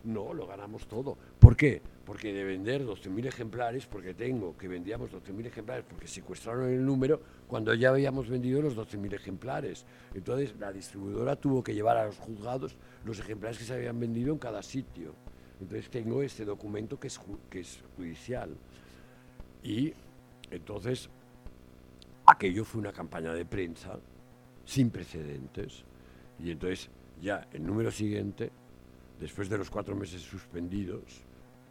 [0.03, 1.17] no, lo ganamos todo.
[1.39, 1.81] ¿Por qué?
[2.05, 7.19] Porque de vender 12.000 ejemplares, porque tengo que vendíamos 12.000 ejemplares, porque secuestraron el número
[7.47, 9.85] cuando ya habíamos vendido los 12.000 ejemplares.
[10.13, 14.31] Entonces la distribuidora tuvo que llevar a los juzgados los ejemplares que se habían vendido
[14.31, 15.15] en cada sitio.
[15.59, 17.19] Entonces tengo este documento que es,
[17.49, 18.55] que es judicial.
[19.68, 19.94] Y
[20.49, 21.10] entonces
[22.26, 23.99] aquello fue una campaña de prensa
[24.64, 25.84] sin precedentes.
[26.39, 26.89] Y entonces
[27.22, 28.49] ya el número siguiente
[29.19, 31.22] después de los cuatro meses suspendidos,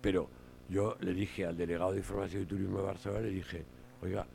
[0.03, 0.29] pero
[0.69, 3.65] yo le dije al delegado de Información y Turismo de Barcelona, le dije,
[4.03, 4.27] oiga,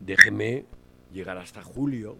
[0.00, 0.64] déjeme
[1.12, 2.16] llegar hasta julio.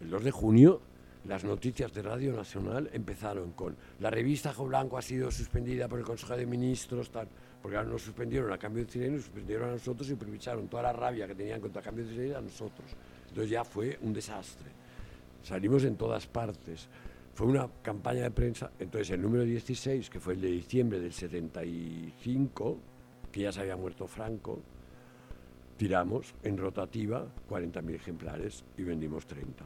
[0.00, 0.80] El 2 de junio
[1.24, 5.98] las noticias de Radio Nacional empezaron con la revista Jo Blanco ha sido suspendida por
[5.98, 7.28] el Consejo de Ministros, tal,
[7.64, 10.82] porque ahora nos suspendieron a cambio de cine, nos suspendieron a nosotros y aprovecharon toda
[10.82, 12.90] la rabia que tenían contra cambio de a nosotros.
[13.26, 14.68] Entonces ya fue un desastre.
[15.42, 16.86] Salimos en todas partes.
[17.32, 21.14] Fue una campaña de prensa, entonces el número 16, que fue el de diciembre del
[21.14, 22.78] 75,
[23.32, 24.60] que ya se había muerto Franco,
[25.78, 29.64] tiramos en rotativa 40.000 ejemplares y vendimos 30.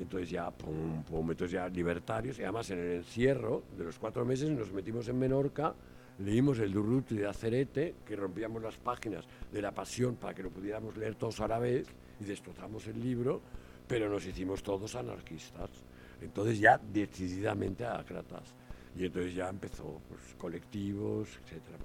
[0.00, 4.24] Entonces ya, pum, pum, entonces ya libertarios, y además en el encierro de los cuatro
[4.24, 5.76] meses nos metimos en Menorca,
[6.24, 10.50] leímos el Durruti de Acerete, que rompíamos las páginas de la pasión para que lo
[10.50, 11.88] pudiéramos leer todos a la vez,
[12.20, 13.40] y destrozamos el libro,
[13.88, 15.70] pero nos hicimos todos anarquistas.
[16.20, 18.54] Entonces ya decididamente a Kratas.
[18.96, 21.78] Y entonces ya empezó pues, colectivos, etcétera.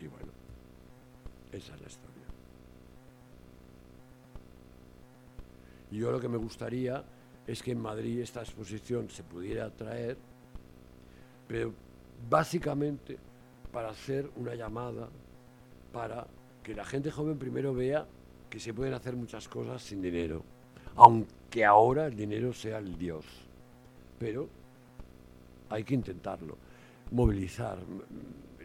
[0.00, 0.32] Y bueno,
[1.52, 2.24] esa es la historia.
[5.90, 7.04] Yo lo que me gustaría
[7.46, 10.16] es que en Madrid esta exposición se pudiera traer,
[11.48, 11.74] pero
[12.28, 13.18] básicamente
[13.72, 15.08] para hacer una llamada
[15.92, 16.26] para
[16.62, 18.06] que la gente joven primero vea
[18.48, 20.42] que se pueden hacer muchas cosas sin dinero,
[20.96, 23.24] aunque ahora el dinero sea el Dios
[24.20, 24.46] pero
[25.70, 26.58] hay que intentarlo,
[27.12, 27.78] movilizar,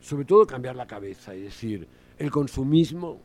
[0.01, 1.87] sobre todo cambiar la cabeza y decir,
[2.17, 3.21] el consumismo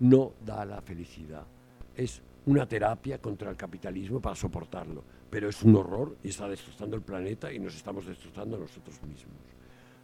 [0.00, 1.46] no da la felicidad,
[1.96, 6.94] es una terapia contra el capitalismo para soportarlo, pero es un horror y está destrozando
[6.94, 9.38] el planeta y nos estamos destrozando nosotros mismos.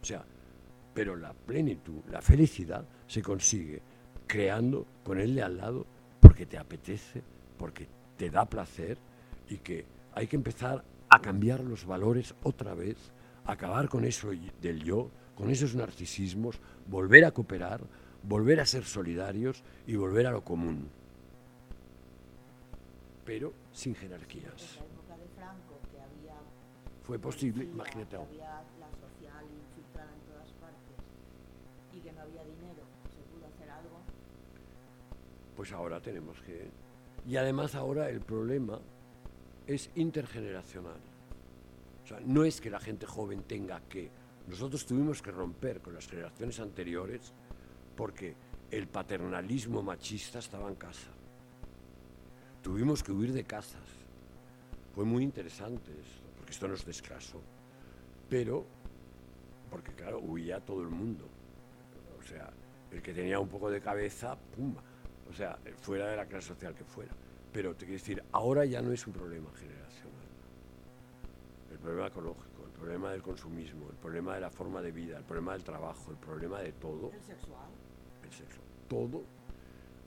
[0.01, 0.25] O sea,
[0.99, 3.81] pero la plenitud, la felicidad se consigue
[4.27, 5.87] creando con de al lado
[6.19, 7.23] porque te apetece,
[7.57, 8.97] porque te da placer
[9.47, 12.97] y que hay que empezar a cambiar los valores otra vez,
[13.45, 14.31] acabar con eso
[14.61, 17.79] del yo, con esos narcisismos, volver a cooperar,
[18.23, 20.89] volver a ser solidarios y volver a lo común.
[23.23, 24.75] Pero sin jerarquías.
[24.75, 26.35] En la época de Franco, que había
[27.03, 30.79] fue posible, imagínate había la social infiltrada en todas partes
[31.91, 32.83] y que no había dinero,
[33.15, 33.97] se pudo hacer algo.
[35.59, 36.71] Pues ahora tenemos que...
[37.27, 38.79] Y además ahora el problema
[39.67, 41.01] es intergeneracional.
[42.01, 44.09] O sea, no es que la gente joven tenga que...
[44.47, 47.33] Nosotros tuvimos que romper con las generaciones anteriores
[47.97, 48.37] porque
[48.71, 51.09] el paternalismo machista estaba en casa.
[52.61, 53.83] Tuvimos que huir de casas.
[54.95, 57.41] Fue muy interesante esto, porque esto nos desclasó.
[58.29, 58.65] Pero,
[59.69, 61.27] porque claro, huía todo el mundo.
[62.17, 62.49] O sea,
[62.91, 64.73] el que tenía un poco de cabeza, pum,
[65.29, 67.11] o sea, fuera de la clase social que fuera.
[67.51, 70.09] Pero te quiero decir, ahora ya no es un problema generacional.
[71.71, 75.23] El problema ecológico, el problema del consumismo, el problema de la forma de vida, el
[75.23, 77.69] problema del trabajo, el problema de todo, El sexual.
[78.23, 79.23] el sexo, todo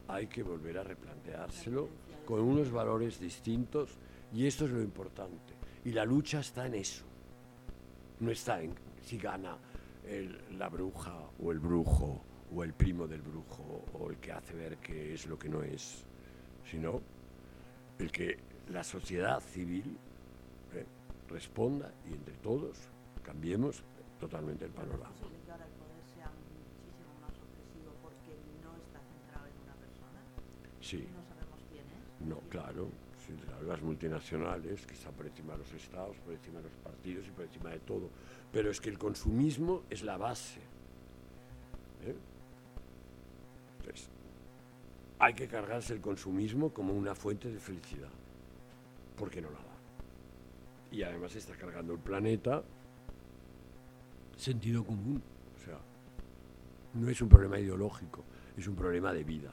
[0.09, 1.89] hay que volver a replanteárselo
[2.27, 3.91] con unos valores distintos
[4.33, 5.55] y esto es lo importante.
[5.85, 7.05] Y la lucha está en eso.
[8.21, 9.57] No está en si gana
[10.07, 12.23] el- la bruja o el brujo
[12.55, 15.63] o el primo del brujo o el que hace ver que es lo que no
[15.63, 16.05] es,
[16.71, 17.01] sino
[17.99, 18.39] el que
[18.69, 19.97] la sociedad civil
[20.75, 20.85] eh,
[21.29, 22.89] responda y entre todos
[23.23, 23.83] cambiemos
[24.21, 25.11] totalmente el panorama.
[30.81, 31.09] Sí.
[31.15, 32.27] no sabemos quién es.
[32.27, 32.89] No, claro,
[33.25, 36.73] sí, claro, las multinacionales que están por encima de los estados, por encima de los
[36.75, 38.11] partidos y por encima de todo.
[38.53, 40.61] Pero es que el consumismo es la base.
[42.05, 42.15] ¿eh?
[43.83, 44.09] Entonces,
[45.19, 48.11] hay que cargarse el consumismo como una fuente de felicidad,
[49.17, 49.77] porque no la da.
[50.91, 52.63] Y además está cargando el planeta
[54.37, 55.23] sentido común.
[55.57, 55.79] O sea,
[56.95, 58.25] no es un problema ideológico,
[58.57, 59.51] es un problema de vida.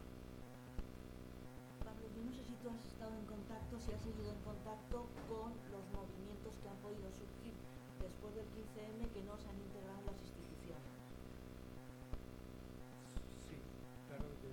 [1.84, 5.06] Pablo, yo no sé si tú has estado en contacto, si has seguido en contacto
[5.30, 7.54] con los movimientos que han podido surgir
[8.02, 10.90] después del 15M que no se han integrado en las instituciones.
[13.48, 13.58] Sí,
[14.08, 14.50] claro que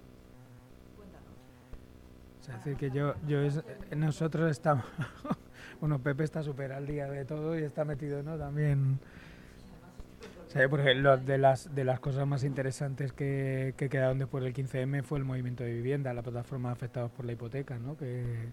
[0.97, 1.37] Cuéntanos.
[2.49, 3.63] Es decir, que yo, yo es,
[3.97, 4.85] nosotros estamos,
[5.81, 8.37] bueno, Pepe está súper al día de todo y está metido, ¿no?
[8.39, 8.99] También,
[10.71, 15.03] porque lo, de, las, de las cosas más interesantes que, que quedaron después del 15M
[15.03, 17.97] fue el movimiento de vivienda, la plataforma afectados por la hipoteca, ¿no?
[17.97, 18.49] Que,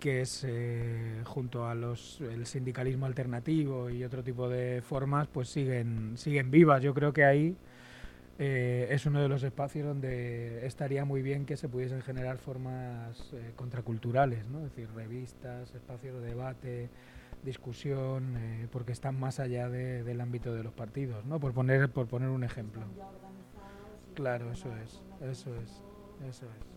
[0.00, 5.48] que es eh, junto a los el sindicalismo alternativo y otro tipo de formas pues
[5.48, 7.56] siguen siguen vivas yo creo que ahí
[8.38, 13.32] eh, es uno de los espacios donde estaría muy bien que se pudiesen generar formas
[13.32, 16.90] eh, contraculturales no es decir revistas espacios de debate
[17.42, 18.34] discusión
[18.72, 22.42] porque están más allá del ámbito de los partidos no por poner por poner un
[22.42, 22.82] ejemplo.
[24.14, 25.82] Claro eso es eso es
[26.28, 26.76] eso es.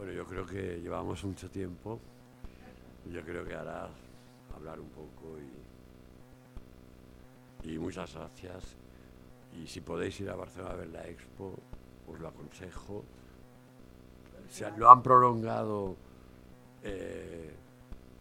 [0.00, 2.00] Bueno, yo creo que llevamos mucho tiempo.
[3.12, 3.90] Yo creo que hará
[4.56, 5.69] hablar un poco y,
[7.64, 8.76] y muchas gracias.
[9.60, 11.54] Y si podéis ir a Barcelona a ver la expo,
[12.08, 13.04] os lo aconsejo.
[14.48, 15.96] Se lo han prolongado
[16.82, 17.52] eh,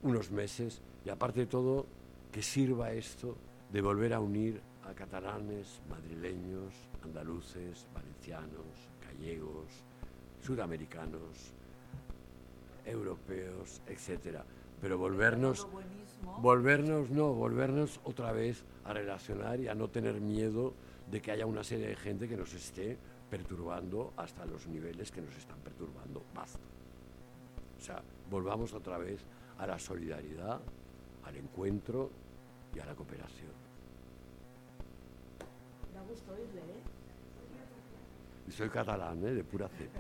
[0.04, 1.86] unos meses y aparte de todo,
[2.32, 3.36] que sirva esto
[3.72, 9.84] de volver a unir a catalanes, madrileños, andaluces, valencianos, gallegos,
[10.42, 11.54] sudamericanos,
[12.86, 14.44] europeos, etcétera.
[14.82, 15.68] Pero volvernos,
[16.42, 20.74] volvernos, no, volvernos otra vez a relacionar y a no tener miedo
[21.10, 22.98] de que haya una serie de gente que nos esté
[23.30, 26.24] perturbando hasta los niveles que nos están perturbando.
[26.34, 26.60] Basta.
[27.78, 29.22] O sea, volvamos otra vez
[29.58, 30.60] a la solidaridad,
[31.24, 32.10] al encuentro
[32.76, 33.52] y a la cooperación.
[35.94, 36.84] Da gusto oírle, ¿eh?
[38.48, 39.34] Y soy catalán, ¿eh?
[39.34, 40.00] de pura cepa.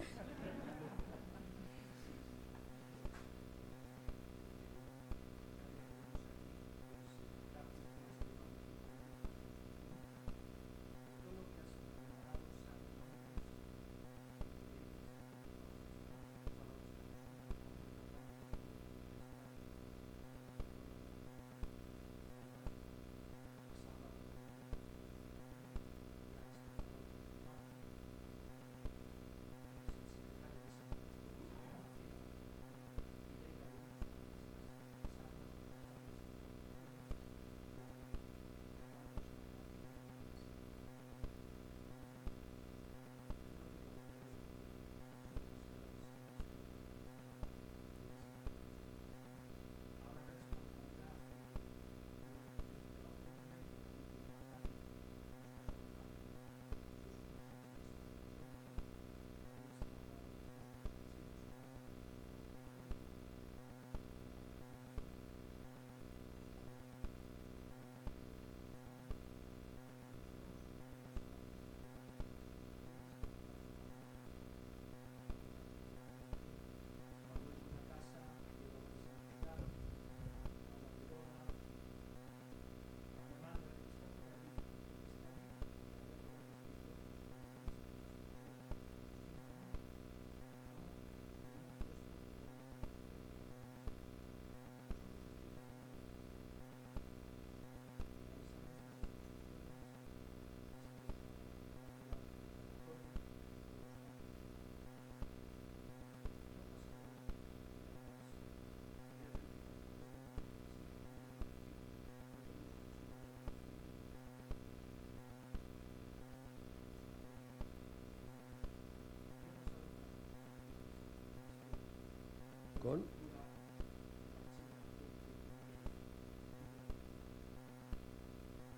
[122.82, 123.04] Con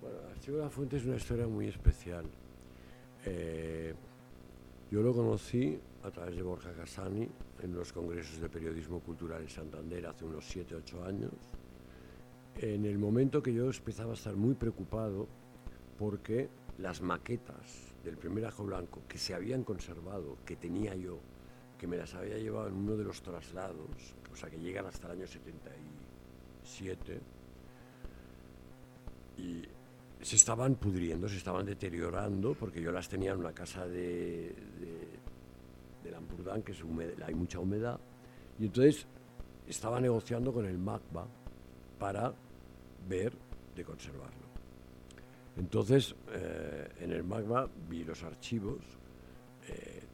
[0.02, 2.26] Bueno, Archivo de la Fuente es una historia muy especial.
[3.26, 3.94] Eh,
[4.90, 7.30] yo lo conocí a través de Borja Casani
[7.62, 11.32] en los congresos de periodismo cultural en Santander hace unos 7, 8 años.
[12.58, 15.28] En el momento que yo empezaba a estar muy preocupado
[16.00, 16.50] porque
[16.80, 21.20] las maquetas del primer ajo blanco que se habían conservado, que tenía yo,
[21.82, 23.90] que me las había llevado en uno de los traslados,
[24.32, 27.20] o sea que llegan hasta el año 77,
[29.40, 29.64] y
[30.22, 34.54] se estaban pudriendo, se estaban deteriorando, porque yo las tenía en una casa de,
[36.04, 36.84] de, Lampurdán, que es
[37.26, 38.00] hay mucha humedad,
[38.60, 39.08] y entonces
[39.68, 41.26] estaba negociando con el MACBA
[41.98, 42.32] para
[43.10, 43.34] ver
[43.76, 44.46] de conservarlo.
[45.58, 49.01] Entonces, eh, en el MACBA vi los archivos,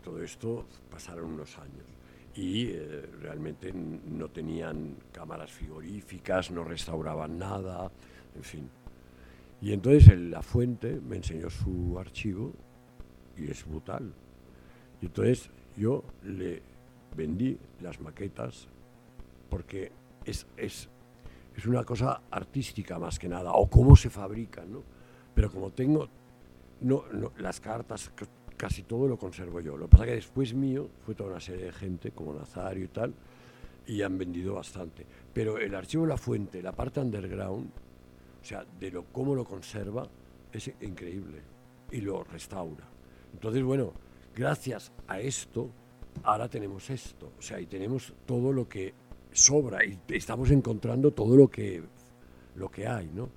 [0.08, 1.86] todo esto pasaron unos años
[2.34, 7.92] y eh, realmente no tenían cámaras frigoríficas, no restauraban nada,
[8.34, 8.70] en fin.
[9.60, 12.54] Y entonces la fuente me enseñó su archivo
[13.36, 14.14] y es brutal.
[15.02, 16.62] Y entonces yo le
[17.14, 18.70] vendí las maquetas
[19.50, 19.92] porque
[20.24, 20.88] es, es,
[21.54, 24.84] es una cosa artística más que nada, o cómo se fabrican, ¿no?
[25.36, 26.08] Pero como tengo
[26.80, 28.12] no, no, las cartas,
[28.58, 29.78] casi todo lo conservo yo.
[29.78, 32.88] Lo que pasa que después mío fue toda una serie de gente, como Nazario y
[32.90, 33.14] tal,
[33.86, 35.06] y han vendido bastante.
[35.34, 37.70] Pero el archivo de la fuente, la parte underground,
[38.42, 40.08] o sea, de lo cómo lo conserva,
[40.52, 41.42] es increíble.
[41.92, 42.86] Y lo restaura.
[43.32, 43.94] Entonces, bueno,
[44.36, 45.70] gracias a esto,
[46.24, 47.32] ahora tenemos esto.
[47.38, 48.94] O sea, y tenemos todo lo que
[49.32, 51.84] sobra y estamos encontrando todo lo que,
[52.56, 53.30] lo que hay, ¿no?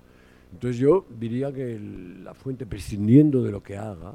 [0.51, 4.13] Entonces yo diría que la fuente, prescindiendo de lo que haga,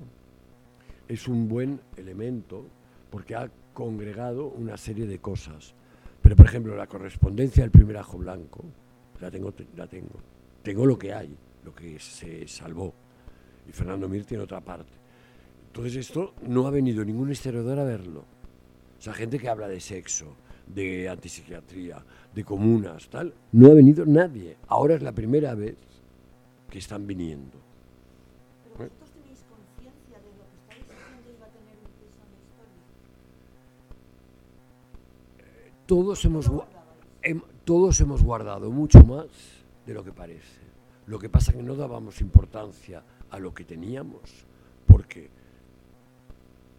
[1.09, 2.67] es un buen elemento
[3.11, 5.75] porque ha congregado una serie de cosas.
[6.23, 8.65] Pero, por ejemplo, la correspondencia del primer ajo blanco,
[9.21, 10.21] la tengo, la tengo.
[10.63, 12.93] Tengo lo que hay, lo que se salvó.
[13.69, 14.93] Y Fernando Mir tiene otra parte.
[15.69, 18.25] Entonces esto no ha venido ningún historiador a verlo.
[18.99, 20.35] O sea, gente que habla de sexo,
[20.67, 22.03] de antipsiquiatría,
[22.35, 24.57] de comunas, tal, no ha venido nadie.
[24.69, 25.77] Ahora es la primera vez
[26.71, 27.59] que están viniendo.
[28.65, 32.31] Pero vosotros tenéis conciencia de lo que estáis haciendo iba a tener un peso en
[32.33, 32.83] la historia.
[35.87, 36.51] Todos hemos,
[37.65, 39.27] todos hemos guardado mucho más
[39.87, 40.61] de lo que parece.
[41.07, 44.45] Lo que pasa es que no dábamos importancia a lo que teníamos,
[44.87, 45.31] porque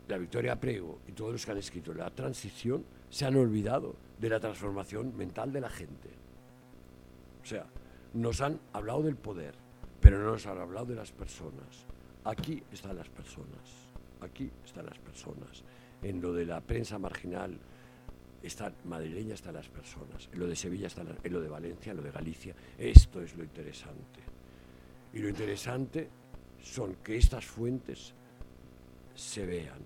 [0.09, 4.29] la Victoria Prego y todos los que han escrito la transición se han olvidado de
[4.29, 6.09] la transformación mental de la gente.
[7.41, 7.65] O sea,
[8.13, 9.55] nos han hablado del poder,
[10.01, 11.85] pero no nos han hablado de las personas.
[12.25, 13.89] Aquí están las personas,
[14.19, 15.63] aquí están las personas.
[16.01, 17.57] En lo de la prensa marginal
[18.43, 21.97] están madrileña están las personas, en lo de Sevilla las- en lo de Valencia, en
[21.97, 22.55] lo de Galicia.
[22.77, 24.19] Esto es lo interesante.
[25.13, 26.09] Y lo interesante
[26.61, 28.13] son que estas fuentes
[29.15, 29.79] se vean,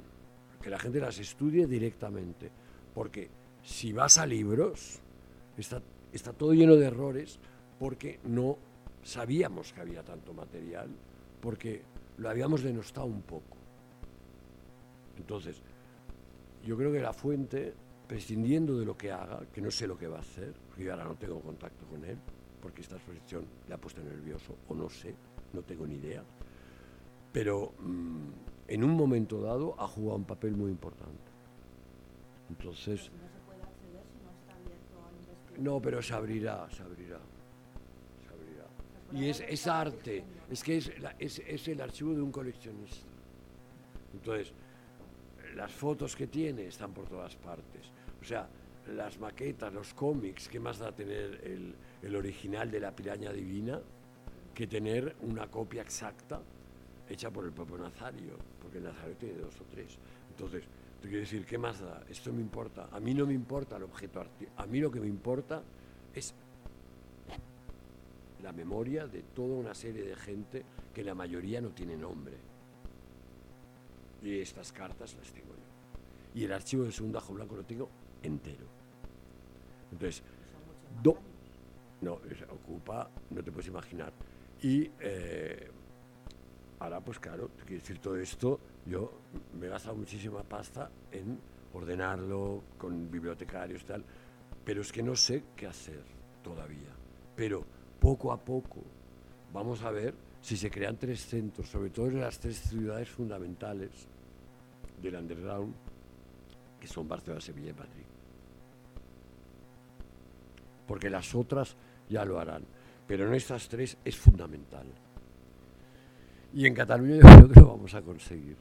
[0.61, 2.51] que la gente las estudie directamente,
[2.93, 3.29] porque
[3.63, 4.99] si vas a libros,
[5.57, 7.39] está, está todo lleno de errores
[7.79, 8.57] porque no
[9.03, 10.89] sabíamos que había tanto material,
[11.39, 11.81] porque
[12.17, 13.57] lo habíamos denostado un poco.
[15.17, 15.61] Entonces,
[16.65, 17.73] yo creo que la fuente,
[18.15, 20.91] prescindiendo de lo que haga, que no sé lo que va a hacer, porque yo
[20.91, 22.17] ahora no tengo contacto con él,
[22.61, 25.15] porque esta exposición le ha puesto nervioso, o no sé,
[25.53, 26.21] no tengo ni idea,
[27.31, 28.27] pero mm,
[28.67, 31.31] en un momento dado ha jugado un papel muy importante.
[32.49, 36.83] Entonces, No se puede acceder si no está abierto a no, pero se abrirá, se
[36.83, 37.19] abrirá.
[38.27, 38.65] Se abrirá.
[39.13, 43.07] Y es, es arte, es que es, la- es, es el archivo de un coleccionista.
[44.13, 44.51] Entonces,
[45.55, 47.89] las fotos que tiene están por todas partes.
[48.21, 48.47] O sea,
[48.95, 53.79] las maquetas, los cómics, ¿qué más da tener el, original de la piraña divina
[54.53, 56.41] que tener una copia exacta
[57.07, 58.37] hecha por el propio Nazario?
[58.61, 59.97] Porque el Nazario tiene dos o tres.
[60.29, 60.63] Entonces,
[61.01, 62.03] te quiero decir, ¿qué más da?
[62.09, 62.89] Esto me importa.
[62.91, 64.61] A mí no me importa el objeto artístico.
[64.61, 65.63] A mí lo que me importa
[66.13, 66.33] es
[68.43, 72.35] la memoria de toda una serie de gente que la mayoría no tiene nombre.
[74.21, 76.39] Y estas cartas las tengo yo.
[76.39, 77.89] Y el archivo del segundo ajo blanco lo tengo
[78.23, 78.65] entero.
[79.91, 80.23] Entonces,
[81.01, 81.17] do-
[82.01, 82.19] no,
[82.51, 84.11] ocupa, no te puedes imaginar.
[84.61, 85.69] Y eh,
[86.79, 89.11] ahora, pues claro, quiero decir todo esto, yo
[89.59, 91.37] me he gastado muchísima pasta en
[91.73, 94.03] ordenarlo con bibliotecarios tal,
[94.65, 96.03] pero es que no sé qué hacer
[96.43, 96.89] todavía.
[97.35, 97.63] Pero
[97.99, 98.81] poco a poco
[99.53, 103.91] vamos a ver si se crean tres centros, sobre todo en las tres ciudades fundamentales
[105.01, 105.73] del underground,
[106.79, 108.00] que son Barcelona, Sevilla y Madrid.
[110.91, 111.77] Porque las otras
[112.09, 112.65] ya lo harán,
[113.07, 114.85] pero en estas tres es fundamental.
[116.53, 118.57] Y en Cataluña yo creo que lo vamos a conseguir.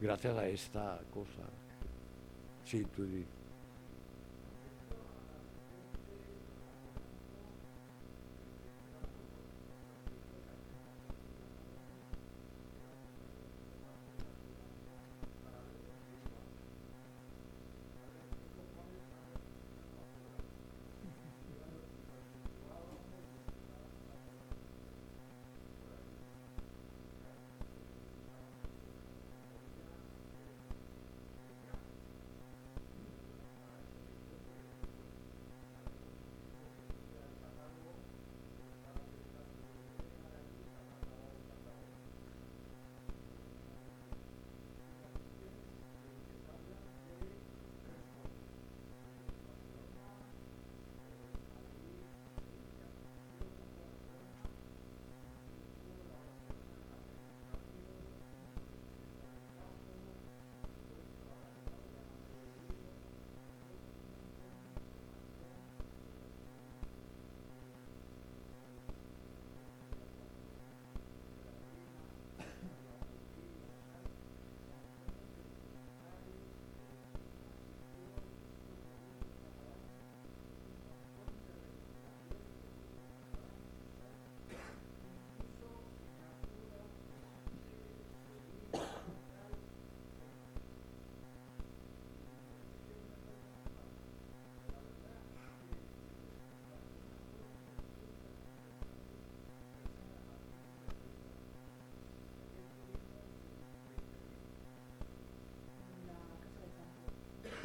[0.00, 1.48] Gracias a esta cosa.
[2.64, 3.06] Sí, tú.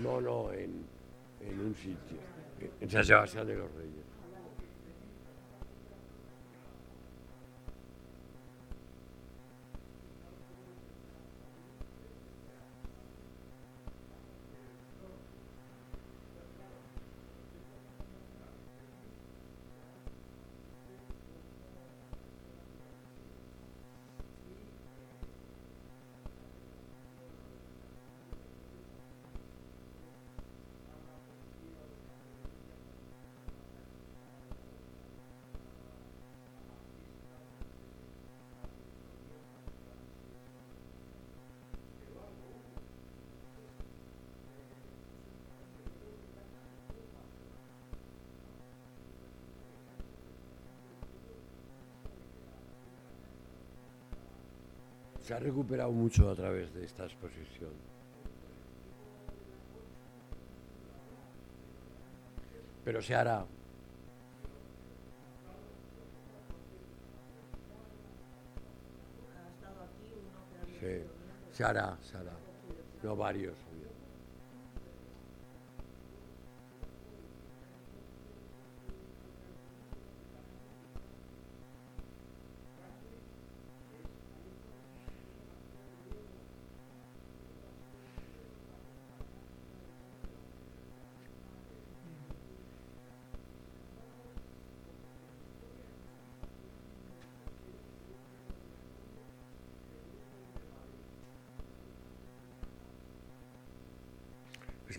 [0.01, 0.85] No, no, en,
[1.41, 2.17] en un sitio,
[2.79, 3.88] en San Sebastián de los Reyes.
[55.29, 57.69] Se ha recuperado mucho a través de esta exposición.
[62.83, 63.45] Pero se hará.
[70.79, 71.03] Sí,
[71.51, 72.33] se hará, se hará.
[73.03, 73.68] No varios.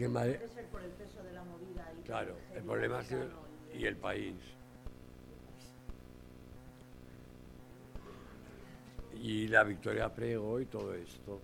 [0.09, 1.93] Que ser por el peso de la movida.
[1.99, 3.15] Y claro, el problema es
[3.75, 4.35] y el país.
[9.15, 11.41] Y la Victoria Prego y todo esto.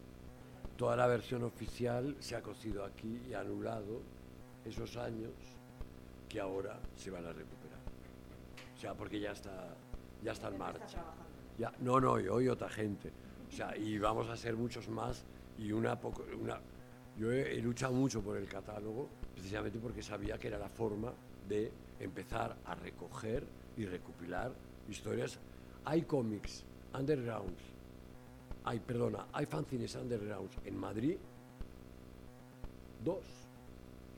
[0.79, 4.01] Toda la versión oficial se ha cosido aquí y ha anulado
[4.65, 5.33] esos años
[6.29, 7.79] que ahora se van a recuperar.
[8.75, 9.75] O sea, porque ya está,
[10.23, 11.05] ya está en marcha.
[11.59, 13.11] Ya, no, no, y hoy otra gente.
[13.49, 15.25] O sea, y vamos a ser muchos más
[15.59, 16.61] y una poco, una,
[17.19, 21.13] yo he, luchado mucho por el catálogo, precisamente porque sabía que era la forma
[21.49, 23.45] de empezar a recoger
[23.77, 24.53] y recopilar
[24.89, 25.39] historias.
[25.85, 27.63] Hay cómics undergrounds,
[28.65, 31.17] hay, perdona, hay fanzines undergrounds en Madrid,
[33.03, 33.25] dos,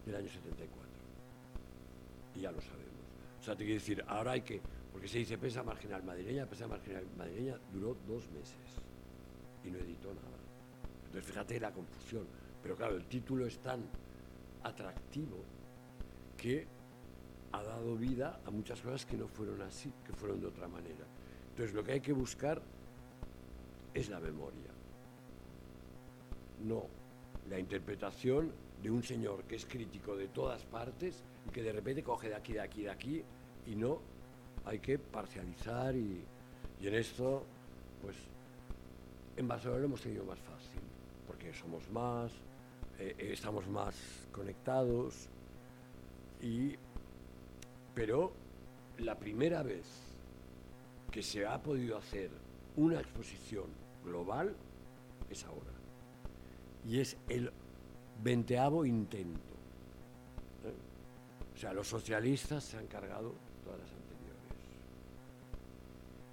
[0.05, 0.69] del año 74.
[2.35, 2.89] Y ya lo sabemos.
[3.41, 4.61] O sea, te quiero decir, ahora hay que,
[4.93, 8.57] porque se dice pesa marginal madrileña, pesa marginal madrileña duró dos meses
[9.65, 10.39] y no editó nada.
[11.07, 12.27] Entonces fíjate la confusión
[12.69, 13.83] pero claro, el título es tan
[14.63, 15.39] atractivo
[16.37, 16.67] que
[17.53, 21.07] ha dado vida a muchas cosas que no fueron así, que fueron de otra manera.
[21.49, 22.61] Entonces lo que hay que buscar
[23.95, 24.71] es la memoria,
[26.63, 26.85] no
[27.49, 32.03] la interpretación de un señor que es crítico de todas partes y que de repente
[32.03, 33.23] coge de aquí, de aquí, de aquí
[33.67, 33.99] y no,
[34.67, 36.23] hay que parcializar y,
[36.83, 37.45] en esto,
[38.03, 38.15] pues
[39.39, 40.83] en Barcelona lo hemos tenido más fácil,
[41.27, 42.31] porque somos más,
[42.99, 43.95] eh, estamos más
[44.33, 45.29] conectados,
[46.41, 46.77] y,
[47.95, 48.33] pero
[48.99, 49.87] la primera vez
[51.11, 52.31] que se ha podido hacer
[52.77, 53.67] una exposición
[54.05, 54.55] global
[55.31, 55.73] es ahora.
[56.87, 57.51] Y es el
[58.23, 59.41] veinteavo intento.
[60.65, 60.75] ¿eh?
[61.55, 63.35] O sea, los socialistas se han cargado
[63.65, 64.43] todas las anteriores.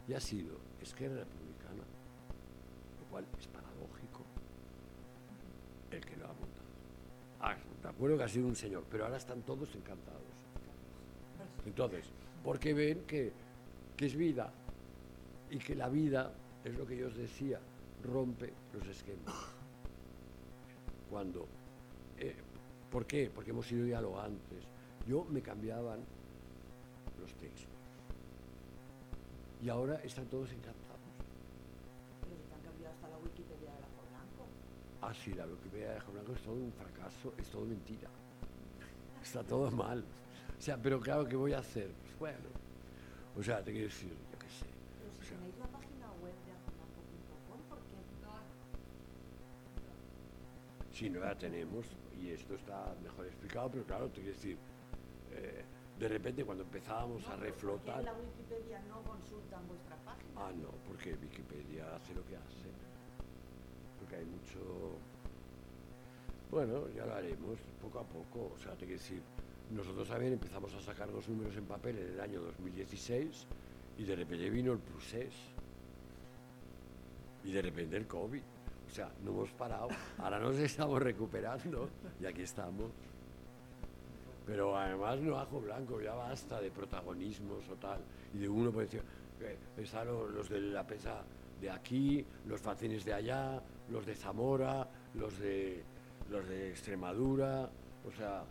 [0.08, 1.84] Y ha sido Esquerra Republicana,
[3.00, 4.24] lo cual es paradójico,
[5.92, 6.34] el que lo ha
[7.42, 10.22] Ah, de acuerdo que ha sido un señor, pero ahora están todos encantados.
[11.66, 12.06] Entonces,
[12.44, 13.32] porque ven que,
[13.98, 14.52] es vida
[15.50, 16.32] y que la vida,
[16.64, 17.60] es lo que yo os decía,
[18.04, 19.34] rompe los esquemas.
[21.10, 21.48] Cuando,
[22.18, 22.36] eh,
[22.96, 23.30] ¿Por qué?
[23.30, 24.64] Porque hemos sido dialogantes.
[25.06, 26.00] Yo me cambiaban
[27.20, 27.68] los textos.
[29.62, 30.95] Y ahora están todos encantados.
[35.06, 38.10] Ah, sí, la Wikipedia de Blanco es todo un fracaso, es todo mentira.
[39.22, 40.04] Está todo mal.
[40.58, 41.92] O sea, pero claro, ¿qué voy a hacer?
[41.92, 42.50] Pues bueno.
[43.38, 44.66] O sea, te quiero decir, yo qué sé.
[45.00, 48.34] Pero si tenéis la página web de ajoblanco.com, ¿por qué no?
[50.94, 51.86] Sí, no la tenemos
[52.20, 54.58] y esto está mejor explicado, pero claro, te quiero decir,
[55.32, 55.66] eh,
[56.00, 57.96] de repente cuando empezábamos a reflotar...
[57.96, 60.32] ¿Por qué en la Wikipedia no consultan vuestra página?
[60.38, 62.95] Ah, no, porque Wikipedia hace lo que hace
[64.16, 64.60] hay mucho.
[66.52, 68.54] Bueno, ya lo haremos poco a poco.
[68.56, 69.22] O sea, te quiero decir,
[69.72, 73.48] nosotros también empezamos a sacar los números en papel en el año 2016
[73.98, 75.34] y de repente vino el procés
[77.44, 78.42] y de repente el COVID.
[78.88, 79.90] O sea, no hemos parado.
[80.20, 81.90] Ahora nos estamos recuperando
[82.22, 82.92] y aquí estamos.
[84.46, 88.00] Pero además no ajo blanco, ya basta de protagonismos o tal.
[88.34, 89.02] Y de uno puede decir,
[89.42, 91.24] eh, están los de la pesa
[91.60, 95.84] de aquí, los facines de allá, los de Zamora, los de,
[96.30, 97.70] los de Extremadura,
[98.06, 98.44] o sea,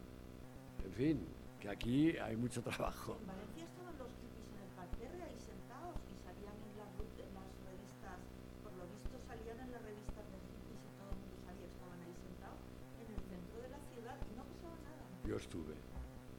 [0.85, 1.27] en fin,
[1.61, 3.17] que aquí hay mucho trabajo.
[3.21, 7.33] En Valencia estaban los hippies en el parterre ahí sentados y salían en las, en
[7.35, 8.19] las revistas,
[8.63, 11.99] por lo visto salían en las revistas de hippies y todo el mundo salía, estaban
[12.05, 12.61] ahí sentados
[13.01, 15.03] en el centro de la ciudad y no pasaba nada.
[15.27, 15.75] Yo estuve.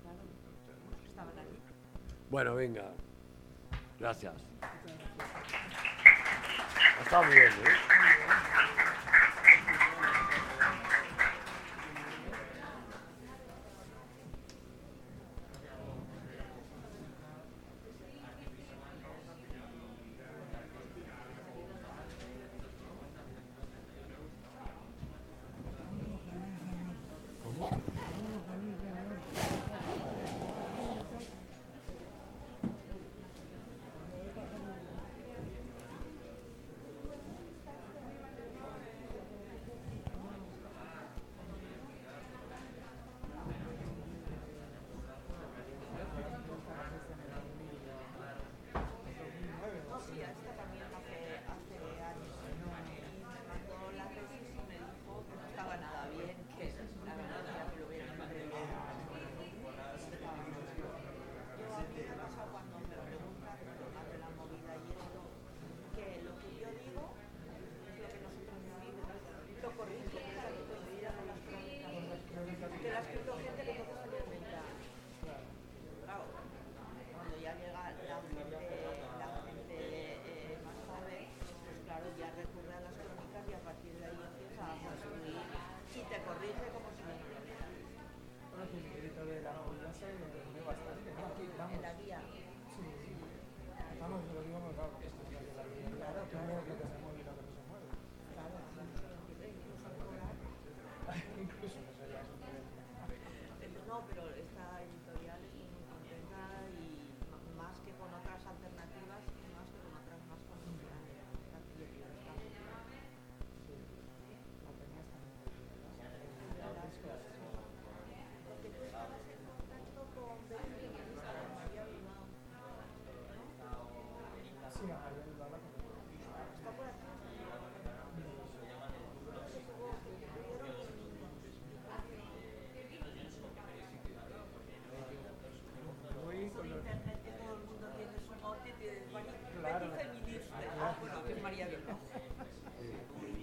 [0.04, 0.24] Claro,
[1.04, 1.34] estaban.
[2.30, 2.94] Bueno, venga.
[4.00, 4.36] Gracias.
[7.02, 8.05] Está bien, ¿eh?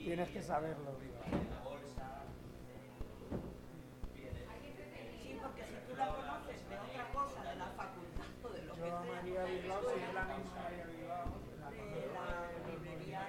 [0.04, 1.41] Tienes que saberlo, digo.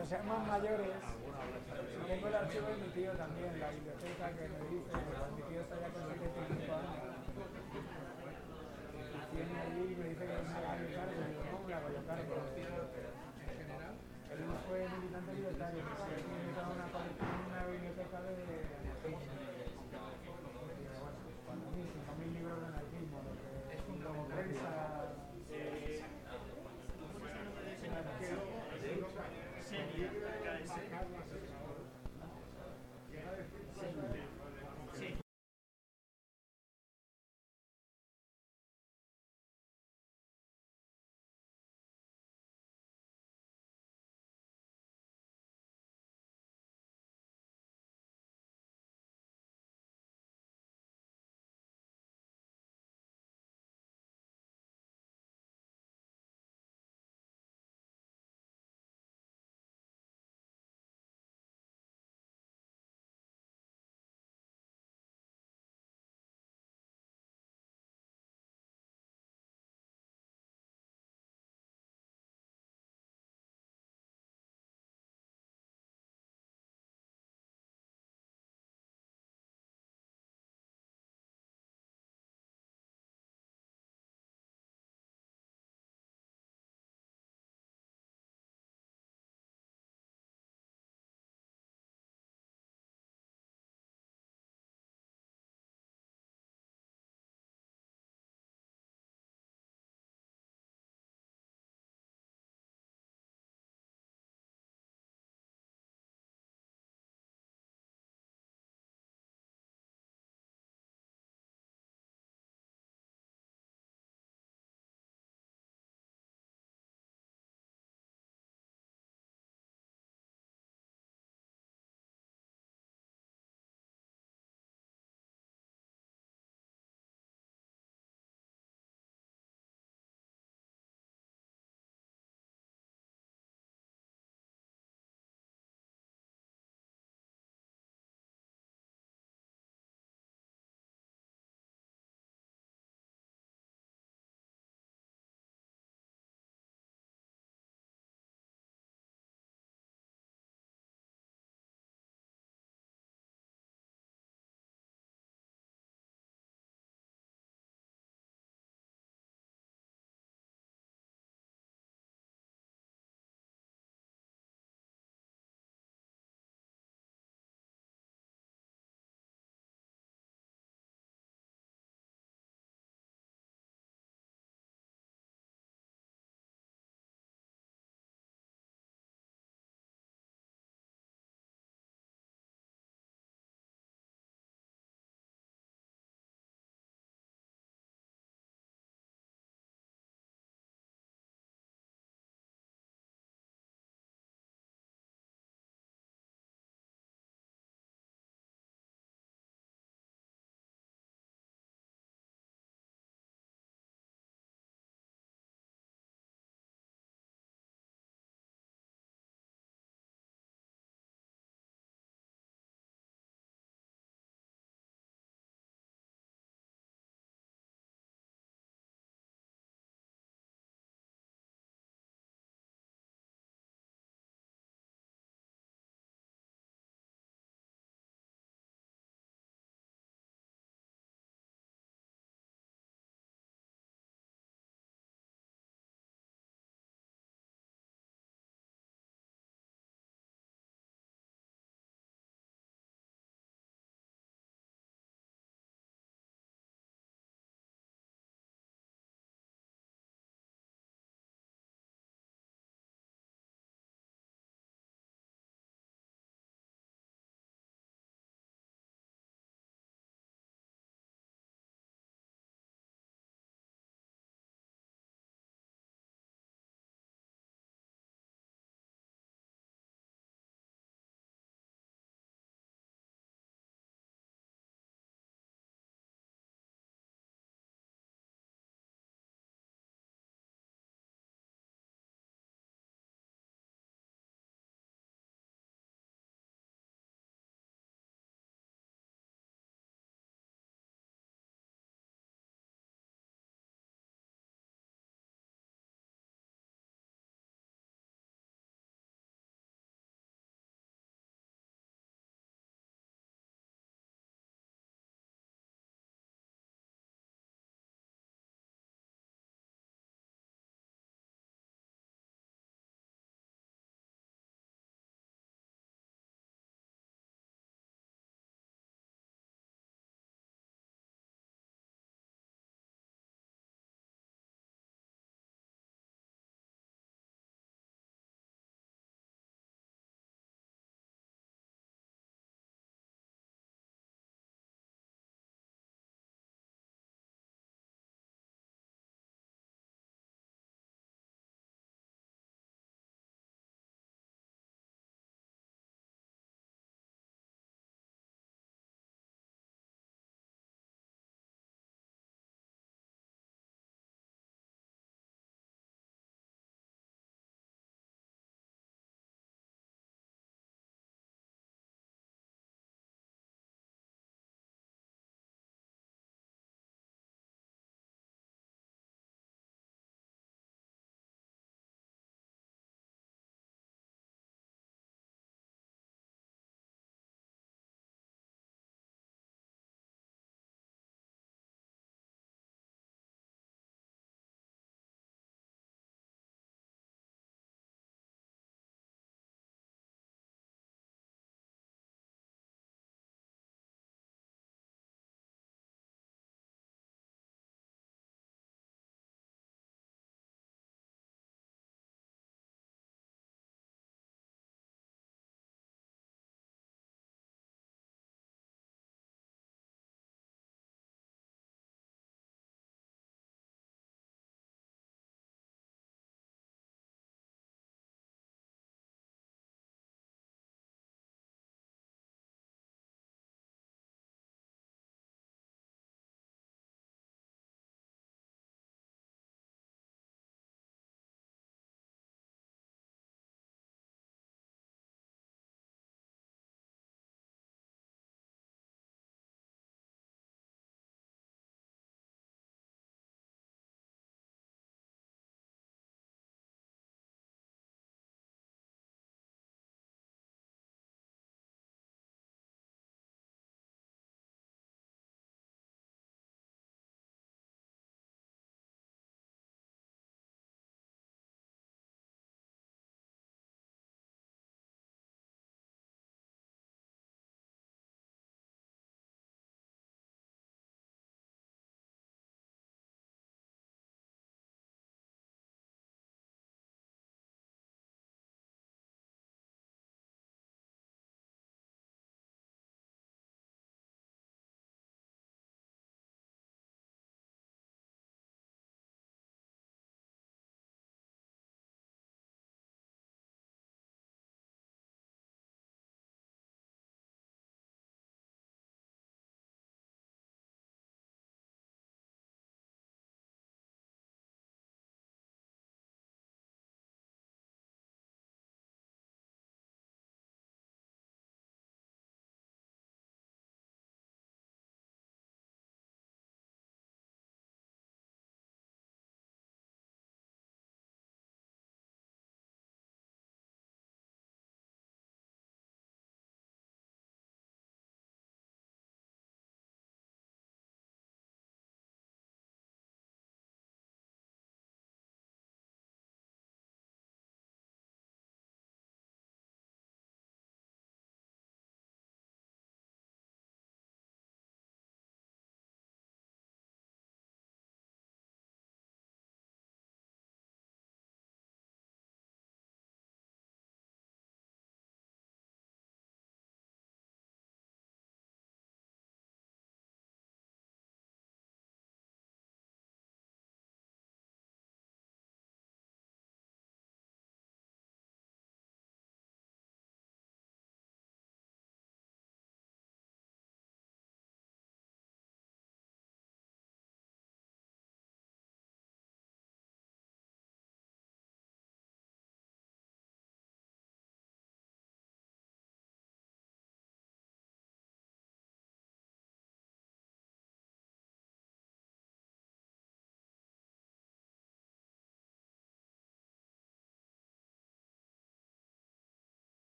[0.00, 1.09] los hermanos mayores